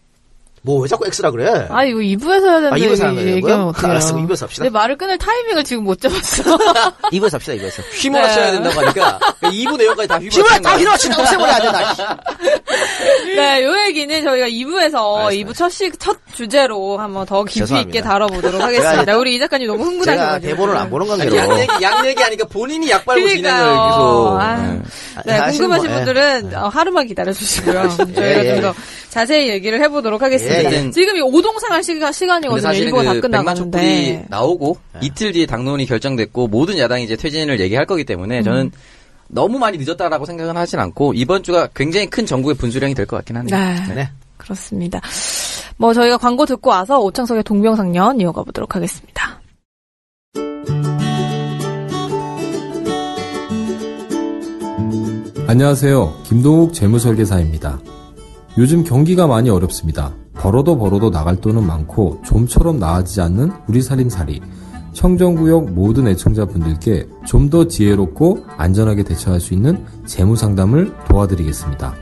[0.66, 1.68] 뭐 왜 자꾸 X라 그래?
[1.70, 3.68] 아, 이거 2부에서 해야 되는데, 아, 2부에서 하는 얘기하면?
[3.68, 3.92] 어떡해요.
[3.92, 4.64] 알았어, 2부에서 합시다.
[4.64, 6.44] 내 말을 끊을 타이밍을 지금 못 잡았어.
[7.14, 7.82] 2부에서 합시다 2부에서.
[8.04, 8.52] 휘몰아 쳐야 네.
[8.54, 10.78] 된다고 하니까 2부 내용까지 다 힘을 휘몰아치는 다 거야.
[10.80, 12.18] 휘어치다 없애버려야 된다.
[13.36, 15.40] 네, 요 얘기는 저희가 2부에서 알았어요.
[15.46, 17.90] 2부 첫, 시, 첫 주제로 한번 더 깊이 죄송합니다.
[17.98, 19.18] 있게 다뤄보도록 하겠습니다.
[19.18, 20.50] 우리 이 작가님 너무 제가 흥분하셔가지고.
[20.52, 21.36] 대본을 안 보는 관계로.
[21.38, 23.90] 양 얘기, 양 얘기 하니까 본인이 약 진행을 그러니까요.
[23.90, 24.38] 계속.
[24.42, 24.56] 아.
[24.58, 24.82] 네.
[25.26, 26.04] 네, 사실 궁금하신 뭐, 예.
[26.06, 27.90] 분들은 어, 하루만 기다려주시고요.
[28.16, 28.54] 저희가 예, 예.
[28.56, 28.74] 좀더
[29.10, 30.55] 자세히 얘기를 해보도록 하겠습니다.
[30.64, 30.92] 예, 예.
[30.92, 32.74] 지금 이 오동상 할 시간, 근데 시간이거든요.
[32.74, 34.26] 일부가 다그 백만 촛불이 끝나가는데.
[34.30, 38.72] 나오고 이틀 뒤에 당론이 결정됐고 모든 야당이 이제 퇴진을 얘기할 거기 때문에 저는
[39.28, 43.38] 너무 많이 늦었다라고 생각은 하진 않고 이번 주가 굉장히 큰 전국의 분수령이 될 것 같긴
[43.38, 43.56] 하네요.
[43.58, 43.94] 네.
[43.96, 44.10] 네.
[44.38, 45.02] 그렇습니다.
[45.78, 49.42] 뭐 저희가 광고 듣고 와서 오창석의 동병상련 이어가 보도록 하겠습니다.
[55.48, 56.22] 안녕하세요.
[56.24, 57.80] 김동욱 재무설계사입니다.
[58.58, 60.14] 요즘 경기가 많이 어렵습니다.
[60.36, 64.42] 벌어도 벌어도 나갈 돈은 많고 좀처럼 나아지지 않는 우리 살림살이.
[64.94, 71.94] 청정구역 모든 애청자분들께 좀 더 지혜롭고 안전하게 대처할 수 있는 재무 상담을 도와드리겠습니다.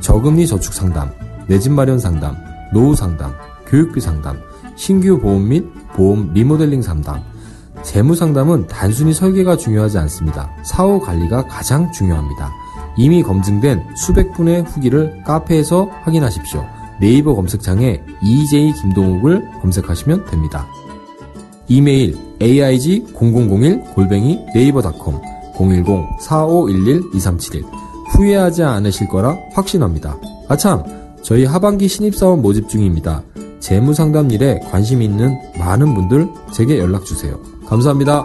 [0.00, 1.10] 저금리 저축 상담,
[1.48, 2.36] 내 집 마련 상담,
[2.72, 3.32] 노후 상담,
[3.66, 4.38] 교육비 상담,
[4.76, 5.64] 신규 보험 및
[5.94, 7.22] 보험 리모델링 상담,
[7.82, 10.50] 재무 상담은 단순히 설계가 중요하지 않습니다.
[10.62, 12.52] 사후 관리가 가장 중요합니다.
[12.98, 16.64] 이미 검증된 수백 분의 후기를 카페에서 확인하십시오.
[17.00, 20.68] 네이버 검색창에 EJ 김동욱을 검색하시면 됩니다.
[21.68, 25.20] 이메일 aig0001 골뱅이 네이버닷컴
[25.54, 27.64] 010-4511-2371
[28.12, 30.16] 후회하지 않으실 거라 확신합니다.
[30.48, 30.84] 아참
[31.22, 33.24] 저희 하반기 신입사원 모집 중입니다.
[33.58, 37.36] 재무상담 일에 관심 있는 많은 분들 제게 연락주세요.
[37.66, 38.24] 감사합니다.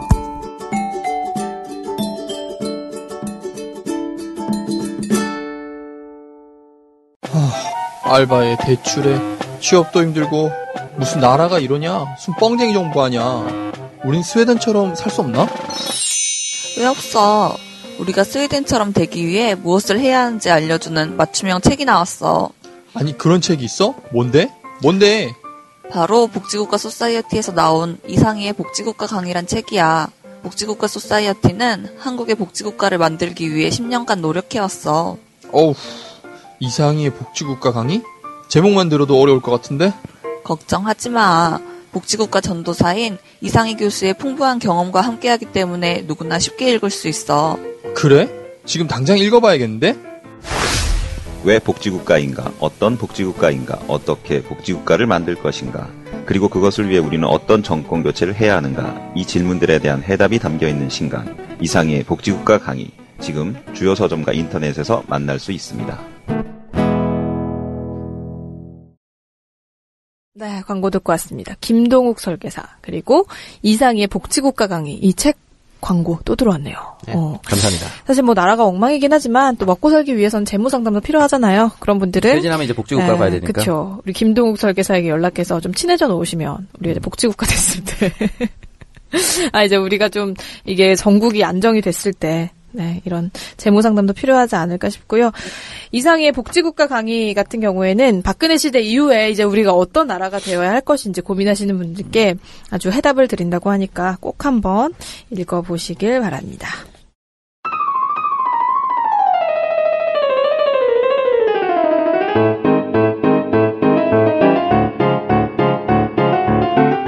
[8.15, 9.19] 알바에 대출에
[9.61, 10.51] 취업도 힘들고
[10.97, 12.05] 무슨 나라가 이러냐?
[12.15, 13.45] 무슨 뻥쟁이 정부 아니야?
[14.03, 15.47] 우린 스웨덴처럼 살 수 없나?
[16.77, 17.55] 왜 없어?
[17.99, 22.49] 우리가 스웨덴처럼 되기 위해 무엇을 해야 하는지 알려주는 맞춤형 책이 나왔어.
[22.93, 23.93] 아니 그런 책이 있어?
[24.11, 24.51] 뭔데?
[24.81, 25.33] 뭔데?
[25.91, 30.09] 바로 복지국가 소사이어티에서 나온 이상이의 복지국가 강의란 책이야.
[30.43, 35.17] 복지국가 소사이어티는 한국의 복지국가를 만들기 위해 10년간 노력해왔어.
[35.51, 35.73] 어우
[36.61, 38.03] 이상희의 복지국가 강의?
[38.47, 39.91] 제목만 들어도 어려울 것 같은데?
[40.43, 41.59] 걱정하지 마.
[41.91, 47.57] 복지국가 전도사인 이상희 교수의 풍부한 경험과 함께하기 때문에 누구나 쉽게 읽을 수 있어.
[47.95, 48.29] 그래?
[48.65, 49.97] 지금 당장 읽어봐야겠는데?
[51.43, 52.51] 왜 복지국가인가?
[52.59, 53.79] 어떤 복지국가인가?
[53.87, 55.89] 어떻게 복지국가를 만들 것인가?
[56.27, 59.13] 그리고 그것을 위해 우리는 어떤 정권 교체를 해야 하는가?
[59.15, 65.39] 이 질문들에 대한 해답이 담겨 있는 신간 이상희의 복지국가 강의 지금 주요 서점과 인터넷에서 만날
[65.39, 66.10] 수 있습니다.
[70.33, 71.55] 네, 광고 듣고 왔습니다.
[71.59, 73.25] 김동욱 설계사 그리고
[73.63, 75.37] 이상희의 복지국가 강의 이 책
[75.81, 76.75] 광고 또 들어왔네요.
[77.07, 77.39] 네, 어.
[77.43, 77.87] 감사합니다.
[78.05, 81.71] 사실 뭐 나라가 엉망이긴 하지만 또 먹고 살기 위해선 재무 상담도 필요하잖아요.
[81.79, 83.51] 그런 분들은 퇴진하면 이제 복지국가 가야 되니까.
[83.51, 83.99] 그렇죠.
[84.05, 87.01] 우리 김동욱 설계사에게 연락해서 좀 친해져 놓으시면 우리가 이제 음.
[87.01, 88.13] 복지국가 됐을 때,
[89.51, 92.51] 아 이제 우리가 좀 이게 전국이 안정이 됐을 때.
[92.71, 95.31] 네, 이런 재무 상담도 필요하지 않을까 싶고요.
[95.91, 101.21] 이상의 복지국가 강의 같은 경우에는 박근혜 시대 이후에 이제 우리가 어떤 나라가 되어야 할 것인지
[101.21, 102.35] 고민하시는 분들께
[102.69, 104.93] 아주 해답을 드린다고 하니까 꼭 한번
[105.31, 106.69] 읽어보시길 바랍니다.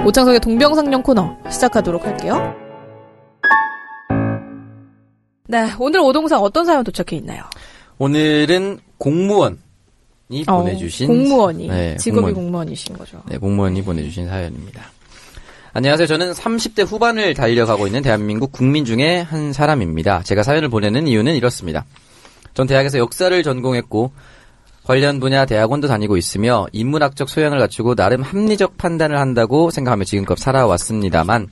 [0.05, 2.53] 오창석의 동병상련 코너 시작하도록 할게요.
[5.47, 7.43] 네, 오늘 오동상 어떤 사연 도착해 있나요?
[7.97, 9.57] 오늘은 공무원이
[10.47, 12.69] 어, 보내주신 공무원이 네, 직업이 공무원.
[12.69, 13.21] 이신 거죠.
[13.27, 14.81] 네, 공무원이 보내주신 사연입니다.
[15.73, 16.07] 안녕하세요.
[16.07, 20.23] 저는 30대 후반을 달려가고 있는 대한민국 국민 중에 한 사람입니다.
[20.23, 21.85] 제가 사연을 보내는 이유는 이렇습니다.
[22.53, 24.11] 전 대학에서 역사를 전공했고
[24.83, 31.49] 관련 분야 대학원도 다니고 있으며 인문학적 소양을 갖추고 나름 합리적 판단을 한다고 생각하며 지금껏 살아왔습니다만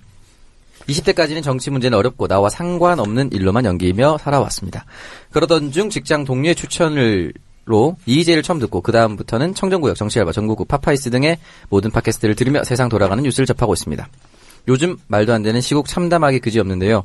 [0.87, 4.85] 20대까지는 정치 문제는 어렵고 나와 상관없는 일로만 여기며 살아왔습니다.
[5.31, 11.37] 그러던 중 직장 동료의 추천으로 이이제이를 처음 듣고 그 다음부터는 청정구역, 정치알바, 전국구, 파파이스 등의
[11.69, 14.09] 모든 팟캐스트를 들으며 세상 돌아가는 뉴스를 접하고 있습니다.
[14.67, 17.03] 요즘 말도 안 되는 시국 참담하기 그지없는데요.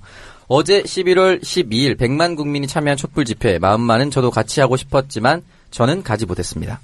[0.48, 6.24] 어제 11월 12일 100만 국민이 참여한 촛불 집회 마음만은 저도 같이 하고 싶었지만 저는 가지
[6.24, 6.80] 못했습니다.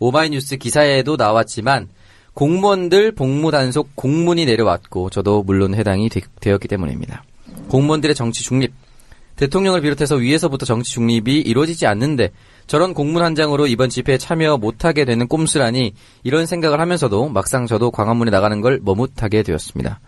[0.00, 1.88] 오마이뉴스 기사에도 나왔지만
[2.34, 7.24] 공무원들 복무 단속 공문이 내려왔고 저도 물론 해당이 되, 되었기 때문입니다.
[7.68, 8.72] 공무원들의 정치 중립
[9.36, 12.30] 대통령을 비롯해서 위에서부터 정치 중립이 이루어지지 않는데
[12.66, 17.90] 저런 공문 한 장으로 이번 집회에 참여 못하게 되는 꼼수라니 이런 생각을 하면서도 막상 저도
[17.90, 20.00] 광화문에 나가는 걸 머뭇하게 되었습니다.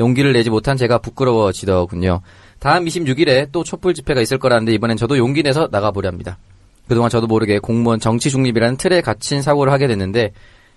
[0.00, 2.20] 용기를 내지 못한 제가 부끄러워지더군요.
[2.60, 6.38] 다음 26일에 또 촛불 집회가 있을 거라는데 이번엔 저도 용기 내서 나가보려 합니다.
[6.86, 10.32] 그동안 저도 모르게 공무원 정치 중립이라는 틀에 갇힌 사고를 하게 됐는데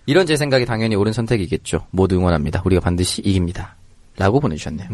[0.06, 1.88] 이런 제 생각이 당연히 옳은 선택이겠죠.
[1.92, 2.62] 모두 응원합니다.
[2.66, 3.76] 우리가 반드시 이깁니다.
[4.18, 4.90] 라고 보내주셨네요.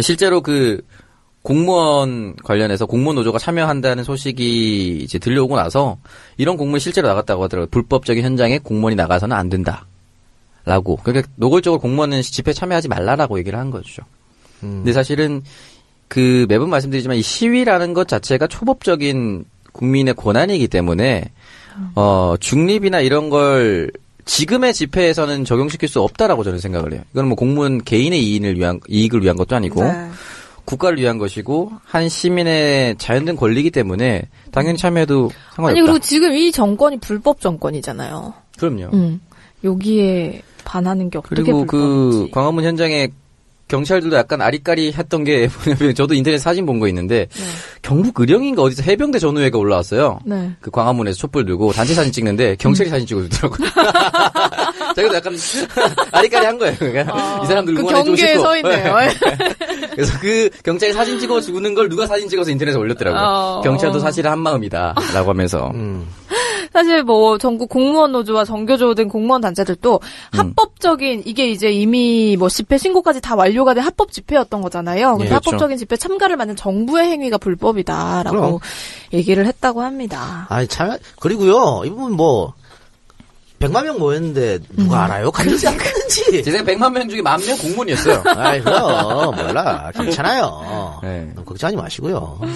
[0.00, 0.80] 실제로 그
[1.42, 5.98] 공무원 관련해서 공무원 노조가 참여한다는 소식이 이제 들려오고 나서
[6.36, 7.68] 이런 공무원이 실제로 나갔다고 하더라고요.
[7.70, 9.86] 불법적인 현장에 공무원이 나가서는 안 된다.
[10.64, 10.96] 라고.
[11.02, 14.02] 그러니까 노골적으로 공무원은 집회 참여하지 말라라고 얘기를 한 거죠.
[14.60, 15.42] 근데 사실은
[16.08, 21.24] 그 매번 말씀드리지만 이 시위라는 것 자체가 초법적인 국민의 권한이기 때문에
[21.94, 23.90] 어 중립이나 이런 걸
[24.24, 27.02] 지금의 집회에서는 적용시킬 수 없다라고 저는 생각을 해요.
[27.12, 30.08] 이건 뭐 공무원 개인의 이익을 위한 이익을 위한 것도 아니고 네.
[30.64, 35.78] 국가를 위한 것이고 한 시민의 자연된 권리이기 때문에 당연히 참여해도 상관없다.
[35.78, 38.32] 아니 그리고 지금 이 정권이 불법 정권이잖아요.
[38.58, 38.90] 그럼요.
[38.94, 39.20] 음.
[39.62, 42.30] 여기에 반하는 게 어떻게 그리고 그 불법인지.
[42.32, 43.08] 광화문 현장에
[43.68, 47.28] 경찰들도 약간 아리까리 했던 게 뭐냐면 저도 인터넷 사진 본 거 있는데
[47.82, 50.18] 경북 의령인가 어디서 해병대 전우회가 올라왔어요.
[50.24, 50.50] 네.
[50.60, 53.68] 그 광화문에서 촛불 들고 단체 사진 찍는데 경찰이 사진 찍어주더라고요.
[54.94, 55.34] 자기도 약간
[56.12, 56.76] 아리까리 한 거예요.
[56.78, 58.42] 그러니까 이 사람들 그 응원해주고 경계에 싶고.
[58.42, 58.96] 서 있네요.
[59.94, 63.20] 그래서 그 경찰이 사진 찍어 주는 걸 누가 사진 찍어서 인터넷에 올렸더라고요.
[63.22, 63.60] 어.
[63.62, 64.94] 경찰도 사실은 한 마음이다.
[65.14, 65.70] 라고 하면서.
[65.74, 66.06] 음.
[66.74, 70.00] 사실 뭐 전국 공무원 노조와 정교조 등 공무원 단체들도
[70.34, 70.38] 음.
[70.38, 75.12] 합법적인 이게 이제 이미 뭐 집회 신고까지 다 완료가 된 합법 집회였던 거잖아요.
[75.12, 75.50] 근데 예, 그렇죠.
[75.50, 78.58] 합법적인 집회 참가를 막는 정부의 행위가 불법이다라고 그럼.
[79.12, 80.46] 얘기를 했다고 합니다.
[80.50, 82.52] 아니 참 그리고요 이분 뭐
[83.60, 85.30] 100만 명 모였는데 누가 알아요?
[85.30, 86.42] 갔는지 안 갔는지.
[86.42, 88.22] 제 생각 100만 명 중에 만 명 공무원이었어요.
[88.36, 90.98] 아이 그럼 몰라 괜찮아요.
[91.04, 91.30] 네.
[91.36, 92.40] 너무 걱정하지 마시고요.
[92.42, 92.48] 네.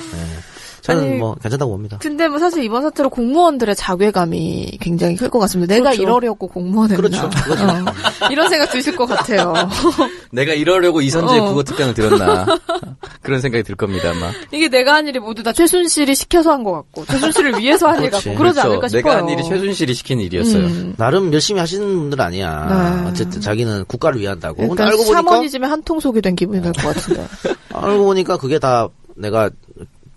[0.88, 1.98] 저는 아니, 뭐 괜찮다고 봅니다.
[2.00, 5.74] 근데 뭐 사실 이번 사태로 공무원들의 자괴감이 굉장히 클 것 같습니다.
[5.74, 6.02] 내가 그렇죠.
[6.02, 7.28] 이러려고 공무원을 그렇죠.
[7.48, 7.80] 했나.
[7.82, 9.52] 어, 이런 생각 드실 것 같아요.
[10.32, 11.44] 내가 이러려고 이선재 어.
[11.48, 12.46] 국어 특강을 들었나.
[13.22, 14.30] 그런 생각이 들 겁니다, 아마.
[14.50, 18.10] 이게 내가 한 일이 모두 다 최순실이 시켜서 한 것 같고 최순실을 위해서 한 일.
[18.10, 19.02] 같고 그러지 않을까 싶어요.
[19.02, 20.64] 내가 한 일이 최순실이 시킨 일이었어요.
[20.64, 20.94] 음.
[20.96, 23.02] 나름 열심히 하시는 분들 아니야.
[23.04, 23.10] 네.
[23.10, 24.66] 어쨌든 자기는 국가를 위한다고.
[24.68, 27.26] 근데 알고 보니까 샤머니즘에 한통 속이 된 기분이 들것 같은데.
[27.74, 29.50] 알고 보니까 그게 다 내가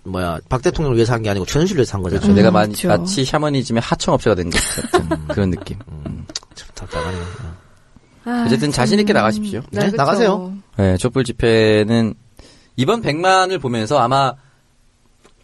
[0.04, 2.20] 뭐야 박 대통령을 위해서 한 게 아니고 최순실을 위해서 한 거잖아.
[2.20, 2.34] 그렇죠.
[2.34, 2.88] 내가 마, 그렇죠.
[2.88, 5.78] 마치 샤머니즘의 하청업체가 된 것 같은 그런 느낌.
[5.88, 6.26] 음.
[6.54, 7.22] 참 답답하네요.
[8.24, 9.62] 아, 어쨌든 자신 있게 나가십시오.
[9.70, 9.96] 네, 그쵸.
[9.96, 10.52] 나가세요.
[10.76, 12.14] 네, 촛불 집회는
[12.76, 14.34] 이번 100만을 보면서 아마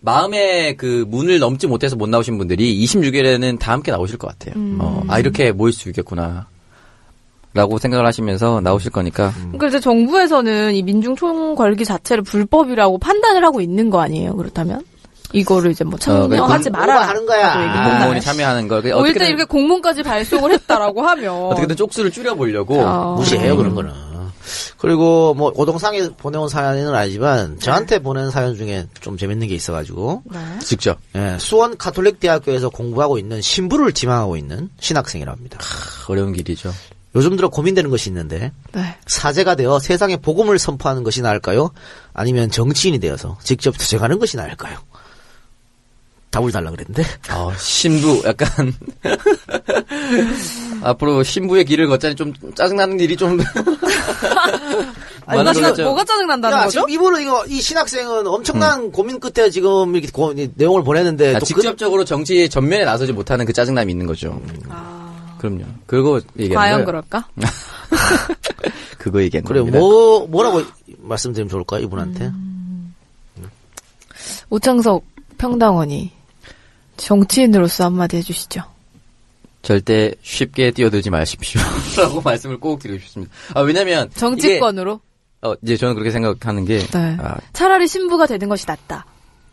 [0.01, 4.55] 마음의 그 문을 넘지 못해서 못 나오신 분들이 26일에는 다 함께 나오실 것 같아요.
[4.57, 4.79] 음.
[4.81, 6.47] 어, 아, 이렇게 모일 수 있겠구나.
[7.59, 9.33] 라고 생각을 하시면서 나오실 거니까.
[9.37, 14.37] 그러니까 이제 정부에서는 이 민중 총궐기 자체를 불법이라고 판단을 하고 있는 거 아니에요?
[14.37, 14.85] 그렇다면
[15.33, 17.09] 이거를 이제 뭐 참여하지 공- 말아라.
[17.09, 17.53] 하는 거야.
[17.53, 17.91] 아?
[17.91, 18.81] 공무원이 참여하는 걸.
[18.81, 22.81] 뭐 일단 어떻게든, 이렇게 공문까지 발송을 했다라고 하면 어떻게든 쪽수를 줄여보려고.
[22.81, 23.17] 어.
[23.17, 23.91] 무시해요 그런 거는.
[24.79, 30.39] 그리고 뭐 오동상에 보내온 사연은 아니지만 저한테 보낸 사연 중에 좀 재밌는 게 있어가지고 네.
[30.61, 30.97] 직접.
[31.17, 35.59] 예, 수원 카톨릭 대학교에서 공부하고 있는 신부를 지망하고 있는 신학생이랍니다.
[36.09, 36.73] 어려운 길이죠.
[37.15, 38.97] 요즘 들어 고민되는 것이 있는데 네.
[39.07, 41.71] 사제가 되어 세상에 복음을 선포하는 것이 나을까요?
[42.13, 44.79] 아니면 정치인이 되어서 직접 투쟁하는 것이 나을까요?
[46.31, 48.75] 답을 달라 그랬는데 아, 신부, 약간.
[50.83, 53.39] 앞으로 신부의 길을 걷자니 좀 짜증나는 일이 좀.
[55.27, 55.85] 아니, 뭐가, 거겠죠.
[55.85, 56.71] 뭐가 짜증난다는 야, 거죠?
[56.81, 61.39] 지금 이분은 이거 이 신학생은 엄청난 고민 끝에 지금 이렇게 고- 이 내용을 보내는데 아,
[61.39, 64.41] 또 직접적으로 정치 전면에 나서지 못하는 그 짜증남이 있는 거죠.
[65.39, 65.65] 그럼요.
[65.87, 66.85] 그거 얘기하는 과연.
[66.85, 67.29] 그럴까?
[68.99, 69.79] 그거 얘기하는 그, 그래 겁니다.
[69.79, 70.63] 뭐 뭐라고
[70.99, 72.33] 말씀드리면 좋을까 이분한테
[74.51, 75.05] 오창석
[75.39, 76.13] 평당원이
[76.97, 78.63] 정치인으로서 한마디 해주시죠.
[79.63, 81.61] 절대 쉽게 뛰어들지 마십시오.
[81.97, 83.33] 라고 말씀을 꼭 드리고 싶습니다.
[83.55, 84.11] 아, 왜냐면.
[84.15, 85.01] 정치권으로.
[85.43, 86.79] 이게, 어, 이제 저는 그렇게 생각하는 게.
[86.79, 87.17] 네.
[87.21, 89.05] 아, 차라리 신부가 되는 것이 낫다.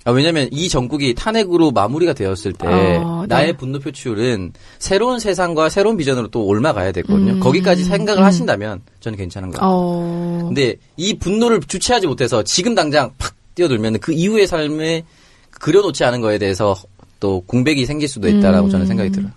[0.05, 3.27] 아, 왜냐면 이 전국이 탄핵으로 마무리가 되었을 때 어, 네.
[3.27, 7.33] 나의 분노 표출은 새로운 세상과 새로운 비전으로 또 올라가야 되거든요.
[7.33, 8.25] 음, 거기까지 생각을 음.
[8.25, 9.71] 하신다면 저는 괜찮은 것 같아요.
[9.73, 10.41] 어.
[10.45, 15.03] 근데 이 분노를 주체하지 못해서 지금 당장 팍 뛰어들면 그 이후의 삶에
[15.49, 16.75] 그려놓지 않은 거에 대해서
[17.19, 18.69] 또 공백이 생길 수도 있다라고 음.
[18.69, 19.31] 저는 생각이 들어요.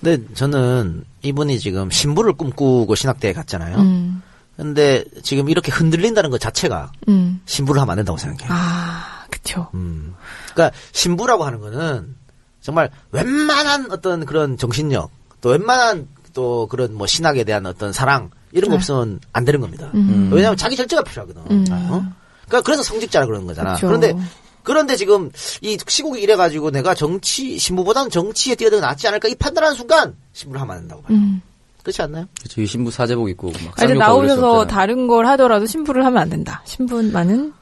[0.00, 3.76] 근데 저는 이분이 지금 신부를 꿈꾸고 신학대에 갔잖아요.
[3.76, 4.22] 음.
[4.56, 7.40] 근데 지금 이렇게 흔들린다는 것 자체가 음.
[7.46, 8.48] 신부를 하면 안 된다고 생각해요.
[8.52, 8.79] 아,
[9.50, 9.68] 그쵸.
[9.74, 10.14] 음.
[10.52, 12.14] 그러니까 신부라고 하는 거는
[12.60, 18.70] 정말 웬만한 어떤 그런 정신력 또 웬만한 또 그런 뭐 신학에 대한 어떤 사랑 이런
[18.70, 18.76] 거 네.
[18.76, 19.90] 없으면 안 되는 겁니다.
[19.94, 20.30] 음.
[20.32, 21.42] 왜냐하면 자기 절제가 필요하거든.
[21.50, 21.64] 음.
[21.70, 22.04] 어?
[22.46, 23.74] 그러니까 그래서 성직자라 그러는 거잖아.
[23.74, 23.86] 그쵸.
[23.86, 24.14] 그런데
[24.62, 25.30] 그런데 지금
[25.62, 30.60] 이 시국이 이래 가지고 내가 정치 신부보다는 정치에 뛰어들어 낫지 않을까 이 판단하는 순간 신부를
[30.60, 31.16] 하면 안 된다고 봐요.
[31.16, 31.42] 음.
[31.82, 32.26] 그렇지 않나요?
[32.38, 32.60] 그렇죠.
[32.60, 34.66] 이 신부 사제복 입고 막 아, 나오셔서 수 없잖아요.
[34.66, 36.62] 다른 걸 하더라도 신부를 하면 안 된다.
[36.66, 37.54] 신부만은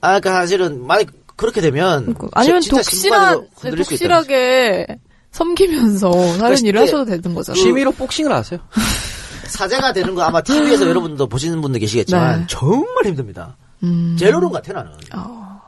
[0.00, 4.86] 아, 그러니까 사실은 만약 그렇게 되면 아니면 지- 진짜 독실한 독실하게
[5.32, 7.62] 섬기면서 다른 그 일을 시- 하셔도 되는 거잖아요.
[7.62, 8.60] 취미로 복싱을 하세요.
[9.48, 12.46] 사제가 되는 거 아마 TV에서 여러분도 보시는 분들 계시겠지만 네.
[12.48, 13.56] 정말 힘듭니다.
[13.82, 14.16] 음.
[14.18, 14.92] 제일 어려운 것 같아 나는.
[15.14, 15.60] 어.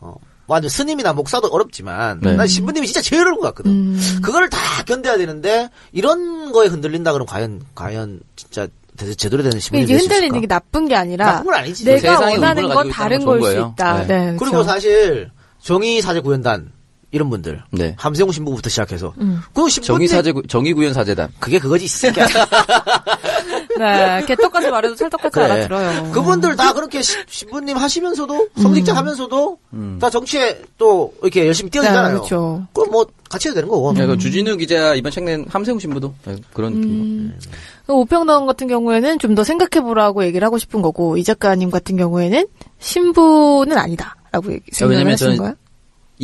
[0.00, 0.14] 어.
[0.46, 2.34] 완전 스님이나 목사도 어렵지만 네.
[2.34, 3.70] 난 신부님이 진짜 제일 어려운 것 같거든.
[3.70, 4.20] 음.
[4.22, 8.66] 그거를 다 견뎌야 되는데 이런 거에 흔들린다 그러면 과연 과연 진짜
[8.98, 10.40] 제- 제대로 되는 이게 될수 흔들리는 있을까?
[10.40, 11.84] 게 나쁜 게 아니라 나쁜 건 아니지.
[11.84, 13.92] 내가 원하는 건 다른 걸건수 있다.
[13.92, 14.06] 거예요.
[14.06, 14.36] 네.
[14.38, 14.62] 그리고 그렇죠.
[14.64, 15.30] 사실
[15.60, 16.72] 정의 사제 구현단
[17.10, 17.94] 이런 분들 네.
[17.98, 19.40] 함세웅 신부부터 시작해서 음.
[19.54, 21.30] 그 신부님 정의 사제 정의구현 사제단.
[21.40, 22.26] 그게 그거지 이 새끼야.
[23.78, 25.44] 네, 개떡같이 말해도 찰떡같이 그래.
[25.44, 26.12] 알아들어요.
[26.12, 29.58] 그분들 다 그렇게 시- 신부님 하시면서도 성직자 하면서도
[30.00, 32.08] 다 정치에 또 이렇게 열심히 뛰어들잖아요.
[32.08, 32.66] 네, 그렇죠.
[32.74, 33.92] 그럼 뭐 같이 해도 되는 거고.
[33.92, 36.90] 네, 그 주진우 기자 이번 책 낸 함세웅 신부도 네, 그런 느낌.
[36.90, 37.38] 음.
[37.86, 42.46] 그 오평당 같은 경우에는 좀 더 생각해보라고 얘기를 하고 싶은 거고 이 작가님 같은 경우에는
[42.80, 45.52] 신부는 아니다 라고 얘기- 생각을 왜냐면 하신 저는 거예요?
[45.52, 45.67] 이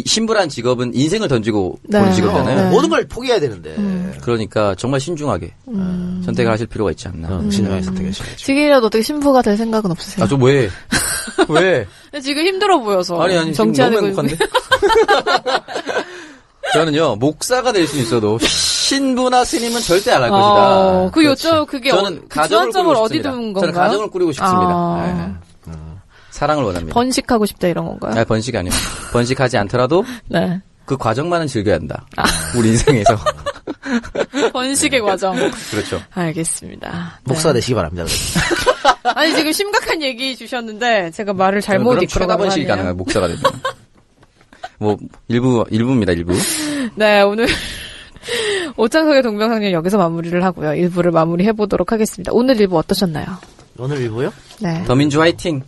[0.05, 1.99] 신부란 직업은 인생을 던지고 네.
[1.99, 2.63] 보는 어, 직업이잖아요.
[2.65, 2.71] 네.
[2.71, 3.75] 모든 걸 포기해야 되는데.
[4.23, 6.23] 그러니까 정말 신중하게 음.
[6.25, 7.29] 선택을 하실 필요가 있지 않나.
[7.29, 8.37] 어, 신중하게 선택하셔야죠.
[8.37, 10.25] 지금이라도 어떻게 신부가 될 생각은 없으세요?
[10.25, 10.69] 아, 저 왜?
[11.49, 11.87] 왜?
[12.23, 15.65] 지금 힘들어 보여서 아니, 아니, 지금 정치하는 너무 거 행복한데?
[16.73, 20.79] 저는요, 목사가 될 수는 있어도, 신부나 스님은 절대 안 할 것이다.
[20.81, 21.25] 어, 그.
[21.25, 23.31] 요점 그게 어, 저는 그 가정을 주안점을 꾸리고 어디 싶습니다.
[23.31, 23.85] 둔 저는 건가요?
[23.89, 24.69] 가정을 꾸리고 싶습니다.
[24.71, 25.05] 아.
[25.07, 25.35] 네.
[26.35, 26.93] 사랑을 원합니다.
[26.95, 28.13] 번식하고 싶다 이런 건가요?
[28.17, 28.75] 아니, 번식이 아니에요.
[29.13, 30.61] 번식하지 않더라도 네.
[30.85, 32.05] 그 과정만은 즐겨야 한다.
[32.17, 32.25] 아.
[32.59, 33.17] 우리 인생에서.
[34.53, 35.37] 번식의 과정.
[35.71, 36.03] 그렇죠.
[36.13, 37.21] 알겠습니다.
[37.23, 37.59] 목사가 네.
[37.59, 38.05] 되시기 바랍니다.
[39.15, 42.67] 아니 지금 심각한 얘기 주셨는데 제가 말을 잘못 그럼 이끌어 최다 번식이.
[42.67, 43.41] 가능한 목사가 되면.
[44.79, 44.97] 뭐,
[45.29, 46.35] 일부, 일부입니다, 일부.
[46.97, 47.47] 네, 오늘
[48.77, 50.75] 오창석의 동병상련 여기서 마무리를 하고요.
[50.75, 52.33] 일부를 마무리해 보도록 하겠습니다.
[52.35, 53.27] 오늘 일부 어떠셨나요?
[53.79, 54.33] 오늘 일부요?
[54.61, 54.83] 네.
[54.85, 55.63] 더민주 화이팅!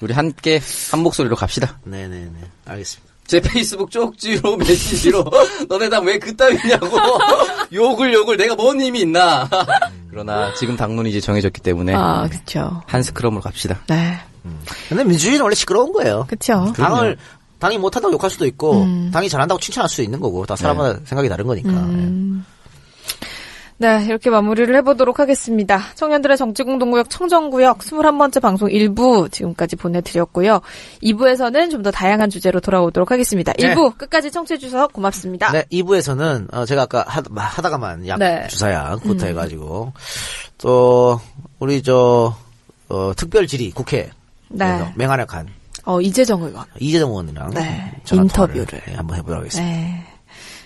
[0.00, 0.60] 우리 함께
[0.90, 1.78] 한 목소리로 갑시다.
[1.84, 2.32] 네네네.
[2.66, 3.10] 알겠습니다.
[3.26, 5.24] 제 페이스북 쪽지로 메시지로
[5.68, 6.88] 너네 다 왜 그따위냐고
[7.72, 9.48] 욕을 욕을 내가 뭔 힘이 있나
[10.10, 12.82] 그러나 지금 당론이 이제 정해졌기 때문에 아, 그쵸.
[12.86, 14.18] 한 스크럼으로 갑시다 네.
[14.88, 16.26] 근데 민주주의는 원래 시끄러운 거예요.
[16.28, 16.72] 그쵸.
[16.76, 17.16] 당을
[17.60, 19.10] 당이 못한다고 욕할 수도 있고 음.
[19.12, 21.68] 당이 잘한다고 칭찬할 수도 있는 거고 다 사람마다 생각이 다른 거니까.
[21.68, 22.44] 음.
[22.44, 22.59] 네,
[23.80, 25.80] 이렇게 마무리를 해보도록 하겠습니다.
[25.94, 30.60] 청년들의 정치공동구역 청정구역 21번째 방송 1부 지금까지 보내드렸고요.
[31.02, 33.54] 2부에서는 좀 더 다양한 주제로 돌아오도록 하겠습니다.
[33.54, 33.74] 네.
[33.74, 35.50] 1부 끝까지 청취해주셔서 고맙습니다.
[35.52, 38.46] 네, 2부에서는 어, 제가 아까 하, 하다가만 약 네.
[38.48, 39.92] 주사약 구타 해가지고
[40.58, 41.18] 또
[41.58, 42.36] 우리 저
[42.90, 44.10] 어, 특별 질의 국회
[44.48, 44.92] 네.
[44.96, 45.48] 맹활약한
[45.84, 46.64] 어, 이재정 의원.
[46.78, 48.66] 이재정 의원이랑 네, 인터뷰를.
[48.66, 49.72] 네, 한번 해보도록 하겠습니다.
[49.72, 50.09] 네.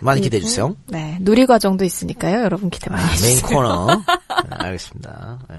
[0.04, 0.76] 많이 기대해 주세요.
[0.86, 2.42] 네, 누리 과정도 있으니까요.
[2.42, 3.48] 여러분 기대 많이 아, 메인 해주세요.
[3.48, 3.86] 코너.
[3.96, 5.38] 네, 알겠습니다.
[5.48, 5.56] 네.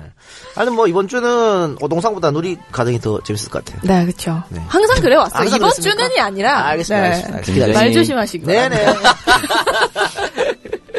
[0.56, 3.82] 아니 뭐 이번 주는 오동상보다 누리 가정이 더 재밌을 것 같아요.
[3.84, 4.44] 네, 그렇죠.
[4.50, 4.62] 네.
[4.68, 5.40] 항상 그래 왔어요.
[5.40, 6.04] 항상 이번 그랬습니까?
[6.04, 6.60] 주는이 아니라.
[6.60, 7.10] 아, 알겠습니다.
[7.10, 7.24] 네.
[7.34, 7.66] 알겠습니다.
[7.68, 8.70] 말 바랍니다.
[8.70, 8.86] 네네.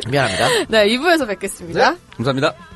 [0.11, 0.49] 미안합니다.
[0.69, 1.97] 네, 2부에서 뵙겠습니다.
[2.17, 2.76] 감사합니다